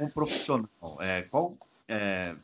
um 0.00 0.08
profissional, 0.08 0.98
é, 1.00 1.22
qual 1.22 1.56
é, 1.88 2.34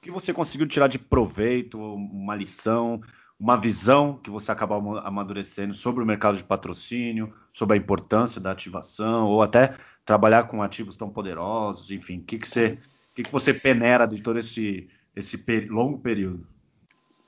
que 0.00 0.10
você 0.10 0.32
conseguiu 0.32 0.66
tirar 0.66 0.88
de 0.88 0.98
proveito, 0.98 1.78
uma 1.78 2.34
lição, 2.34 3.00
uma 3.42 3.56
visão 3.56 4.20
que 4.22 4.30
você 4.30 4.52
acabou 4.52 4.98
amadurecendo 4.98 5.74
sobre 5.74 6.00
o 6.00 6.06
mercado 6.06 6.36
de 6.36 6.44
patrocínio, 6.44 7.34
sobre 7.52 7.76
a 7.76 7.80
importância 7.80 8.40
da 8.40 8.52
ativação, 8.52 9.26
ou 9.26 9.42
até 9.42 9.74
trabalhar 10.06 10.44
com 10.44 10.62
ativos 10.62 10.94
tão 10.94 11.10
poderosos, 11.10 11.90
enfim, 11.90 12.18
o 12.18 12.22
que, 12.22 12.38
que, 12.38 12.46
você, 12.46 12.78
que, 13.16 13.24
que 13.24 13.32
você 13.32 13.52
peneira 13.52 14.06
de 14.06 14.22
todo 14.22 14.38
esse, 14.38 14.88
esse 15.16 15.44
longo 15.68 15.98
período? 15.98 16.46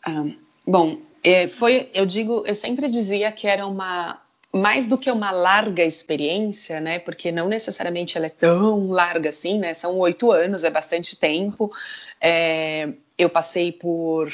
Ah, 0.06 0.24
bom, 0.64 1.00
é, 1.24 1.48
foi, 1.48 1.90
eu 1.92 2.06
digo, 2.06 2.44
eu 2.46 2.54
sempre 2.54 2.88
dizia 2.88 3.32
que 3.32 3.48
era 3.48 3.66
uma 3.66 4.20
mais 4.52 4.86
do 4.86 4.96
que 4.96 5.10
uma 5.10 5.32
larga 5.32 5.82
experiência, 5.82 6.78
né? 6.80 7.00
Porque 7.00 7.32
não 7.32 7.48
necessariamente 7.48 8.16
ela 8.16 8.26
é 8.26 8.30
tão 8.30 8.92
larga 8.92 9.30
assim, 9.30 9.58
né? 9.58 9.74
São 9.74 9.98
oito 9.98 10.30
anos, 10.30 10.62
é 10.62 10.70
bastante 10.70 11.16
tempo. 11.16 11.72
É, 12.20 12.92
eu 13.18 13.28
passei 13.28 13.72
por 13.72 14.32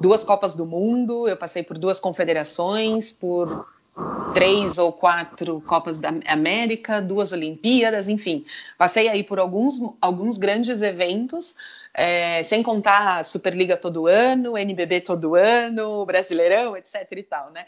duas 0.00 0.24
Copas 0.24 0.54
do 0.54 0.66
Mundo, 0.66 1.28
eu 1.28 1.36
passei 1.36 1.62
por 1.62 1.78
duas 1.78 2.00
confederações, 2.00 3.12
por 3.12 3.66
três 4.34 4.78
ou 4.78 4.92
quatro 4.92 5.60
Copas 5.60 5.98
da 5.98 6.12
América, 6.26 7.00
duas 7.00 7.32
Olimpíadas, 7.32 8.08
enfim, 8.08 8.44
passei 8.76 9.08
aí 9.08 9.22
por 9.22 9.38
alguns, 9.38 9.80
alguns 10.00 10.38
grandes 10.38 10.82
eventos, 10.82 11.54
é, 11.92 12.42
sem 12.42 12.62
contar 12.62 13.18
a 13.18 13.24
Superliga 13.24 13.76
todo 13.76 14.06
ano, 14.06 14.58
NBB 14.58 15.00
todo 15.00 15.36
ano, 15.36 16.04
Brasileirão, 16.04 16.76
etc 16.76 17.06
e 17.12 17.22
tal, 17.22 17.50
né? 17.52 17.64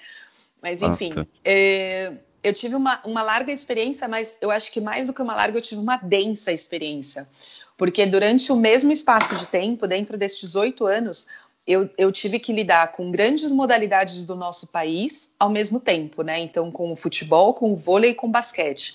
Mas 0.60 0.82
enfim, 0.82 1.12
é, 1.44 2.12
eu 2.42 2.52
tive 2.52 2.74
uma, 2.74 3.00
uma 3.04 3.22
larga 3.22 3.52
experiência, 3.52 4.08
mas 4.08 4.36
eu 4.40 4.50
acho 4.50 4.72
que 4.72 4.80
mais 4.80 5.06
do 5.06 5.12
que 5.12 5.22
uma 5.22 5.34
larga, 5.34 5.58
eu 5.58 5.62
tive 5.62 5.80
uma 5.80 5.96
densa 5.96 6.52
experiência. 6.52 7.28
Porque 7.76 8.06
durante 8.06 8.50
o 8.50 8.56
mesmo 8.56 8.90
espaço 8.90 9.36
de 9.36 9.46
tempo, 9.46 9.86
dentro 9.86 10.16
destes 10.16 10.56
oito 10.56 10.86
anos, 10.86 11.26
eu, 11.66 11.90
eu, 11.98 12.12
tive 12.12 12.38
que 12.38 12.52
lidar 12.52 12.92
com 12.92 13.10
grandes 13.10 13.50
modalidades 13.50 14.24
do 14.24 14.36
nosso 14.36 14.68
país 14.68 15.30
ao 15.38 15.50
mesmo 15.50 15.80
tempo, 15.80 16.22
né? 16.22 16.38
Então, 16.38 16.70
com 16.70 16.92
o 16.92 16.96
futebol, 16.96 17.54
com 17.54 17.72
o 17.72 17.76
vôlei 17.76 18.10
e 18.10 18.14
com 18.14 18.28
o 18.28 18.30
basquete, 18.30 18.94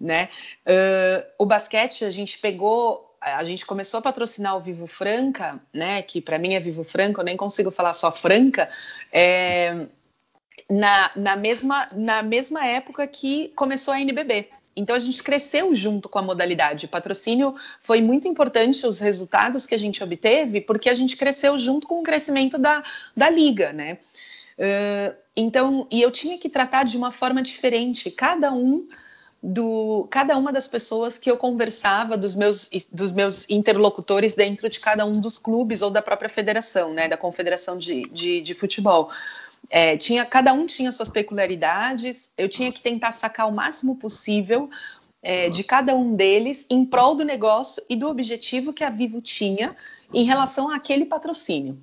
né? 0.00 0.28
Uh, 0.66 1.26
o 1.38 1.44
basquete 1.44 2.04
a 2.04 2.10
gente 2.10 2.38
pegou, 2.38 3.14
a 3.20 3.44
gente 3.44 3.66
começou 3.66 3.98
a 3.98 4.02
patrocinar 4.02 4.56
o 4.56 4.60
Vivo 4.60 4.86
Franca, 4.86 5.60
né? 5.72 6.00
Que 6.00 6.20
para 6.20 6.38
mim 6.38 6.54
é 6.54 6.60
Vivo 6.60 6.82
Franca, 6.82 7.20
eu 7.20 7.24
nem 7.24 7.36
consigo 7.36 7.70
falar 7.70 7.92
só 7.92 8.10
Franca. 8.10 8.70
É, 9.12 9.86
na, 10.68 11.10
na, 11.14 11.36
mesma, 11.36 11.88
na 11.92 12.22
mesma 12.22 12.66
época 12.66 13.06
que 13.06 13.48
começou 13.48 13.92
a 13.92 14.00
NBB. 14.00 14.48
Então 14.78 14.94
a 14.94 14.98
gente 14.98 15.22
cresceu 15.22 15.74
junto 15.74 16.08
com 16.08 16.18
a 16.18 16.22
modalidade. 16.22 16.86
O 16.86 16.88
patrocínio 16.88 17.54
foi 17.82 18.00
muito 18.00 18.28
importante 18.28 18.86
os 18.86 19.00
resultados 19.00 19.66
que 19.66 19.74
a 19.74 19.78
gente 19.78 20.02
obteve, 20.02 20.60
porque 20.60 20.88
a 20.88 20.94
gente 20.94 21.16
cresceu 21.16 21.58
junto 21.58 21.86
com 21.86 22.00
o 22.00 22.02
crescimento 22.02 22.56
da, 22.56 22.82
da 23.16 23.28
liga, 23.28 23.72
né? 23.72 23.98
Uh, 24.58 25.14
então, 25.36 25.86
e 25.90 26.02
eu 26.02 26.10
tinha 26.10 26.36
que 26.36 26.48
tratar 26.48 26.84
de 26.84 26.96
uma 26.96 27.12
forma 27.12 27.42
diferente. 27.42 28.10
Cada 28.10 28.52
um 28.52 28.88
do 29.40 30.08
cada 30.10 30.36
uma 30.36 30.52
das 30.52 30.66
pessoas 30.66 31.16
que 31.16 31.30
eu 31.30 31.36
conversava, 31.36 32.16
dos 32.16 32.34
meus, 32.34 32.68
dos 32.92 33.12
meus 33.12 33.48
interlocutores 33.48 34.34
dentro 34.34 34.68
de 34.68 34.80
cada 34.80 35.06
um 35.06 35.20
dos 35.20 35.38
clubes 35.38 35.80
ou 35.80 35.90
da 35.90 36.02
própria 36.02 36.28
federação, 36.28 36.92
né, 36.92 37.08
da 37.08 37.16
confederação 37.16 37.78
de, 37.78 38.02
de, 38.10 38.40
de 38.40 38.54
futebol. 38.54 39.10
É, 39.70 39.96
tinha, 39.96 40.24
cada 40.24 40.52
um 40.52 40.66
tinha 40.66 40.90
suas 40.90 41.08
peculiaridades, 41.08 42.30
eu 42.38 42.48
tinha 42.48 42.72
que 42.72 42.80
tentar 42.80 43.12
sacar 43.12 43.48
o 43.48 43.52
máximo 43.52 43.96
possível 43.96 44.70
é, 45.22 45.48
de 45.50 45.62
cada 45.62 45.94
um 45.94 46.14
deles 46.14 46.66
em 46.70 46.84
prol 46.84 47.14
do 47.14 47.24
negócio 47.24 47.82
e 47.88 47.96
do 47.96 48.08
objetivo 48.08 48.72
que 48.72 48.84
a 48.84 48.90
Vivo 48.90 49.20
tinha 49.20 49.76
em 50.12 50.24
relação 50.24 50.70
àquele 50.70 51.04
patrocínio. 51.04 51.78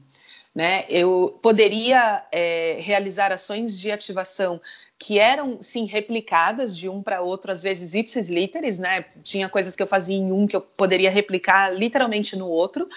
Né? 0.53 0.85
Eu 0.89 1.37
poderia 1.41 2.25
é, 2.31 2.77
realizar 2.79 3.31
ações 3.31 3.77
de 3.77 3.91
ativação 3.91 4.61
que 4.97 5.19
eram 5.19 5.61
sim 5.61 5.85
replicadas 5.85 6.75
de 6.75 6.87
um 6.87 7.03
para 7.03 7.21
outro, 7.21 7.51
às 7.51 7.61
vezes 7.61 7.93
ipsis 7.93 8.29
literis, 8.29 8.79
né? 8.79 9.03
Tinha 9.21 9.49
coisas 9.49 9.75
que 9.75 9.83
eu 9.83 9.87
fazia 9.87 10.15
em 10.15 10.31
um 10.31 10.47
que 10.47 10.55
eu 10.55 10.61
poderia 10.61 11.11
replicar 11.11 11.75
literalmente 11.75 12.37
no 12.37 12.47
outro, 12.47 12.87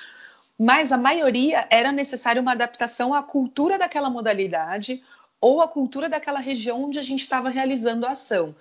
mas 0.58 0.90
a 0.90 0.96
maioria 0.96 1.66
era 1.70 1.92
necessária 1.92 2.42
uma 2.42 2.52
adaptação 2.52 3.14
à 3.14 3.22
cultura 3.22 3.78
daquela 3.78 4.10
modalidade 4.10 5.02
ou 5.40 5.60
à 5.60 5.68
cultura 5.68 6.08
daquela 6.08 6.40
região 6.40 6.84
onde 6.84 6.98
a 6.98 7.02
gente 7.02 7.20
estava 7.20 7.48
realizando 7.48 8.04
a 8.04 8.10
ação. 8.10 8.54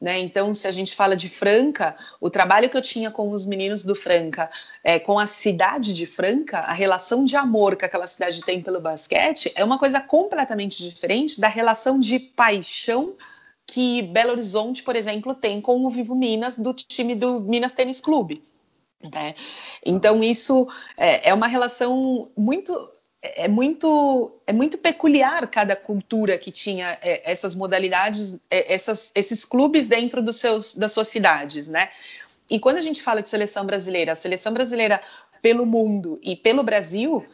Né? 0.00 0.18
Então, 0.18 0.52
se 0.52 0.66
a 0.66 0.72
gente 0.72 0.94
fala 0.94 1.16
de 1.16 1.28
Franca, 1.28 1.96
o 2.20 2.28
trabalho 2.28 2.68
que 2.68 2.76
eu 2.76 2.82
tinha 2.82 3.10
com 3.10 3.30
os 3.30 3.46
meninos 3.46 3.84
do 3.84 3.94
Franca, 3.94 4.50
é, 4.82 4.98
com 4.98 5.18
a 5.18 5.26
cidade 5.26 5.94
de 5.94 6.06
Franca, 6.06 6.58
a 6.58 6.72
relação 6.72 7.24
de 7.24 7.36
amor 7.36 7.76
que 7.76 7.84
aquela 7.84 8.06
cidade 8.06 8.42
tem 8.42 8.60
pelo 8.60 8.80
basquete 8.80 9.52
é 9.54 9.64
uma 9.64 9.78
coisa 9.78 10.00
completamente 10.00 10.82
diferente 10.82 11.40
da 11.40 11.48
relação 11.48 12.00
de 12.00 12.18
paixão 12.18 13.14
que 13.66 14.02
Belo 14.02 14.32
Horizonte, 14.32 14.82
por 14.82 14.94
exemplo, 14.94 15.34
tem 15.34 15.60
com 15.60 15.86
o 15.86 15.88
Vivo 15.88 16.14
Minas, 16.14 16.58
do 16.58 16.74
time 16.74 17.14
do 17.14 17.40
Minas 17.40 17.72
Tênis 17.72 18.00
Clube. 18.00 18.42
Né? 19.12 19.34
Então 19.84 20.22
isso 20.22 20.66
é, 20.96 21.30
é 21.30 21.34
uma 21.34 21.46
relação 21.46 22.30
muito 22.36 22.74
é 23.22 23.48
muito 23.48 24.38
é 24.46 24.52
muito 24.52 24.76
peculiar 24.76 25.46
cada 25.48 25.74
cultura 25.74 26.36
que 26.36 26.52
tinha 26.52 26.98
é, 27.02 27.30
essas 27.30 27.54
modalidades, 27.54 28.38
é, 28.50 28.72
essas, 28.72 29.10
esses 29.14 29.44
clubes 29.44 29.88
dentro 29.88 30.22
dos 30.22 30.36
seus, 30.36 30.74
das 30.74 30.92
suas 30.92 31.08
cidades, 31.08 31.68
né? 31.68 31.88
E 32.50 32.60
quando 32.60 32.76
a 32.76 32.82
gente 32.82 33.02
fala 33.02 33.22
de 33.22 33.28
seleção 33.30 33.64
brasileira, 33.64 34.12
a 34.12 34.16
seleção 34.16 34.52
brasileira 34.52 35.00
pelo 35.40 35.64
mundo 35.64 36.18
e 36.22 36.36
pelo 36.36 36.62
Brasil 36.62 37.24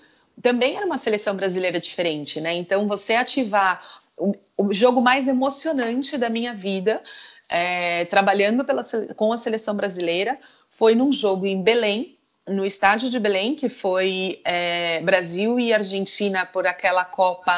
também 0.41 0.77
era 0.77 0.87
uma 0.87 0.99
seleção 0.99 1.35
brasileira 1.35 1.81
diferente, 1.81 2.41
né? 2.41 2.53
Então 2.55 2.87
você 2.87 3.15
ativar 3.15 4.01
o, 4.17 4.35
o 4.57 4.73
jogo 4.73 5.01
mais 5.01 5.27
emocionante 5.27 6.17
da 6.17 6.29
minha 6.29 6.55
vida, 6.55 7.03
é, 7.49 8.05
trabalhando 8.05 8.65
pela, 8.65 8.85
com 9.17 9.33
a 9.33 9.37
seleção 9.37 9.75
brasileira, 9.75 10.39
foi 10.81 10.95
num 10.95 11.13
jogo 11.13 11.45
em 11.45 11.63
Belém, 11.63 12.19
no 12.49 12.65
estádio 12.65 13.11
de 13.11 13.21
Belém, 13.21 13.55
que 13.55 13.69
foi 13.69 14.41
é, 14.43 14.99
Brasil 15.01 15.61
e 15.61 15.75
Argentina 15.75 16.47
por 16.47 16.67
aquela 16.67 17.05
Copa, 17.05 17.53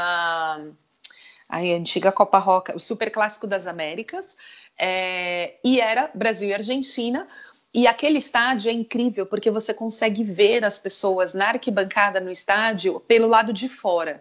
a 1.48 1.58
antiga 1.60 2.10
Copa 2.10 2.38
Roca, 2.38 2.76
o 2.76 2.80
Super 2.80 3.12
Clássico 3.12 3.46
das 3.46 3.68
Américas, 3.68 4.36
é, 4.76 5.54
e 5.62 5.80
era 5.80 6.10
Brasil 6.12 6.48
e 6.48 6.54
Argentina. 6.54 7.28
E 7.72 7.86
aquele 7.86 8.18
estádio 8.18 8.70
é 8.70 8.72
incrível 8.72 9.24
porque 9.24 9.52
você 9.52 9.72
consegue 9.72 10.24
ver 10.24 10.64
as 10.64 10.80
pessoas 10.80 11.32
na 11.32 11.50
arquibancada 11.50 12.18
no 12.18 12.28
estádio 12.28 12.98
pelo 13.06 13.28
lado 13.28 13.52
de 13.52 13.68
fora. 13.68 14.20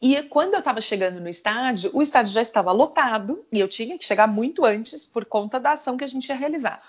E 0.00 0.22
quando 0.22 0.54
eu 0.54 0.60
estava 0.60 0.80
chegando 0.80 1.18
no 1.18 1.28
estádio, 1.28 1.90
o 1.92 2.00
estádio 2.00 2.32
já 2.32 2.42
estava 2.42 2.70
lotado 2.70 3.44
e 3.52 3.58
eu 3.58 3.66
tinha 3.66 3.98
que 3.98 4.04
chegar 4.04 4.28
muito 4.28 4.64
antes 4.64 5.04
por 5.04 5.24
conta 5.24 5.58
da 5.58 5.72
ação 5.72 5.96
que 5.96 6.04
a 6.04 6.08
gente 6.08 6.28
ia 6.28 6.36
realizar. 6.36 6.80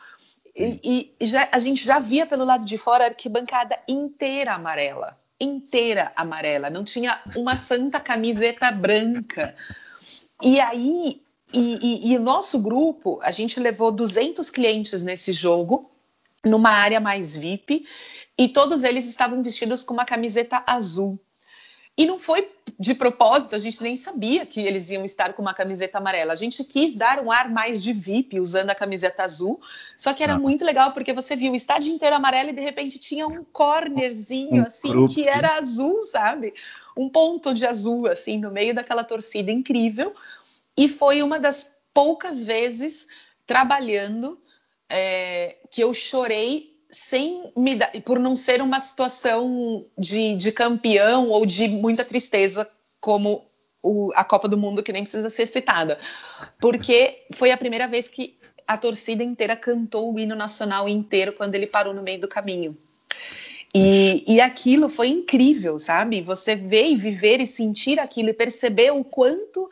E, 0.55 1.13
e 1.19 1.25
já, 1.27 1.47
a 1.51 1.59
gente 1.59 1.85
já 1.85 1.99
via 1.99 2.25
pelo 2.25 2.43
lado 2.43 2.65
de 2.65 2.77
fora 2.77 3.05
a 3.05 3.07
arquibancada 3.07 3.79
inteira 3.87 4.53
amarela. 4.53 5.17
Inteira 5.39 6.11
amarela. 6.15 6.69
Não 6.69 6.83
tinha 6.83 7.21
uma 7.35 7.55
santa 7.55 7.99
camiseta 7.99 8.71
branca. 8.71 9.55
E 10.41 10.59
aí, 10.59 11.21
e, 11.53 12.15
o 12.17 12.21
nosso 12.21 12.59
grupo, 12.59 13.19
a 13.21 13.31
gente 13.31 13.59
levou 13.59 13.91
200 13.91 14.49
clientes 14.49 15.03
nesse 15.03 15.31
jogo, 15.31 15.89
numa 16.43 16.69
área 16.69 16.99
mais 16.99 17.35
VIP, 17.35 17.85
e 18.37 18.47
todos 18.47 18.83
eles 18.83 19.05
estavam 19.05 19.41
vestidos 19.41 19.83
com 19.83 19.93
uma 19.93 20.05
camiseta 20.05 20.63
azul. 20.65 21.19
E 21.99 22.05
não 22.05 22.17
foi 22.17 22.49
de 22.79 22.95
propósito, 22.95 23.55
a 23.55 23.57
gente 23.57 23.83
nem 23.83 23.97
sabia 23.97 24.45
que 24.45 24.61
eles 24.61 24.89
iam 24.89 25.03
estar 25.03 25.33
com 25.33 25.41
uma 25.41 25.53
camiseta 25.53 25.97
amarela. 25.97 26.31
A 26.31 26.35
gente 26.35 26.63
quis 26.63 26.95
dar 26.95 27.21
um 27.21 27.29
ar 27.29 27.49
mais 27.49 27.81
de 27.81 27.91
VIP 27.91 28.39
usando 28.39 28.69
a 28.69 28.75
camiseta 28.75 29.21
azul, 29.21 29.59
só 29.97 30.13
que 30.13 30.23
era 30.23 30.35
ah. 30.35 30.39
muito 30.39 30.63
legal 30.63 30.93
porque 30.93 31.11
você 31.11 31.35
viu 31.35 31.51
o 31.51 31.57
estádio 31.57 31.93
inteiro 31.93 32.15
amarelo 32.15 32.51
e 32.51 32.53
de 32.53 32.61
repente 32.61 32.97
tinha 32.97 33.27
um 33.27 33.43
cornerzinho 33.43 34.61
um 34.61 34.65
assim 34.65 34.87
grupo. 34.87 35.13
que 35.13 35.27
era 35.27 35.57
azul, 35.57 36.01
sabe? 36.03 36.53
Um 36.95 37.09
ponto 37.09 37.53
de 37.53 37.65
azul 37.65 38.07
assim 38.07 38.37
no 38.37 38.49
meio 38.49 38.73
daquela 38.73 39.03
torcida 39.03 39.51
incrível. 39.51 40.15
E 40.77 40.87
foi 40.87 41.21
uma 41.21 41.37
das 41.37 41.75
poucas 41.93 42.45
vezes 42.45 43.09
trabalhando 43.45 44.39
é, 44.87 45.57
que 45.69 45.83
eu 45.83 45.93
chorei 45.93 46.78
sem 46.89 47.51
me 47.55 47.75
dar, 47.75 47.91
por 48.03 48.19
não 48.19 48.35
ser 48.35 48.61
uma 48.61 48.81
situação 48.81 49.85
de, 49.97 50.35
de 50.35 50.51
campeão 50.51 51.29
ou 51.29 51.45
de 51.45 51.67
muita 51.67 52.03
tristeza, 52.03 52.67
como 52.99 53.45
o, 53.81 54.11
a 54.15 54.23
Copa 54.23 54.47
do 54.47 54.57
Mundo, 54.57 54.81
que 54.81 54.91
nem 54.91 55.03
precisa 55.03 55.29
ser 55.29 55.47
citada. 55.47 55.99
Porque 56.59 57.25
foi 57.33 57.51
a 57.51 57.57
primeira 57.57 57.87
vez 57.87 58.07
que 58.07 58.37
a 58.67 58.77
torcida 58.77 59.23
inteira 59.23 59.55
cantou 59.55 60.13
o 60.13 60.19
hino 60.19 60.35
nacional 60.35 60.89
inteiro 60.89 61.33
quando 61.33 61.55
ele 61.55 61.67
parou 61.67 61.93
no 61.93 62.03
meio 62.03 62.21
do 62.21 62.27
caminho. 62.27 62.77
E, 63.73 64.23
e 64.27 64.41
aquilo 64.41 64.89
foi 64.89 65.09
incrível, 65.09 65.77
sabe? 65.77 66.21
Você 66.21 66.55
ver 66.55 66.87
e 66.87 66.95
viver 66.95 67.39
e 67.39 67.47
sentir 67.47 67.99
aquilo 67.99 68.29
e 68.29 68.33
perceber 68.33 68.91
o 68.91 69.03
quanto, 69.03 69.69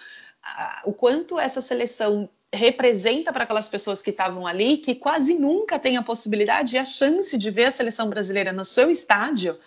o 0.86 0.94
quanto 0.94 1.40
essa 1.40 1.62
seleção 1.62 2.30
representa 2.54 3.34
para 3.34 3.44
aquelas 3.44 3.68
pessoas 3.68 4.02
que 4.02 4.10
estavam 4.10 4.48
ali, 4.48 4.78
que 4.78 4.96
quase 4.96 5.34
nunca 5.34 5.78
têm 5.78 5.98
a 5.98 6.04
possibilidade 6.04 6.76
e 6.76 6.80
a 6.80 6.86
chance 6.86 7.38
de 7.38 7.52
ver 7.52 7.66
a 7.66 7.72
seleção 7.72 8.10
brasileira 8.10 8.52
no 8.52 8.64
seu 8.64 8.90
estádio, 8.90 9.58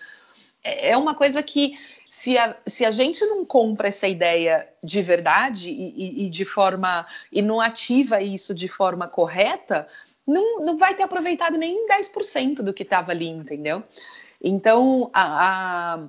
é, 0.65 0.91
é 0.91 0.97
uma 0.97 1.15
coisa 1.15 1.43
que 1.43 1.79
se 2.09 2.37
a, 2.37 2.57
se 2.67 2.85
a 2.85 2.91
gente 2.91 3.25
não 3.25 3.45
compra 3.45 3.89
essa 3.89 4.09
ideia 4.09 4.69
de 4.83 5.01
verdade 5.01 5.71
e, 5.71 6.25
e, 6.25 6.27
e 6.27 6.31
de 6.31 6.45
forma 6.45 7.07
e 7.31 7.41
não 7.41 7.61
ativa 7.61 8.21
isso 8.21 8.55
de 8.55 8.67
forma 8.67 9.07
correta, 9.07 9.87
não, 10.27 10.61
não 10.61 10.77
vai 10.77 10.95
ter 10.95 11.03
aproveitado 11.03 11.57
nem 11.57 11.87
10% 11.87 12.63
do 12.63 12.75
que 12.75 12.83
estava 12.83 13.13
ali, 13.13 13.29
entendeu? 13.29 13.83
Então 14.43 15.11
a, 15.13 16.09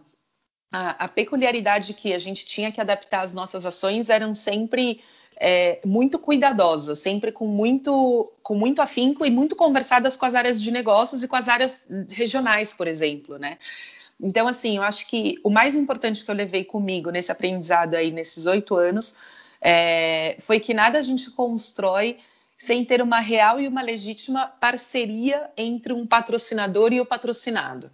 a, 0.73 1.05
a 1.05 1.07
peculiaridade 1.07 1.93
que 1.93 2.13
a 2.13 2.19
gente 2.19 2.45
tinha 2.45 2.71
que 2.71 2.81
adaptar 2.81 3.21
as 3.21 3.33
nossas 3.33 3.65
ações 3.65 4.09
eram 4.09 4.33
sempre 4.33 5.03
é, 5.43 5.79
muito 5.83 6.19
cuidadosas, 6.19 6.99
sempre 6.99 7.31
com 7.31 7.47
muito, 7.47 8.31
com 8.43 8.53
muito 8.53 8.79
afinco 8.79 9.25
e 9.25 9.31
muito 9.31 9.55
conversadas 9.55 10.15
com 10.15 10.23
as 10.23 10.35
áreas 10.35 10.61
de 10.61 10.69
negócios 10.69 11.23
e 11.23 11.27
com 11.27 11.35
as 11.35 11.49
áreas 11.49 11.87
regionais, 12.11 12.73
por 12.73 12.87
exemplo, 12.87 13.39
né? 13.39 13.57
Então, 14.21 14.47
assim, 14.47 14.77
eu 14.77 14.83
acho 14.83 15.07
que 15.07 15.39
o 15.43 15.49
mais 15.49 15.75
importante 15.75 16.23
que 16.23 16.29
eu 16.29 16.35
levei 16.35 16.63
comigo 16.63 17.09
nesse 17.09 17.31
aprendizado 17.31 17.95
aí, 17.95 18.11
nesses 18.11 18.45
oito 18.45 18.75
anos, 18.75 19.15
é, 19.59 20.35
foi 20.39 20.59
que 20.59 20.75
nada 20.75 20.99
a 20.99 21.01
gente 21.01 21.31
constrói 21.31 22.19
sem 22.55 22.85
ter 22.85 23.01
uma 23.01 23.19
real 23.19 23.59
e 23.59 23.67
uma 23.67 23.81
legítima 23.81 24.45
parceria 24.45 25.49
entre 25.57 25.91
um 25.91 26.05
patrocinador 26.05 26.93
e 26.93 27.01
o 27.01 27.05
patrocinado. 27.05 27.89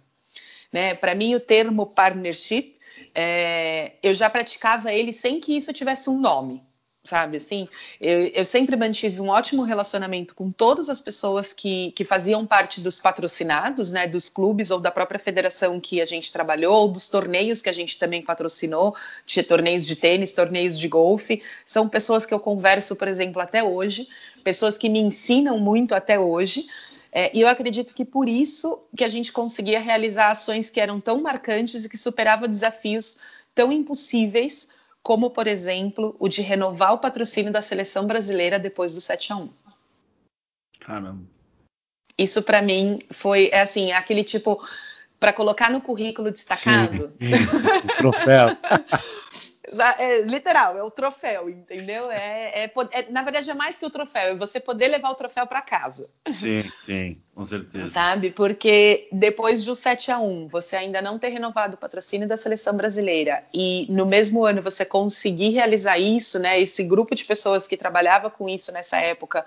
Né? 0.70 0.94
Para 0.94 1.14
mim, 1.14 1.34
o 1.34 1.40
termo 1.40 1.86
partnership, 1.86 2.76
é, 3.14 3.92
eu 4.02 4.12
já 4.12 4.28
praticava 4.28 4.92
ele 4.92 5.14
sem 5.14 5.40
que 5.40 5.56
isso 5.56 5.72
tivesse 5.72 6.10
um 6.10 6.20
nome 6.20 6.67
sabe? 7.08 7.38
Assim, 7.38 7.68
eu, 8.00 8.26
eu, 8.28 8.44
sempre 8.44 8.76
mantive 8.76 9.20
um 9.20 9.28
ótimo 9.28 9.62
relacionamento 9.62 10.34
com 10.34 10.50
todas 10.50 10.90
as 10.90 11.00
pessoas 11.00 11.52
que, 11.52 11.90
que 11.92 12.04
faziam 12.04 12.46
parte 12.46 12.80
dos 12.80 13.00
patrocinados, 13.00 13.90
né? 13.90 14.06
Dos 14.06 14.28
clubes 14.28 14.70
ou 14.70 14.78
da 14.78 14.90
própria 14.90 15.18
federação 15.18 15.80
que 15.80 16.00
a 16.00 16.06
gente 16.06 16.32
trabalhou, 16.32 16.82
ou 16.82 16.88
dos 16.88 17.08
torneios 17.08 17.62
que 17.62 17.68
a 17.68 17.72
gente 17.72 17.98
também 17.98 18.22
patrocinou, 18.22 18.94
de 19.24 19.42
torneios 19.42 19.86
de 19.86 19.96
tênis, 19.96 20.32
torneios 20.32 20.78
de 20.78 20.86
golfe. 20.86 21.42
São 21.64 21.88
pessoas 21.88 22.26
que 22.26 22.34
eu 22.34 22.40
converso, 22.40 22.94
por 22.94 23.08
exemplo, 23.08 23.40
até 23.40 23.62
hoje, 23.64 24.08
pessoas 24.44 24.76
que 24.76 24.88
me 24.88 25.00
ensinam 25.00 25.58
muito 25.58 25.94
até 25.94 26.20
hoje. 26.20 26.66
É, 27.10 27.30
e 27.34 27.40
eu 27.40 27.48
acredito 27.48 27.94
que 27.94 28.04
por 28.04 28.28
isso 28.28 28.80
que 28.94 29.02
a 29.02 29.08
gente 29.08 29.32
conseguia 29.32 29.80
realizar 29.80 30.30
ações 30.30 30.68
que 30.68 30.80
eram 30.80 31.00
tão 31.00 31.22
marcantes 31.22 31.84
e 31.84 31.88
que 31.88 31.96
superavam 31.96 32.46
desafios 32.46 33.16
tão 33.54 33.72
impossíveis 33.72 34.68
como, 35.02 35.30
por 35.30 35.46
exemplo, 35.46 36.16
o 36.18 36.28
de 36.28 36.42
renovar 36.42 36.92
o 36.92 36.98
patrocínio 36.98 37.52
da 37.52 37.62
seleção 37.62 38.06
brasileira 38.06 38.58
depois 38.58 38.94
do 38.94 39.00
7 39.00 39.32
a 39.32 39.36
1 39.36 39.50
Caramba. 40.80 41.22
Isso 42.16 42.42
para 42.42 42.60
mim 42.60 42.98
foi 43.10 43.48
é 43.52 43.60
assim, 43.60 43.92
aquele 43.92 44.24
tipo 44.24 44.60
para 45.20 45.32
colocar 45.32 45.70
no 45.70 45.80
currículo 45.80 46.30
destacado. 46.30 47.10
Sim, 47.10 47.32
sim, 47.32 47.86
troféu. 47.98 48.48
É, 49.98 50.22
literal, 50.22 50.76
é 50.78 50.82
o 50.82 50.90
troféu, 50.90 51.48
entendeu? 51.48 52.10
É, 52.10 52.64
é, 52.64 52.72
é, 52.92 53.10
na 53.10 53.22
verdade, 53.22 53.50
é 53.50 53.54
mais 53.54 53.76
que 53.76 53.84
o 53.84 53.90
troféu, 53.90 54.30
é 54.30 54.34
você 54.34 54.58
poder 54.60 54.88
levar 54.88 55.10
o 55.10 55.14
troféu 55.14 55.46
para 55.46 55.60
casa. 55.60 56.08
Sim, 56.32 56.70
sim, 56.80 57.20
com 57.34 57.44
certeza. 57.44 57.86
Sabe? 57.86 58.30
Porque 58.30 59.08
depois 59.12 59.64
do 59.64 59.74
7 59.74 60.10
a 60.10 60.18
1 60.18 60.48
você 60.48 60.76
ainda 60.76 61.02
não 61.02 61.18
ter 61.18 61.28
renovado 61.28 61.74
o 61.74 61.78
patrocínio 61.78 62.26
da 62.26 62.36
seleção 62.36 62.76
brasileira 62.76 63.44
e 63.52 63.86
no 63.90 64.06
mesmo 64.06 64.44
ano 64.44 64.62
você 64.62 64.84
conseguir 64.84 65.50
realizar 65.50 65.98
isso, 65.98 66.38
né? 66.38 66.60
Esse 66.60 66.82
grupo 66.84 67.14
de 67.14 67.24
pessoas 67.24 67.66
que 67.66 67.76
trabalhava 67.76 68.30
com 68.30 68.48
isso 68.48 68.72
nessa 68.72 68.98
época 68.98 69.44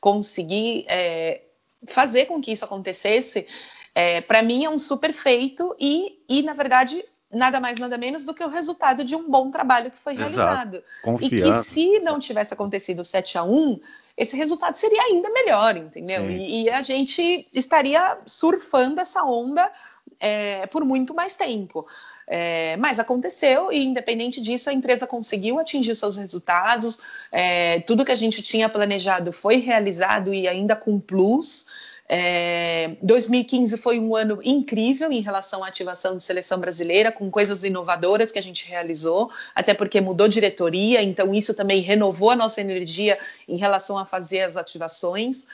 conseguir 0.00 0.86
é, 0.88 1.42
fazer 1.86 2.26
com 2.26 2.40
que 2.40 2.52
isso 2.52 2.64
acontecesse, 2.64 3.46
é, 3.94 4.20
para 4.20 4.42
mim 4.42 4.64
é 4.64 4.70
um 4.70 4.78
super 4.78 5.12
feito 5.12 5.74
e, 5.78 6.18
e 6.28 6.42
na 6.42 6.54
verdade 6.54 7.04
nada 7.32 7.60
mais 7.60 7.78
nada 7.78 7.96
menos 7.96 8.24
do 8.24 8.34
que 8.34 8.42
o 8.42 8.48
resultado 8.48 9.04
de 9.04 9.14
um 9.14 9.30
bom 9.30 9.50
trabalho 9.50 9.90
que 9.90 9.98
foi 9.98 10.14
realizado. 10.14 10.82
Confiança. 11.02 11.34
E 11.34 11.40
que 11.40 11.68
se 11.68 11.98
não 12.00 12.18
tivesse 12.18 12.52
acontecido 12.52 13.00
o 13.00 13.04
7 13.04 13.38
a 13.38 13.44
1 13.44 13.80
esse 14.16 14.36
resultado 14.36 14.74
seria 14.74 15.02
ainda 15.04 15.30
melhor, 15.30 15.76
entendeu? 15.78 16.28
E, 16.28 16.64
e, 16.64 16.70
a 16.70 16.82
gente 16.82 17.48
estaria 17.54 18.18
surfando 18.26 19.00
essa 19.00 19.24
onda 19.24 19.72
é, 20.20 20.66
por 20.66 20.84
muito 20.84 21.14
mais 21.14 21.36
tempo. 21.36 21.86
É, 22.26 22.76
mas 22.76 23.00
aconteceu 23.00 23.72
e, 23.72 23.82
independente 23.82 24.40
disso, 24.40 24.68
a 24.68 24.74
empresa 24.74 25.06
conseguiu 25.06 25.58
atingir 25.58 25.96
seus 25.96 26.18
resultados. 26.18 27.00
É, 27.32 27.80
tudo 27.80 28.04
que 28.04 28.12
a 28.12 28.16
gente 28.16 28.42
tinha 28.42 28.68
planejado 28.68 29.32
foi 29.32 29.56
realizado 29.56 30.34
e 30.34 30.46
ainda 30.46 30.76
com 30.76 31.00
plus. 31.00 31.66
É, 32.12 32.96
2015 33.00 33.76
foi 33.76 34.00
um 34.00 34.16
ano 34.16 34.40
incrível 34.42 35.12
em 35.12 35.20
relação 35.20 35.62
à 35.62 35.68
ativação 35.68 36.16
de 36.16 36.24
seleção 36.24 36.58
brasileira, 36.58 37.12
com 37.12 37.30
coisas 37.30 37.62
inovadoras 37.62 38.32
que 38.32 38.38
a 38.38 38.42
gente 38.42 38.66
realizou, 38.68 39.30
até 39.54 39.74
porque 39.74 40.00
mudou 40.00 40.26
diretoria, 40.26 41.00
então 41.00 41.32
isso 41.32 41.54
também 41.54 41.80
renovou 41.80 42.30
a 42.30 42.34
nossa 42.34 42.60
energia 42.60 43.16
em 43.46 43.56
relação 43.56 43.96
a 43.96 44.04
fazer 44.04 44.40
as 44.40 44.56
ativações. 44.56 45.46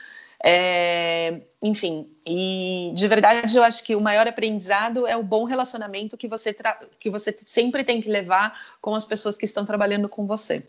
É, 0.43 1.41
enfim, 1.61 2.09
e 2.25 2.91
de 2.95 3.07
verdade 3.07 3.55
eu 3.55 3.63
acho 3.63 3.83
que 3.83 3.95
o 3.95 4.01
maior 4.01 4.27
aprendizado 4.27 5.05
é 5.05 5.15
o 5.15 5.21
bom 5.21 5.43
relacionamento 5.43 6.17
que 6.17 6.27
você, 6.27 6.55
que 6.97 7.11
você 7.11 7.35
sempre 7.45 7.83
tem 7.83 8.01
que 8.01 8.09
levar 8.09 8.59
com 8.81 8.95
as 8.95 9.05
pessoas 9.05 9.37
que 9.37 9.45
estão 9.45 9.63
trabalhando 9.63 10.09
com 10.09 10.25
você. 10.25 10.63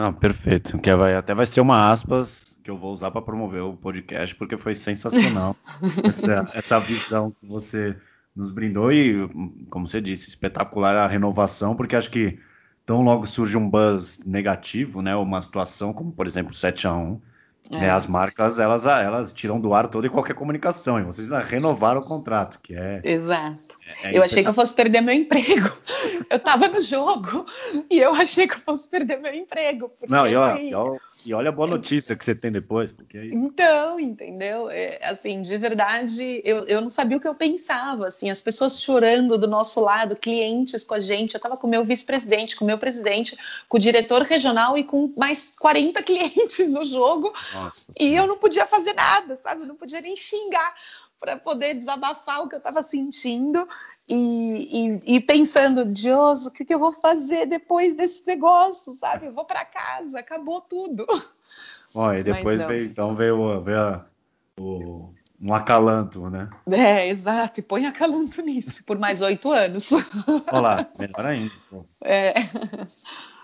Não, 0.00 0.14
perfeito. 0.14 0.78
Que 0.78 0.96
vai, 0.96 1.14
até 1.14 1.34
vai 1.34 1.44
ser 1.44 1.60
uma 1.60 1.92
aspas 1.92 2.58
que 2.64 2.70
eu 2.70 2.78
vou 2.78 2.90
usar 2.90 3.10
para 3.10 3.20
promover 3.20 3.62
o 3.62 3.76
podcast, 3.76 4.34
porque 4.34 4.56
foi 4.56 4.74
sensacional 4.74 5.54
essa, 6.02 6.50
essa 6.54 6.80
visão 6.80 7.30
que 7.38 7.46
você 7.46 7.94
nos 8.34 8.50
brindou 8.50 8.90
e, 8.90 9.28
como 9.68 9.86
você 9.86 10.00
disse, 10.00 10.30
espetacular 10.30 10.96
a 10.96 11.06
renovação, 11.06 11.76
porque 11.76 11.94
acho 11.94 12.10
que 12.10 12.38
tão 12.86 13.02
logo 13.02 13.26
surge 13.26 13.58
um 13.58 13.68
buzz 13.68 14.24
negativo, 14.24 15.02
né, 15.02 15.14
uma 15.14 15.42
situação 15.42 15.92
como, 15.92 16.10
por 16.12 16.26
exemplo, 16.26 16.54
7 16.54 16.86
a 16.86 16.94
1 16.94 17.20
é. 17.72 17.78
Né, 17.78 17.90
as 17.90 18.06
marcas, 18.06 18.58
elas, 18.58 18.84
elas 18.86 19.32
tiram 19.32 19.60
do 19.60 19.72
ar 19.72 19.86
toda 19.86 20.06
e 20.06 20.10
qualquer 20.10 20.34
comunicação. 20.34 20.98
E 20.98 21.04
vocês 21.04 21.30
renovaram 21.46 22.00
o 22.00 22.04
contrato, 22.04 22.58
que 22.60 22.74
é. 22.74 23.00
Exato. 23.04 23.78
É, 24.02 24.10
é 24.10 24.18
eu 24.18 24.22
achei 24.22 24.42
que 24.42 24.48
eu 24.48 24.54
fosse 24.54 24.74
perder 24.74 25.00
meu 25.00 25.14
emprego. 25.14 25.70
Eu 26.28 26.36
estava 26.36 26.68
no 26.68 26.80
jogo 26.80 27.46
e 27.90 27.98
eu 27.98 28.14
achei 28.14 28.46
que 28.46 28.54
eu 28.54 28.60
fosse 28.60 28.88
perder 28.88 29.18
meu 29.20 29.34
emprego. 29.34 29.90
Não, 30.08 30.26
e 30.26 30.36
olha, 30.36 30.60
e 31.24 31.34
olha 31.34 31.50
a 31.50 31.52
boa 31.52 31.68
notícia 31.68 32.16
que 32.16 32.24
você 32.24 32.34
tem 32.34 32.50
depois, 32.50 32.90
porque 32.90 33.18
é 33.18 33.26
isso. 33.26 33.36
Então, 33.36 34.00
entendeu? 34.00 34.70
É, 34.70 34.98
assim, 35.02 35.42
de 35.42 35.56
verdade, 35.58 36.40
eu, 36.44 36.64
eu 36.64 36.80
não 36.80 36.88
sabia 36.88 37.16
o 37.16 37.20
que 37.20 37.28
eu 37.28 37.34
pensava. 37.34 38.08
Assim, 38.08 38.30
as 38.30 38.40
pessoas 38.40 38.80
chorando 38.80 39.36
do 39.36 39.46
nosso 39.46 39.80
lado, 39.80 40.16
clientes 40.16 40.82
com 40.82 40.94
a 40.94 41.00
gente. 41.00 41.34
Eu 41.34 41.38
estava 41.38 41.56
com 41.56 41.66
o 41.66 41.70
meu 41.70 41.84
vice-presidente, 41.84 42.56
com 42.56 42.64
o 42.64 42.66
meu 42.66 42.78
presidente, 42.78 43.36
com 43.68 43.76
o 43.76 43.80
diretor 43.80 44.22
regional 44.22 44.78
e 44.78 44.84
com 44.84 45.12
mais 45.16 45.52
40 45.58 46.00
clientes 46.04 46.70
no 46.70 46.84
jogo. 46.84 47.32
Nossa, 47.52 47.59
e 47.98 48.14
eu 48.14 48.26
não 48.26 48.38
podia 48.38 48.66
fazer 48.66 48.92
nada, 48.92 49.36
sabe? 49.42 49.62
Eu 49.62 49.66
não 49.66 49.76
podia 49.76 50.00
nem 50.00 50.16
xingar 50.16 50.74
para 51.18 51.36
poder 51.36 51.74
desabafar 51.74 52.42
o 52.42 52.48
que 52.48 52.54
eu 52.54 52.58
estava 52.58 52.82
sentindo 52.82 53.68
e, 54.08 55.00
e, 55.06 55.16
e, 55.16 55.20
pensando, 55.20 55.84
Deus, 55.84 56.46
o 56.46 56.50
que, 56.50 56.64
que, 56.64 56.74
eu 56.74 56.78
vou 56.78 56.92
fazer 56.92 57.44
depois 57.46 57.94
desse 57.94 58.26
negócio, 58.26 58.94
sabe? 58.94 59.26
Eu 59.26 59.32
vou 59.32 59.44
para 59.44 59.64
casa, 59.64 60.18
acabou 60.18 60.62
tudo. 60.62 61.06
Bom, 61.92 62.14
e 62.14 62.22
depois 62.22 62.62
veio, 62.62 62.86
então 62.86 63.14
veio, 63.14 63.60
veio 63.62 63.78
a, 63.78 64.06
o, 64.58 65.12
um 65.40 65.54
acalanto, 65.54 66.30
né? 66.30 66.48
É, 66.70 67.08
exato. 67.08 67.60
E 67.60 67.62
põe 67.62 67.86
acalanto 67.86 68.40
nisso 68.42 68.84
por 68.84 68.98
mais 68.98 69.20
oito 69.22 69.50
anos. 69.50 69.90
Olha 70.52 70.60
lá, 70.60 70.86
melhor 70.98 71.26
ainda. 71.26 71.52
Pô. 71.68 71.84
É. 72.02 72.34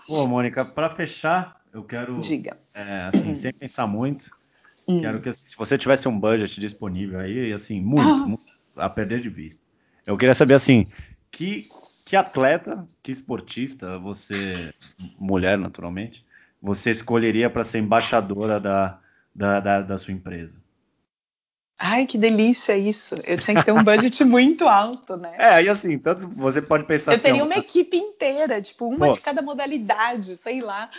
Pô, 0.07 0.25
Mônica, 0.25 0.63
para 0.63 0.89
fechar, 0.89 1.59
eu 1.73 1.83
quero. 1.83 2.19
Diga. 2.19 2.57
É, 2.73 3.09
assim, 3.13 3.33
sem 3.33 3.53
pensar 3.53 3.87
muito, 3.87 4.29
hum. 4.87 4.99
quero 4.99 5.21
que 5.21 5.31
se 5.31 5.55
você 5.57 5.77
tivesse 5.77 6.07
um 6.07 6.19
budget 6.19 6.59
disponível 6.59 7.19
aí, 7.19 7.51
assim, 7.53 7.81
muito, 7.81 8.23
ah. 8.23 8.27
muito 8.27 8.53
a 8.75 8.89
perder 8.89 9.19
de 9.19 9.29
vista. 9.29 9.61
Eu 10.05 10.17
queria 10.17 10.33
saber, 10.33 10.53
assim, 10.53 10.87
que, 11.31 11.67
que 12.05 12.15
atleta, 12.15 12.87
que 13.03 13.11
esportista, 13.11 13.99
você, 13.99 14.73
mulher 15.19 15.57
naturalmente, 15.57 16.25
você 16.61 16.91
escolheria 16.91 17.49
para 17.49 17.63
ser 17.63 17.79
embaixadora 17.79 18.59
da, 18.59 18.99
da, 19.35 19.59
da, 19.59 19.81
da 19.81 19.97
sua 19.97 20.13
empresa? 20.13 20.61
Ai, 21.79 22.07
que 22.07 22.17
delícia 22.17 22.75
isso. 22.75 23.15
Eu 23.25 23.37
tinha 23.37 23.55
que 23.55 23.63
ter 23.63 23.71
um 23.71 23.83
budget 23.83 24.23
muito 24.25 24.67
alto, 24.67 25.15
né? 25.15 25.35
É, 25.37 25.63
e 25.63 25.69
assim, 25.69 25.99
tanto 25.99 26.27
você 26.29 26.61
pode 26.61 26.85
pensar 26.85 27.13
Eu 27.13 27.19
teria 27.19 27.41
assim, 27.41 27.45
uma 27.45 27.57
equipe 27.57 27.97
inteira, 27.97 28.61
tipo, 28.61 28.87
uma 28.87 29.07
Nossa. 29.07 29.19
de 29.19 29.25
cada 29.25 29.41
modalidade, 29.41 30.37
sei 30.37 30.59
lá. 30.61 30.89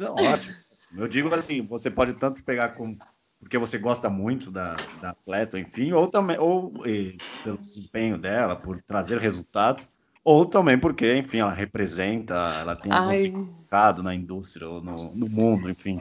Ótimo. 0.00 0.54
Eu 0.96 1.08
digo 1.08 1.32
assim, 1.34 1.62
você 1.62 1.90
pode 1.90 2.14
tanto 2.14 2.42
pegar 2.42 2.70
com 2.70 2.96
porque 3.44 3.58
você 3.58 3.76
gosta 3.76 4.08
muito 4.08 4.50
da, 4.50 4.74
da 5.00 5.10
atleta, 5.10 5.58
enfim, 5.58 5.92
ou 5.92 6.08
também 6.08 6.38
ou 6.38 6.72
e, 6.86 7.20
pelo 7.42 7.58
desempenho 7.58 8.16
dela, 8.16 8.56
por 8.56 8.82
trazer 8.82 9.18
resultados, 9.18 9.88
ou 10.24 10.46
também 10.46 10.78
porque, 10.78 11.14
enfim, 11.14 11.38
ela 11.38 11.52
representa, 11.52 12.34
ela 12.58 12.74
tem 12.74 12.90
um 12.90 13.12
significado 13.12 14.02
na 14.02 14.14
indústria 14.14 14.66
ou 14.66 14.82
no, 14.82 15.14
no 15.14 15.28
mundo, 15.28 15.68
enfim. 15.68 16.00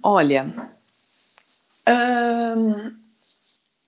Olha, 0.00 0.70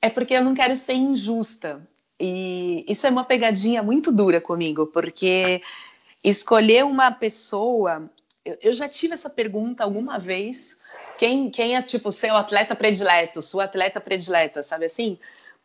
é 0.01 0.09
porque 0.09 0.35
eu 0.35 0.45
não 0.45 0.55
quero 0.55 0.77
ser 0.77 0.95
injusta. 0.95 1.87
E 2.21 2.85
isso 2.89 3.07
é 3.07 3.11
uma 3.11 3.25
pegadinha 3.25 3.83
muito 3.83 4.11
dura 4.11 4.41
comigo, 4.41 4.87
porque 4.87 5.63
escolher 6.23 6.85
uma 6.85 7.11
pessoa. 7.11 8.11
Eu 8.63 8.73
já 8.73 8.89
tive 8.89 9.15
essa 9.15 9.31
pergunta 9.31 9.85
alguma 9.85 10.19
vez. 10.19 10.77
Quem, 11.19 11.51
quem 11.51 11.77
é, 11.77 11.83
tipo, 11.83 12.11
seu 12.11 12.37
atleta 12.37 12.75
predileto, 12.75 13.43
sua 13.43 13.65
atleta 13.65 14.01
predileta, 14.01 14.63
sabe 14.63 14.87
assim? 14.87 15.19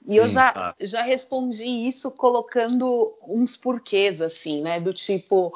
E 0.05 0.11
Sim, 0.11 0.17
eu 0.17 0.27
já, 0.27 0.51
tá. 0.51 0.75
já 0.79 1.01
respondi 1.01 1.65
isso 1.65 2.11
colocando 2.11 3.15
uns 3.27 3.55
porquês, 3.55 4.21
assim, 4.21 4.61
né? 4.61 4.79
Do 4.79 4.93
tipo, 4.93 5.53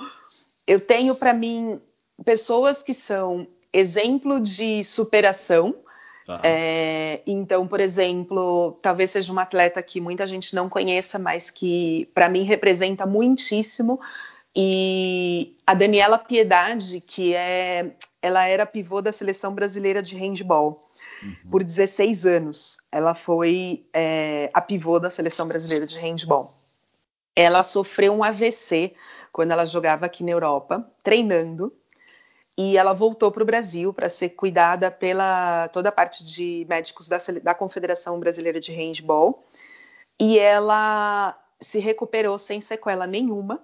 eu 0.66 0.80
tenho 0.80 1.16
para 1.16 1.34
mim 1.34 1.82
pessoas 2.24 2.82
que 2.82 2.94
são 2.94 3.48
exemplo 3.74 4.40
de 4.40 4.84
superação, 4.84 5.76
Tá. 6.28 6.42
É, 6.44 7.22
então, 7.26 7.66
por 7.66 7.80
exemplo, 7.80 8.78
talvez 8.82 9.12
seja 9.12 9.32
uma 9.32 9.44
atleta 9.44 9.82
que 9.82 10.02
muita 10.02 10.28
gente 10.28 10.54
não 10.54 10.68
conheça, 10.68 11.18
mas 11.18 11.50
que 11.50 12.12
para 12.14 12.28
mim 12.28 12.44
representa 12.44 13.06
muitíssimo. 13.06 13.98
E 14.54 15.56
a 15.66 15.74
Daniela 15.74 16.20
Piedade, 16.20 17.00
que 17.00 17.34
é, 17.34 17.96
ela 18.22 18.46
era 18.46 18.66
pivô 18.66 19.02
da 19.02 19.14
seleção 19.14 19.56
brasileira 19.56 20.04
de 20.04 20.18
handball 20.18 20.90
uhum. 21.24 21.50
por 21.50 21.64
16 21.64 22.26
anos. 22.26 22.78
Ela 22.92 23.16
foi 23.16 23.86
é, 23.94 24.52
a 24.54 24.60
pivô 24.60 25.00
da 25.00 25.10
seleção 25.10 25.48
brasileira 25.48 25.88
de 25.88 25.98
handball. 25.98 26.54
Ela 27.38 27.64
sofreu 27.64 28.14
um 28.14 28.22
AVC 28.22 28.94
quando 29.32 29.52
ela 29.52 29.66
jogava 29.66 30.06
aqui 30.06 30.26
na 30.26 30.32
Europa, 30.32 30.86
treinando 31.02 31.72
e 32.58 32.76
ela 32.76 32.92
voltou 32.92 33.32
para 33.32 33.44
o 33.44 33.46
Brasil 33.46 33.94
para 33.94 34.10
ser 34.10 34.30
cuidada 34.30 34.90
pela 34.90 35.68
toda 35.68 35.90
a 35.90 35.92
parte 35.92 36.26
de 36.26 36.66
médicos 36.68 37.08
da, 37.08 37.18
da 37.44 37.54
Confederação 37.54 38.20
Brasileira 38.20 38.60
de 38.60 38.72
Handball. 38.72 39.44
E 40.20 40.40
ela 40.40 41.38
se 41.60 41.78
recuperou 41.78 42.38
sem 42.38 42.60
sequela 42.60 43.06
nenhuma. 43.06 43.62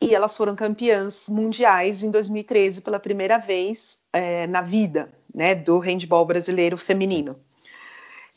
E 0.00 0.14
elas 0.14 0.36
foram 0.36 0.54
campeãs 0.54 1.28
mundiais 1.28 2.02
em 2.02 2.10
2013 2.10 2.80
pela 2.80 3.00
primeira 3.00 3.38
vez 3.38 4.00
é, 4.12 4.46
na 4.46 4.62
vida, 4.62 5.12
né, 5.34 5.54
do 5.54 5.78
handball 5.78 6.24
brasileiro 6.24 6.76
feminino. 6.76 7.38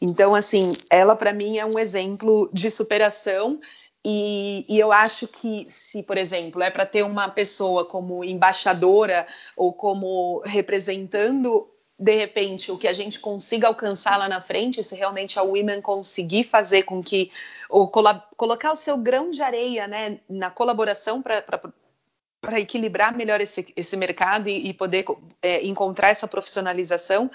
Então, 0.01 0.34
assim, 0.34 0.73
ela 0.89 1.15
para 1.15 1.34
mim 1.34 1.57
é 1.57 1.65
um 1.65 1.77
exemplo 1.77 2.49
de 2.53 2.71
superação 2.71 3.59
e, 4.06 4.66
e, 4.70 4.80
eu 4.80 4.91
acho 4.91 5.28
que 5.28 5.66
se, 5.70 6.02
por 6.04 6.18
exemplo, 6.18 6.62
é 6.62 6.72
para 6.72 6.86
ter 6.86 7.04
uma 7.04 7.30
pessoa 7.30 7.86
como 7.86 8.24
embaixadora 8.24 9.28
ou 9.58 9.74
como 9.74 10.41
representando, 10.45 11.70
de 11.97 12.16
repente, 12.16 12.72
o 12.72 12.78
que 12.78 12.88
a 12.88 12.93
gente 12.93 13.20
consiga 13.20 13.68
alcançar 13.68 14.18
lá 14.18 14.30
na 14.30 14.39
frente, 14.39 14.82
se 14.84 14.95
realmente 14.95 15.38
a 15.38 15.43
Women 15.43 15.82
conseguir 15.82 16.45
fazer 16.45 16.84
com 16.84 17.04
que, 17.04 17.30
ou 17.70 17.89
colocar 17.89 18.72
o 18.72 18.76
seu 18.78 18.97
grão 18.97 19.32
de 19.32 19.41
areia 19.41 19.86
né, 19.86 20.20
na 20.30 20.50
colaboração 20.50 21.22
para 21.22 21.43
para 22.41 22.60
equilibrar 22.60 23.16
melhor 23.16 23.41
esse, 23.41 23.68
esse 23.76 23.97
mercado 23.97 24.47
e, 24.47 24.70
e 24.70 24.74
poder 24.74 25.06
é, 25.41 25.66
encontrar 25.66 26.10
essa 26.10 26.28
profissionalização, 26.28 27.30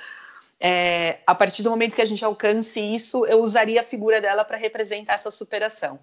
é, 0.58 1.18
a 1.26 1.34
partir 1.34 1.62
do 1.62 1.70
momento 1.70 1.94
que 1.94 2.02
a 2.02 2.06
gente 2.06 2.24
alcance 2.24 2.80
isso, 2.80 3.26
eu 3.26 3.42
usaria 3.42 3.80
a 3.80 3.84
figura 3.84 4.20
dela 4.20 4.44
para 4.44 4.56
representar 4.56 5.14
essa 5.14 5.30
superação. 5.30 5.98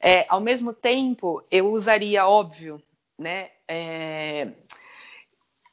É, 0.00 0.26
ao 0.28 0.40
mesmo 0.40 0.72
tempo, 0.72 1.42
eu 1.50 1.72
usaria, 1.72 2.26
óbvio, 2.26 2.80
né? 3.18 3.50
É, 3.66 4.48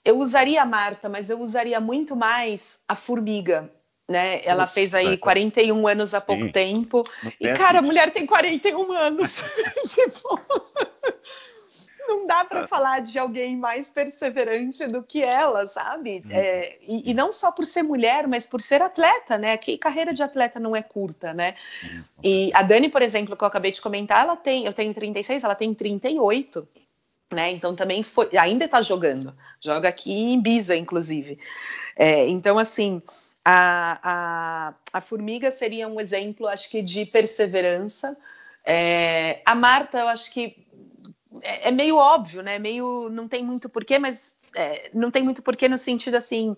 eu 0.04 0.20
usaria 0.20 0.62
a 0.62 0.66
Marta, 0.66 1.08
mas 1.10 1.30
eu 1.30 1.40
usaria 1.42 1.80
muito 1.80 2.16
mais 2.16 2.80
a 2.88 2.96
Formiga, 2.96 3.72
né? 4.08 4.42
Ela 4.44 4.62
Nossa, 4.62 4.74
fez 4.74 4.94
aí 4.94 5.18
41 5.18 5.88
anos 5.88 6.14
há 6.14 6.20
sim. 6.20 6.28
pouco 6.28 6.52
tempo. 6.52 7.04
E, 7.40 7.52
cara, 7.54 7.80
a 7.80 7.82
mulher 7.82 8.12
tem 8.12 8.26
41 8.26 8.92
anos. 8.92 9.44
tipo 9.94 10.42
não 12.08 12.28
dá 12.28 12.46
para 12.46 12.68
falar 12.68 13.02
de 13.02 13.18
alguém 13.18 13.58
mais 13.58 13.90
perseverante 13.90 14.88
do 14.88 15.04
que 15.04 15.24
ela, 15.24 15.66
sabe? 15.68 16.22
Uhum. 16.26 16.32
É, 16.32 16.78
e, 16.82 17.12
e, 17.12 17.14
não 17.14 17.32
só 17.32 17.52
por 17.52 17.66
ser 17.66 17.84
mulher, 17.84 18.28
mas 18.28 18.48
por 18.48 18.62
ser 18.62 18.82
atleta, 18.82 19.38
né? 19.38 19.58
Que 19.58 19.78
carreira 19.78 20.14
de 20.14 20.24
atleta 20.24 20.60
não 20.60 20.76
é 20.76 20.82
curta, 20.82 21.34
né? 21.34 21.56
Uhum. 21.84 22.04
E 22.24 22.52
a 22.54 22.62
Dani, 22.62 22.90
por 22.90 23.02
exemplo, 23.02 23.36
que 23.36 23.44
eu 23.44 23.48
acabei 23.48 23.72
de 23.72 23.82
comentar, 23.82 24.24
ela 24.24 24.36
tem, 24.36 24.66
eu 24.66 24.74
tenho 24.74 24.94
36, 24.94 25.44
ela 25.44 25.56
tem 25.56 25.74
38. 25.74 26.68
Né? 27.34 27.52
Então 27.52 27.76
também 27.76 28.04
foi, 28.04 28.30
ainda 28.38 28.66
está 28.66 28.84
jogando, 28.84 29.36
joga 29.60 29.90
aqui 29.90 30.12
em 30.12 30.34
Ibiza, 30.36 30.76
inclusive. 30.76 31.40
É, 31.96 32.28
então, 32.28 32.60
assim, 32.60 33.02
a, 33.44 34.00
a, 34.04 34.74
a 34.94 35.02
formiga 35.02 35.52
seria 35.52 35.88
um 35.88 36.00
exemplo, 36.00 36.48
acho 36.48 36.70
que, 36.70 36.82
de 36.82 37.06
perseverança. 37.06 38.18
É, 38.66 39.42
a 39.46 39.54
Marta, 39.54 40.00
eu 40.00 40.08
acho 40.08 40.32
que 40.32 40.65
é, 41.42 41.70
é, 41.70 41.72
meio 41.72 41.98
óbvio, 41.98 42.42
né? 42.42 42.60
Meio 42.60 43.10
não 43.10 43.28
tem 43.28 43.44
muito 43.44 43.70
porquê, 43.70 44.00
mas 44.00 44.36
é, 44.56 44.90
não 44.94 45.12
tem 45.12 45.24
muito 45.24 45.42
porquê 45.42 45.68
no 45.68 45.78
sentido 45.78 46.16
assim. 46.16 46.56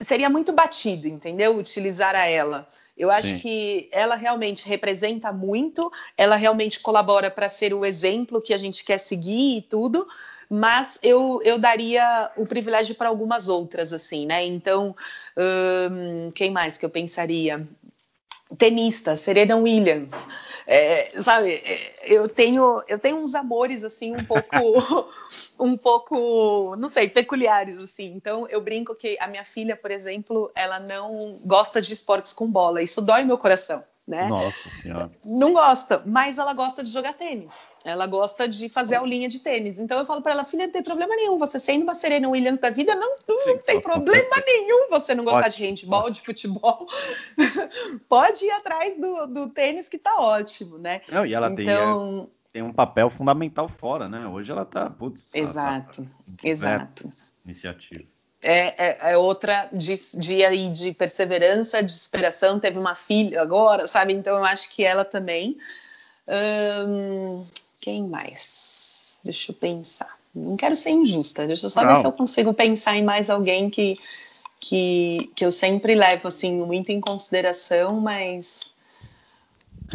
Seria 0.00 0.28
muito 0.28 0.52
batido, 0.52 1.06
entendeu? 1.06 1.56
Utilizar 1.56 2.14
a 2.16 2.26
ela. 2.26 2.68
Eu 2.96 3.10
acho 3.10 3.28
Sim. 3.28 3.38
que 3.38 3.88
ela 3.92 4.16
realmente 4.16 4.68
representa 4.68 5.32
muito, 5.32 5.90
ela 6.16 6.36
realmente 6.36 6.80
colabora 6.80 7.30
para 7.30 7.48
ser 7.48 7.72
o 7.72 7.84
exemplo 7.84 8.42
que 8.42 8.52
a 8.52 8.58
gente 8.58 8.84
quer 8.84 8.98
seguir 8.98 9.58
e 9.58 9.62
tudo, 9.62 10.06
mas 10.50 10.98
eu, 11.02 11.40
eu 11.44 11.58
daria 11.58 12.30
o 12.36 12.44
privilégio 12.44 12.94
para 12.94 13.08
algumas 13.08 13.48
outras, 13.48 13.92
assim, 13.92 14.26
né? 14.26 14.44
Então, 14.44 14.94
hum, 15.90 16.30
quem 16.34 16.50
mais 16.50 16.76
que 16.76 16.84
eu 16.84 16.90
pensaria? 16.90 17.66
Tenista, 18.58 19.16
Serena 19.16 19.56
Williams. 19.56 20.26
É, 20.74 21.20
sabe, 21.20 21.52
é, 21.66 22.14
eu 22.14 22.26
tenho, 22.26 22.82
eu 22.88 22.98
tenho 22.98 23.18
uns 23.18 23.34
amores 23.34 23.84
assim 23.84 24.16
um 24.16 24.24
pouco, 24.24 24.56
um 25.60 25.76
pouco, 25.76 26.74
não 26.76 26.88
sei, 26.88 27.10
peculiares 27.10 27.82
assim. 27.82 28.14
Então 28.14 28.48
eu 28.48 28.58
brinco 28.58 28.94
que 28.94 29.18
a 29.20 29.26
minha 29.26 29.44
filha, 29.44 29.76
por 29.76 29.90
exemplo, 29.90 30.50
ela 30.54 30.80
não 30.80 31.38
gosta 31.44 31.82
de 31.82 31.92
esportes 31.92 32.32
com 32.32 32.50
bola. 32.50 32.80
Isso 32.80 33.02
dói 33.02 33.22
meu 33.22 33.36
coração 33.36 33.84
né? 34.06 34.26
Nossa 34.26 34.68
senhora. 34.68 35.10
Não 35.24 35.52
gosta, 35.52 36.02
mas 36.04 36.36
ela 36.36 36.52
gosta 36.52 36.82
de 36.82 36.90
jogar 36.90 37.12
tênis. 37.14 37.68
Ela 37.84 38.06
gosta 38.06 38.48
de 38.48 38.68
fazer 38.68 38.96
aulinha 38.96 39.28
de 39.28 39.38
tênis. 39.38 39.78
Então 39.78 39.98
eu 39.98 40.04
falo 40.04 40.20
para 40.20 40.32
ela, 40.32 40.44
filha, 40.44 40.66
não 40.66 40.72
tem 40.72 40.82
problema 40.82 41.14
nenhum. 41.14 41.38
Você 41.38 41.58
sendo 41.58 41.82
uma 41.82 41.94
Serena 41.94 42.28
Williams 42.28 42.58
da 42.58 42.70
vida, 42.70 42.94
não, 42.94 43.16
não, 43.28 43.58
tem 43.58 43.80
problema 43.80 44.36
nenhum 44.44 44.88
você 44.90 45.14
não 45.14 45.24
gostar 45.24 45.46
ótimo. 45.46 45.56
de 45.56 45.82
handball, 45.82 46.10
de 46.10 46.20
futebol. 46.20 46.86
Pode 48.08 48.44
ir 48.44 48.50
atrás 48.50 48.98
do, 49.00 49.26
do, 49.26 49.48
tênis 49.48 49.88
que 49.88 49.98
tá 49.98 50.20
ótimo, 50.20 50.78
né? 50.78 51.00
Não, 51.08 51.24
e 51.24 51.32
ela 51.32 51.50
então... 51.50 52.28
tem, 52.52 52.60
tem 52.60 52.62
um 52.62 52.72
papel 52.72 53.08
fundamental 53.08 53.68
fora, 53.68 54.08
né? 54.08 54.26
Hoje 54.26 54.50
ela 54.50 54.64
tá, 54.64 54.90
putz, 54.90 55.30
exato, 55.32 56.02
tá 56.02 56.48
exato. 56.48 57.08
Iniciativas 57.44 58.21
é, 58.42 58.74
é, 58.76 59.12
é, 59.12 59.16
outra 59.16 59.68
de, 59.72 59.96
de, 60.14 60.68
de 60.70 60.92
perseverança, 60.92 61.82
de 61.82 61.92
superação. 61.92 62.58
Teve 62.58 62.78
uma 62.78 62.94
filha 62.94 63.40
agora, 63.40 63.86
sabe? 63.86 64.12
Então 64.12 64.36
eu 64.36 64.44
acho 64.44 64.68
que 64.68 64.84
ela 64.84 65.04
também. 65.04 65.56
Hum, 66.86 67.46
quem 67.80 68.02
mais? 68.06 69.20
Deixa 69.24 69.52
eu 69.52 69.56
pensar. 69.56 70.18
Não 70.34 70.56
quero 70.56 70.74
ser 70.74 70.90
injusta. 70.90 71.46
Deixa 71.46 71.66
eu 71.66 71.70
só 71.70 71.82
Não. 71.82 71.94
ver 71.94 72.00
se 72.00 72.06
eu 72.06 72.12
consigo 72.12 72.52
pensar 72.52 72.96
em 72.96 73.02
mais 73.04 73.30
alguém 73.30 73.70
que, 73.70 73.98
que, 74.58 75.30
que 75.36 75.44
eu 75.44 75.52
sempre 75.52 75.94
levo 75.94 76.26
assim 76.26 76.54
muito 76.56 76.90
em 76.90 77.00
consideração, 77.00 78.00
mas 78.00 78.72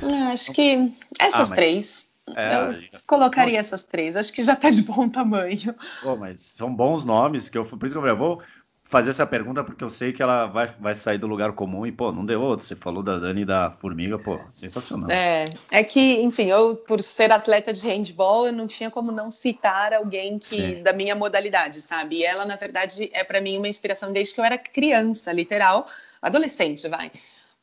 ah, 0.01 0.31
acho 0.31 0.53
que 0.53 0.93
essas 1.19 1.51
ah, 1.51 1.55
três. 1.55 2.06
É, 2.35 2.55
eu 2.93 2.99
colocaria 3.05 3.59
essas 3.59 3.83
três, 3.83 4.17
acho 4.17 4.33
que 4.33 4.43
já 4.43 4.53
está 4.53 4.69
de 4.69 4.81
bom 4.81 5.07
tamanho. 5.07 5.73
Pô, 6.01 6.15
mas 6.15 6.41
são 6.41 6.73
bons 6.73 7.05
nomes, 7.05 7.49
que 7.49 7.57
eu, 7.57 7.63
por 7.63 7.85
isso 7.85 7.93
que 7.93 7.97
eu 7.97 8.01
falei, 8.01 8.13
eu 8.13 8.17
vou 8.17 8.41
fazer 8.87 9.09
essa 9.09 9.25
pergunta 9.25 9.63
porque 9.63 9.83
eu 9.83 9.89
sei 9.89 10.13
que 10.13 10.23
ela 10.23 10.45
vai, 10.45 10.67
vai 10.79 10.95
sair 10.95 11.17
do 11.17 11.27
lugar 11.27 11.51
comum 11.51 11.85
e, 11.85 11.91
pô, 11.91 12.11
não 12.11 12.25
deu 12.25 12.41
outro. 12.41 12.65
Você 12.65 12.75
falou 12.75 13.03
da 13.03 13.17
Dani 13.17 13.41
e 13.41 13.45
da 13.45 13.71
Formiga, 13.71 14.17
pô, 14.17 14.39
sensacional. 14.49 15.11
É, 15.11 15.45
é 15.69 15.83
que, 15.83 16.21
enfim, 16.21 16.45
eu, 16.45 16.75
por 16.75 17.01
ser 17.01 17.31
atleta 17.31 17.73
de 17.73 17.81
handball, 17.85 18.47
eu 18.47 18.53
não 18.53 18.65
tinha 18.65 18.89
como 18.89 19.11
não 19.11 19.29
citar 19.29 19.93
alguém 19.93 20.39
que 20.39 20.75
da 20.75 20.93
minha 20.93 21.15
modalidade, 21.15 21.81
sabe? 21.81 22.17
E 22.17 22.25
ela, 22.25 22.45
na 22.45 22.55
verdade, 22.55 23.09
é 23.13 23.23
para 23.23 23.41
mim 23.41 23.57
uma 23.57 23.67
inspiração 23.67 24.11
desde 24.11 24.33
que 24.33 24.39
eu 24.39 24.45
era 24.45 24.57
criança, 24.57 25.33
literal, 25.33 25.87
adolescente, 26.21 26.87
vai. 26.87 27.11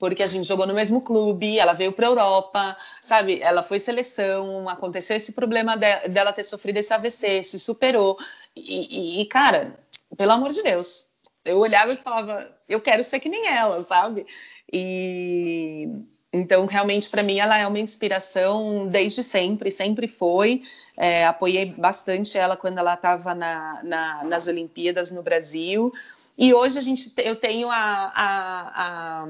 Porque 0.04 0.22
a 0.22 0.26
gente 0.26 0.46
jogou 0.46 0.66
no 0.66 0.74
mesmo 0.74 1.00
clube, 1.00 1.58
ela 1.58 1.72
veio 1.72 1.90
para 1.90 2.06
Europa, 2.06 2.76
sabe? 3.00 3.40
Ela 3.40 3.62
foi 3.62 3.78
seleção, 3.78 4.68
aconteceu 4.68 5.16
esse 5.16 5.32
problema 5.32 5.76
de, 5.78 6.08
dela 6.08 6.30
ter 6.30 6.42
sofrido 6.42 6.76
esse 6.76 6.92
AVC, 6.92 7.42
se 7.42 7.58
superou. 7.58 8.18
E, 8.54 9.22
e, 9.22 9.24
cara, 9.24 9.78
pelo 10.14 10.32
amor 10.32 10.50
de 10.50 10.62
Deus, 10.62 11.06
eu 11.42 11.58
olhava 11.58 11.94
e 11.94 11.96
falava, 11.96 12.54
eu 12.68 12.82
quero 12.82 13.02
ser 13.02 13.18
que 13.18 13.30
nem 13.30 13.46
ela, 13.48 13.82
sabe? 13.82 14.26
E 14.70 15.88
então, 16.30 16.66
realmente, 16.66 17.08
para 17.08 17.22
mim, 17.22 17.38
ela 17.38 17.56
é 17.56 17.66
uma 17.66 17.78
inspiração 17.78 18.86
desde 18.86 19.24
sempre, 19.24 19.70
sempre 19.70 20.06
foi. 20.06 20.64
É, 20.98 21.24
apoiei 21.24 21.64
bastante 21.64 22.36
ela 22.36 22.58
quando 22.58 22.76
ela 22.76 22.92
estava 22.92 23.34
na, 23.34 23.80
na, 23.82 24.24
nas 24.24 24.46
Olimpíadas 24.46 25.10
no 25.10 25.22
Brasil. 25.22 25.90
E 26.36 26.52
hoje 26.52 26.78
a 26.78 26.82
gente, 26.82 27.12
eu 27.18 27.36
tenho 27.36 27.70
a, 27.70 28.12
a, 28.14 28.72
a, 28.74 29.26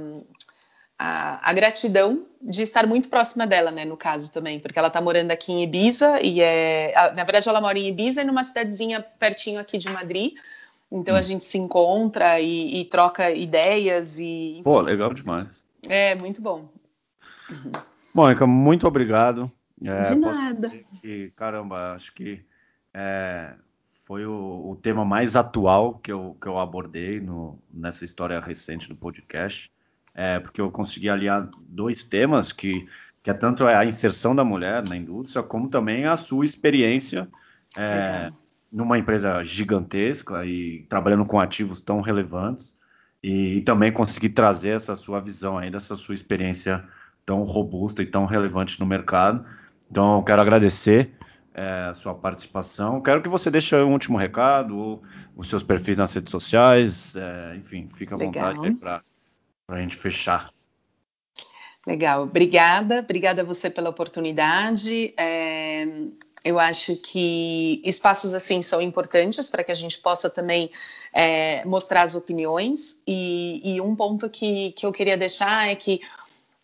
a, 1.05 1.51
a 1.51 1.53
gratidão 1.53 2.25
de 2.41 2.63
estar 2.63 2.87
muito 2.87 3.11
próxima 3.11 3.47
dela, 3.47 3.71
né, 3.71 3.85
no 3.85 3.97
caso 3.97 4.33
também, 4.33 4.59
porque 4.59 4.79
ela 4.79 4.89
está 4.89 5.03
morando 5.03 5.31
aqui 5.31 5.53
em 5.53 5.63
Ibiza 5.63 6.19
e 6.23 6.41
é, 6.41 6.95
na 7.15 7.25
verdade 7.25 7.47
ela 7.47 7.61
mora 7.61 7.79
em 7.79 7.89
Ibiza 7.89 8.23
e 8.23 8.25
numa 8.25 8.43
cidadezinha 8.43 9.05
pertinho 9.19 9.61
aqui 9.61 9.77
de 9.77 9.91
Madrid. 9.91 10.33
Então 10.91 11.15
hum. 11.15 11.19
a 11.19 11.23
gente 11.23 11.45
se 11.45 11.59
encontra 11.59 12.41
e, 12.41 12.81
e 12.81 12.85
troca 12.87 13.31
ideias 13.31 14.19
e. 14.19 14.63
Pô, 14.65 14.81
legal 14.81 15.13
demais. 15.13 15.67
É, 15.87 16.15
muito 16.15 16.41
bom. 16.41 16.69
Mônica, 18.15 18.47
muito 18.47 18.87
obrigado. 18.87 19.51
É, 19.85 20.01
De 20.03 20.15
nada. 20.15 20.73
Que, 21.03 21.33
caramba, 21.37 21.93
acho 21.95 22.15
que 22.15 22.43
é, 22.95 23.53
foi 24.07 24.25
o, 24.25 24.71
o, 24.71 24.77
tema 24.77 25.05
mais 25.05 25.37
atual 25.37 25.99
que 25.99 26.11
eu, 26.11 26.37
que 26.41 26.47
eu 26.47 26.59
abordei 26.59 27.21
no, 27.21 27.59
nessa 27.71 28.05
história 28.05 28.41
recente 28.41 28.89
do 28.89 28.97
podcast. 28.97 29.71
É, 30.15 30.39
porque 30.39 30.61
eu 30.61 30.71
consegui 30.71 31.11
aliar 31.11 31.49
dois 31.67 32.05
temas 32.05 32.53
que, 32.53 32.87
que 33.23 33.31
é 33.31 33.35
tanto 33.35 33.67
a 33.67 33.85
inserção 33.85 34.35
da 34.35 34.45
mulher 34.45 34.89
na 34.89 34.97
indústria, 34.97 35.43
como 35.43 35.69
também 35.69 36.05
a 36.05 36.17
sua 36.17 36.45
experiência 36.45 37.29
é, 37.77 38.33
numa 38.71 38.99
empresa 38.99 39.43
gigantesca 39.43 40.45
e 40.45 40.85
trabalhando 40.89 41.25
com 41.25 41.41
ativos 41.41 41.81
tão 41.81 42.01
relevantes 42.01 42.79
e, 43.23 43.57
e, 43.57 43.61
também 43.63 43.91
conseguir 43.91 44.31
trazer 44.31 44.71
essa 44.71 44.95
sua 44.95 45.21
visão 45.21 45.59
aí 45.59 45.71
dessa 45.71 45.97
sua 45.97 46.15
experiência 46.15 46.85
tão 47.25 47.43
robusta 47.45 48.03
e 48.03 48.07
tão 48.07 48.27
relevante 48.27 48.79
no 48.79 48.87
mercado. 48.87 49.45
Então, 49.91 50.17
eu 50.17 50.23
quero 50.23 50.43
agradecer 50.43 51.13
é, 51.55 51.87
a 51.89 51.95
sua 51.95 52.15
participação. 52.15 53.01
Quero 53.01 53.23
que 53.23 53.29
você 53.29 53.51
deixe 53.51 53.75
um 53.77 53.93
último 53.93 54.19
recado, 54.19 55.01
os 55.37 55.49
seus 55.49 55.63
perfis 55.63 55.97
nas 55.97 56.13
redes 56.13 56.31
sociais, 56.31 57.17
é, 57.17 57.57
enfim, 57.57 57.89
fica 57.89 58.15
à 58.15 58.19
Legal. 58.19 58.55
vontade 58.55 58.75
para 58.75 59.03
a 59.69 59.81
gente 59.81 59.97
fechar. 59.97 60.53
Legal, 61.87 62.23
obrigada, 62.23 63.01
obrigada 63.01 63.43
a 63.43 63.45
você 63.45 63.69
pela 63.69 63.91
oportunidade. 63.91 65.13
É, 65.17 65.87
eu 66.43 66.59
acho 66.59 66.97
que 66.97 67.81
espaços 67.85 68.35
assim 68.35 68.63
são 68.63 68.81
importantes 68.81 69.51
para 69.51 69.63
que 69.63 69.73
a 69.73 69.75
gente 69.75 69.99
possa 69.99 70.31
também 70.31 70.71
é, 71.13 71.65
mostrar 71.65 72.03
as 72.03 72.15
opiniões. 72.15 72.99
E, 73.07 73.77
e, 73.77 73.81
um 73.81 73.95
ponto 73.95 74.29
que, 74.31 74.73
que 74.73 74.87
eu 74.87 74.93
queria 74.93 75.17
deixar 75.17 75.71
é 75.71 75.75
que 75.75 76.01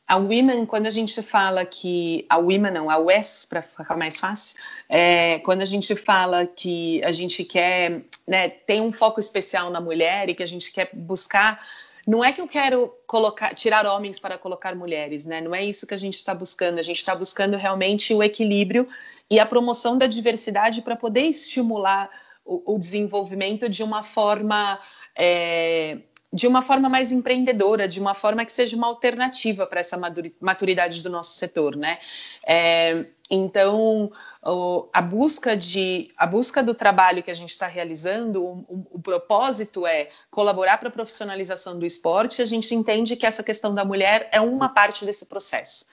a 0.07 0.17
Women, 0.17 0.67
quando 0.67 0.87
a 0.87 0.91
gente 0.91 1.23
fala 1.23 1.65
que. 1.65 2.27
A 2.29 2.37
Women 2.37 2.73
não, 2.73 2.91
a 2.91 2.99
WES, 2.99 3.47
para 3.49 3.63
ficar 3.63 3.97
mais 3.97 4.19
fácil, 4.19 4.59
é, 4.89 5.39
quando 5.39 5.63
a 5.63 5.65
gente 5.65 5.95
fala 5.95 6.47
que 6.47 7.01
a 7.05 7.13
gente 7.13 7.45
quer. 7.45 8.03
Né, 8.27 8.49
tem 8.49 8.81
um 8.81 8.91
foco 8.91 9.21
especial 9.21 9.71
na 9.71 9.81
mulher 9.81 10.29
e 10.29 10.35
que 10.35 10.43
a 10.43 10.47
gente 10.47 10.73
quer 10.73 10.91
buscar 10.93 11.65
não 12.07 12.25
é 12.25 12.33
que 12.33 12.41
eu 12.41 12.47
quero 12.47 12.93
colocar, 13.07 13.55
tirar 13.55 13.87
homens 13.87 14.19
para 14.19 14.39
colocar 14.39 14.75
mulheres, 14.75 15.27
né? 15.27 15.41
Não 15.41 15.55
é 15.55 15.65
isso 15.65 15.87
que 15.87 15.95
a 15.95 15.99
gente 15.99 16.17
está 16.17 16.35
buscando. 16.35 16.79
A 16.79 16.83
gente 16.83 16.99
está 16.99 17.15
buscando 17.15 17.57
realmente 17.57 18.15
o 18.15 18.23
equilíbrio 18.23 18.89
e 19.31 19.39
a 19.39 19.47
promoção 19.47 19.97
da 19.97 20.07
diversidade 20.07 20.83
para 20.83 20.97
poder 20.97 21.23
estimular 21.23 22.11
o, 22.45 22.75
o, 22.75 22.79
desenvolvimento 22.79 23.69
de 23.69 23.83
uma 23.83 24.03
forma 24.03 24.79
é, 25.17 25.99
de 26.33 26.47
uma 26.47 26.63
forma 26.63 26.89
mais 26.89 27.11
empreendedora, 27.11 27.89
de 27.89 27.99
uma 27.99 28.15
forma 28.15 28.45
que 28.45 28.53
seja 28.53 28.77
uma 28.77 28.87
alternativa 28.87 29.67
para 29.67 29.81
essa 29.81 29.99
maturidade 30.41 31.03
do 31.03 31.11
nosso 31.11 31.33
setor, 31.33 31.75
né? 31.75 31.99
É, 32.47 33.05
então 33.29 34.13
o, 34.43 34.89
a 34.93 35.03
busca 35.03 35.57
de 35.57 36.09
a 36.17 36.27
busca 36.27 36.63
do 36.63 36.73
trabalho 36.73 37.23
que 37.23 37.31
a 37.31 37.35
gente 37.35 37.51
está 37.51 37.67
realizando, 37.67 38.45
o, 38.45 38.65
o, 38.69 38.87
o, 38.93 39.01
propósito 39.01 39.87
é 39.87 40.09
colaborar 40.31 40.79
para 40.79 40.89
a 40.89 40.93
profissionalização 40.93 41.79
do 41.79 41.85
esporte. 41.85 42.41
A 42.41 42.45
gente 42.45 42.75
entende 42.75 43.17
que 43.17 43.27
essa 43.27 43.43
questão 43.43 43.75
da 43.75 43.85
mulher 43.85 44.29
é 44.33 44.41
uma 44.41 44.69
parte 44.69 45.05
desse 45.05 45.27
processo. 45.27 45.87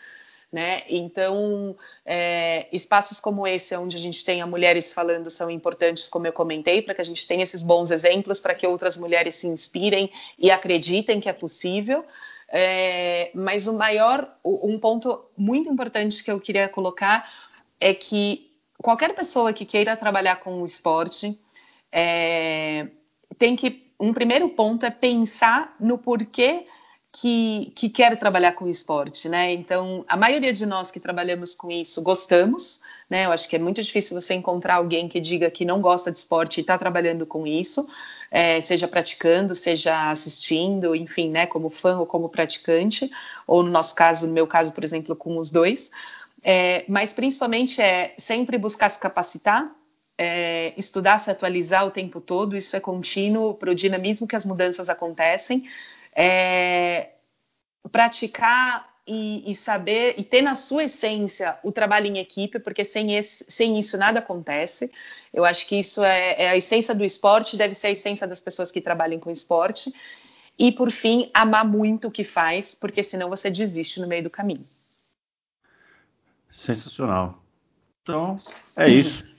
Né? 0.50 0.84
Então, 0.90 1.76
é, 2.06 2.68
espaços 2.72 3.20
como 3.20 3.46
esse, 3.46 3.76
onde 3.76 3.98
a 3.98 4.00
gente 4.00 4.24
tem 4.24 4.44
mulheres 4.46 4.94
falando, 4.94 5.30
são 5.30 5.50
importantes, 5.50 6.08
como 6.08 6.26
eu 6.26 6.32
comentei, 6.32 6.82
para 6.82 6.94
que 6.94 7.02
a 7.02 7.04
gente 7.04 7.28
tenha 7.28 7.44
esses 7.44 7.62
bons 7.62 7.92
exemplos, 7.92 8.40
para 8.40 8.56
que 8.56 8.66
outras 8.66 8.96
mulheres 8.96 9.36
se 9.36 9.48
inspirem 9.48 10.10
e 10.40 10.50
acreditem 10.50 11.20
que 11.20 11.28
é 11.28 11.34
possível. 11.34 12.06
É, 12.50 13.30
mas 13.34 13.68
o 13.68 13.74
maior, 13.74 14.38
um 14.44 14.80
ponto 14.80 15.26
muito 15.36 15.70
importante 15.70 16.24
que 16.24 16.32
eu 16.32 16.40
queria 16.40 16.70
colocar 16.70 17.30
é 17.80 17.94
que 17.94 18.50
qualquer 18.78 19.14
pessoa 19.14 19.52
que 19.52 19.66
queira 19.66 19.98
trabalhar 19.98 20.38
com 20.38 20.62
o 20.62 20.66
esporte 20.66 21.38
é, 21.92 22.88
tem 23.38 23.56
que 23.56 23.88
um 24.00 24.14
primeiro 24.14 24.48
ponto 24.50 24.86
é 24.86 24.92
pensar 24.92 25.76
no 25.80 25.98
porquê 25.98 26.68
que, 27.20 27.72
que 27.74 27.90
quer 27.90 28.16
trabalhar 28.20 28.52
com 28.52 28.68
esporte, 28.68 29.28
né? 29.28 29.52
Então, 29.52 30.06
a 30.08 30.16
maioria 30.16 30.54
de 30.54 30.68
nós 30.68 30.92
que 30.92 31.00
trabalhamos 31.00 31.56
com 31.56 31.72
isso 31.72 32.00
gostamos, 32.04 32.82
né? 33.10 33.26
Eu 33.26 33.32
acho 33.32 33.50
que 33.50 33.56
é 33.56 33.60
muito 33.60 33.82
difícil 33.82 34.20
você 34.20 34.36
encontrar 34.36 34.76
alguém 34.76 35.08
que 35.08 35.20
diga 35.20 35.50
que 35.50 35.66
não 35.66 35.82
gosta 35.82 36.12
de 36.12 36.20
esporte 36.20 36.60
e 36.60 36.62
está 36.62 36.78
trabalhando 36.78 37.26
com 37.26 37.48
isso, 37.48 37.88
é, 38.30 38.62
seja 38.62 38.88
praticando, 38.88 39.56
seja 39.56 40.12
assistindo, 40.12 40.96
enfim, 40.96 41.32
né? 41.32 41.48
Como 41.48 41.72
fã 41.72 41.98
ou 41.98 42.06
como 42.06 42.30
praticante, 42.30 43.10
ou 43.48 43.64
no 43.64 43.72
nosso 43.72 43.96
caso, 43.96 44.28
no 44.28 44.34
meu 44.34 44.46
caso, 44.46 44.72
por 44.72 44.84
exemplo, 44.84 45.16
com 45.16 45.40
os 45.40 45.50
dois. 45.50 45.90
É, 46.44 46.86
mas 46.88 47.14
principalmente 47.14 47.82
é 47.82 48.14
sempre 48.16 48.60
buscar 48.60 48.90
se 48.90 49.00
capacitar, 49.00 49.72
é, 50.20 50.72
estudar, 50.78 51.18
se 51.18 51.32
atualizar 51.32 51.84
o 51.84 51.90
tempo 51.90 52.22
todo, 52.22 52.56
isso 52.56 52.76
é 52.76 52.80
contínuo 52.80 53.56
para 53.56 53.72
o 53.72 53.76
dinamismo 53.76 54.28
que 54.28 54.36
as 54.36 54.46
mudanças 54.46 54.88
acontecem 54.88 55.64
é, 56.18 57.12
praticar 57.92 58.90
e, 59.06 59.52
e, 59.52 59.56
saber 59.56 60.16
e 60.18 60.24
ter 60.24 60.42
na 60.42 60.56
sua 60.56 60.86
essência 60.86 61.58
o 61.64 61.72
trabalho 61.72 62.08
em 62.08 62.18
equipe, 62.18 62.60
porque 62.60 62.84
sem, 62.84 63.16
esse, 63.16 63.46
sem 63.48 63.78
isso 63.78 63.98
nada 63.98 64.18
acontece. 64.18 64.92
Eu 65.32 65.46
acho 65.46 65.68
que 65.68 65.78
isso 65.78 66.04
é, 66.04 66.36
é, 66.42 66.50
a 66.50 66.58
essência 66.58 66.96
do 66.96 67.06
esporte, 67.06 67.56
deve 67.56 67.76
ser 67.76 67.88
a 67.88 67.92
essência 67.92 68.28
das 68.28 68.42
pessoas 68.42 68.72
que 68.72 68.82
trabalham 68.82 69.20
com 69.20 69.30
esporte. 69.30 69.94
E 70.58 70.72
por 70.72 70.90
fim, 70.90 71.30
amar 71.36 71.64
muito 71.64 72.08
o 72.08 72.12
que 72.12 72.24
faz, 72.24 72.74
porque 72.74 73.04
senão 73.04 73.30
você 73.30 73.52
desiste 73.52 74.02
no 74.02 74.08
meio 74.08 74.24
do 74.24 74.30
caminho. 74.30 74.66
Sensacional. 76.50 77.44
Então, 78.02 78.38
é 78.76 78.90
isso. 78.90 79.30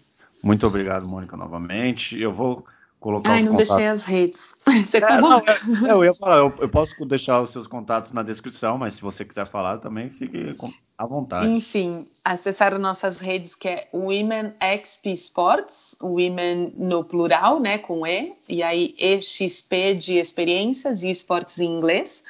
Muito 0.41 0.65
obrigado, 0.65 1.07
Mônica, 1.09 1.37
novamente. 1.37 2.19
Eu 2.19 2.33
vou 2.33 2.65
colocar 3.01 3.31
Ai, 3.31 3.41
os 3.41 3.45
não 3.47 3.53
contatos. 3.53 3.77
deixei 3.77 3.87
as 3.89 4.03
redes. 4.03 4.57
Você 4.87 4.99
é, 4.99 5.21
não, 5.21 5.39
é, 5.39 5.93
eu 5.93 6.05
ia 6.05 6.15
falar, 6.15 6.39
eu, 6.39 6.55
eu, 6.61 6.69
posso 6.69 6.95
deixar 7.07 7.41
os 7.41 7.51
seus 7.51 7.67
contatos 7.67 8.13
na 8.13 8.23
descrição, 8.23 8.77
mas 8.77 8.95
se 8.95 9.01
você 9.01 9.25
quiser 9.25 9.47
falar 9.47 9.79
também, 9.79 10.11
fique 10.11 10.55
à 10.99 11.07
vontade. 11.07 11.49
Enfim, 11.49 12.07
acessar 12.23 12.79
nossas 12.79 13.19
redes 13.19 13.55
que 13.55 13.69
é 13.69 13.89
Women 13.95 14.53
XP 14.61 15.13
Sports, 15.13 15.97
Women 16.03 16.75
no 16.77 17.03
plural, 17.03 17.61
né, 17.61 17.79
com 17.79 18.07
E, 18.07 18.35
e 18.47 18.63
aí 18.63 18.95
EXP 18.99 19.95
de 19.95 20.19
experiências 20.19 21.03
e 21.03 21.11
esportes 21.11 21.59
em 21.61 21.77
inglês. 21.77 22.23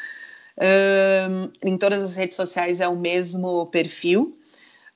Um, 0.60 1.50
em 1.64 1.78
todas 1.78 2.02
as 2.02 2.16
redes 2.16 2.36
sociais 2.36 2.80
é 2.80 2.88
o 2.88 2.96
mesmo 2.96 3.66
perfil. 3.66 4.37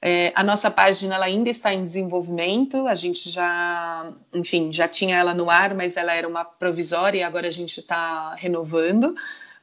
É, 0.04 0.32
a 0.34 0.42
nossa 0.42 0.68
página 0.68 1.14
ela 1.14 1.26
ainda 1.26 1.48
está 1.48 1.72
em 1.72 1.84
desenvolvimento, 1.84 2.88
a 2.88 2.94
gente 2.94 3.30
já, 3.30 4.12
enfim, 4.34 4.72
já 4.72 4.88
tinha 4.88 5.16
ela 5.16 5.32
no 5.32 5.48
ar, 5.48 5.74
mas 5.76 5.96
ela 5.96 6.12
era 6.12 6.26
uma 6.26 6.44
provisória 6.44 7.20
e 7.20 7.22
agora 7.22 7.46
a 7.46 7.52
gente 7.52 7.78
está 7.78 8.34
renovando. 8.34 9.14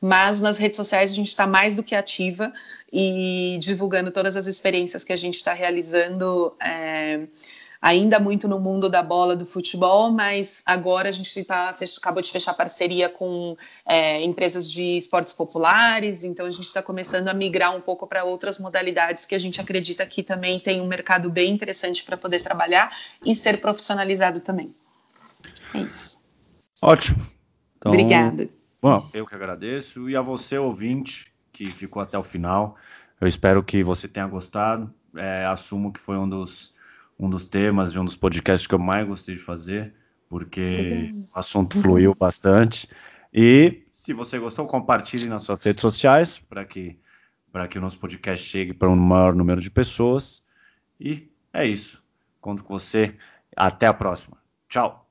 Mas 0.02 0.40
nas 0.40 0.58
redes 0.58 0.78
sociais 0.78 1.12
a 1.12 1.16
gente 1.16 1.28
está 1.28 1.46
mais 1.46 1.76
do 1.76 1.84
que 1.84 1.94
ativa 1.94 2.54
e 2.90 3.58
divulgando 3.60 4.12
todas 4.12 4.38
as 4.38 4.48
experiências 4.48 5.04
que 5.04 5.12
a 5.12 5.18
gente 5.18 5.36
está 5.36 5.54
realizando. 5.54 6.56
É, 6.62 7.28
ainda 7.82 8.19
muito 8.19 8.47
no 8.47 8.59
mundo 8.59 8.89
da 8.89 9.01
bola 9.01 9.36
do 9.36 9.45
futebol, 9.45 10.11
mas 10.11 10.61
agora 10.65 11.09
a 11.09 11.11
gente 11.11 11.43
tá, 11.43 11.75
acabou 11.97 12.21
de 12.21 12.32
fechar 12.32 12.53
parceria 12.53 13.07
com 13.07 13.55
é, 13.86 14.21
empresas 14.23 14.69
de 14.69 14.97
esportes 14.97 15.34
populares, 15.34 16.23
então 16.23 16.45
a 16.45 16.51
gente 16.51 16.65
está 16.65 16.82
começando 16.82 17.30
a 17.30 17.34
migrar 17.34 17.75
um 17.75 17.82
pouco 17.82 18.05
para 18.05 18.23
outras 18.23 18.59
modalidades 18.59 19.25
que 19.25 19.36
a 19.36 19.39
gente 19.39 19.61
acredita 19.61 20.05
que 20.05 20.21
também 20.21 20.59
tem 20.59 20.82
um 20.82 20.88
mercado 20.88 21.30
bem 21.30 21.51
interessante 21.51 22.03
para 22.03 22.17
poder 22.17 22.41
trabalhar 22.41 22.95
e 23.25 23.34
ser 23.34 23.61
profissionalizado 23.61 24.41
também. 24.41 24.73
É 25.73 25.80
isso. 25.80 26.19
Ótimo. 26.82 27.25
Então, 27.77 27.91
Obrigada. 27.91 28.49
Bom, 28.82 29.05
eu 29.13 29.25
que 29.25 29.36
agradeço. 29.36 30.09
E 30.09 30.15
a 30.15 30.21
você, 30.21 30.57
ouvinte, 30.57 31.32
que 31.51 31.65
ficou 31.65 32.01
até 32.01 32.17
o 32.17 32.23
final. 32.23 32.77
Eu 33.19 33.27
espero 33.27 33.63
que 33.63 33.84
você 33.84 34.07
tenha 34.07 34.27
gostado. 34.27 34.93
É, 35.15 35.45
assumo 35.45 35.91
que 35.91 35.99
foi 35.99 36.17
um 36.17 36.27
dos 36.27 36.73
um 37.20 37.30
dos 37.30 37.45
temas 37.45 37.91
de 37.91 37.99
um 37.99 38.05
dos 38.05 38.15
podcasts 38.15 38.65
que 38.65 38.74
eu 38.74 38.80
mais 38.80 39.05
gostei 39.07 39.36
de 39.36 39.41
fazer, 39.41 39.93
porque 40.30 41.13
o 41.36 41.38
assunto 41.38 41.78
fluiu 41.82 42.15
bastante. 42.15 42.88
E 43.34 43.84
se 43.93 44.13
você 44.13 44.39
gostou, 44.39 44.65
compartilhe 44.65 45.28
nas 45.28 45.43
suas 45.43 45.61
redes 45.61 45.82
sociais 45.82 46.39
para 46.39 46.63
que 46.65 46.97
para 47.51 47.67
que 47.67 47.80
o 47.80 47.82
nosso 47.82 47.97
podcast 47.97 48.45
chegue 48.45 48.74
para 48.74 48.89
um 48.89 48.95
maior 48.95 49.34
número 49.34 49.59
de 49.59 49.72
pessoas. 49.72 50.45
E 50.99 51.32
é 51.51 51.65
isso. 51.65 52.01
Conto 52.39 52.63
com 52.63 52.78
você. 52.78 53.15
Até 53.55 53.88
a 53.88 53.93
próxima. 53.93 54.38
Tchau. 54.70 55.09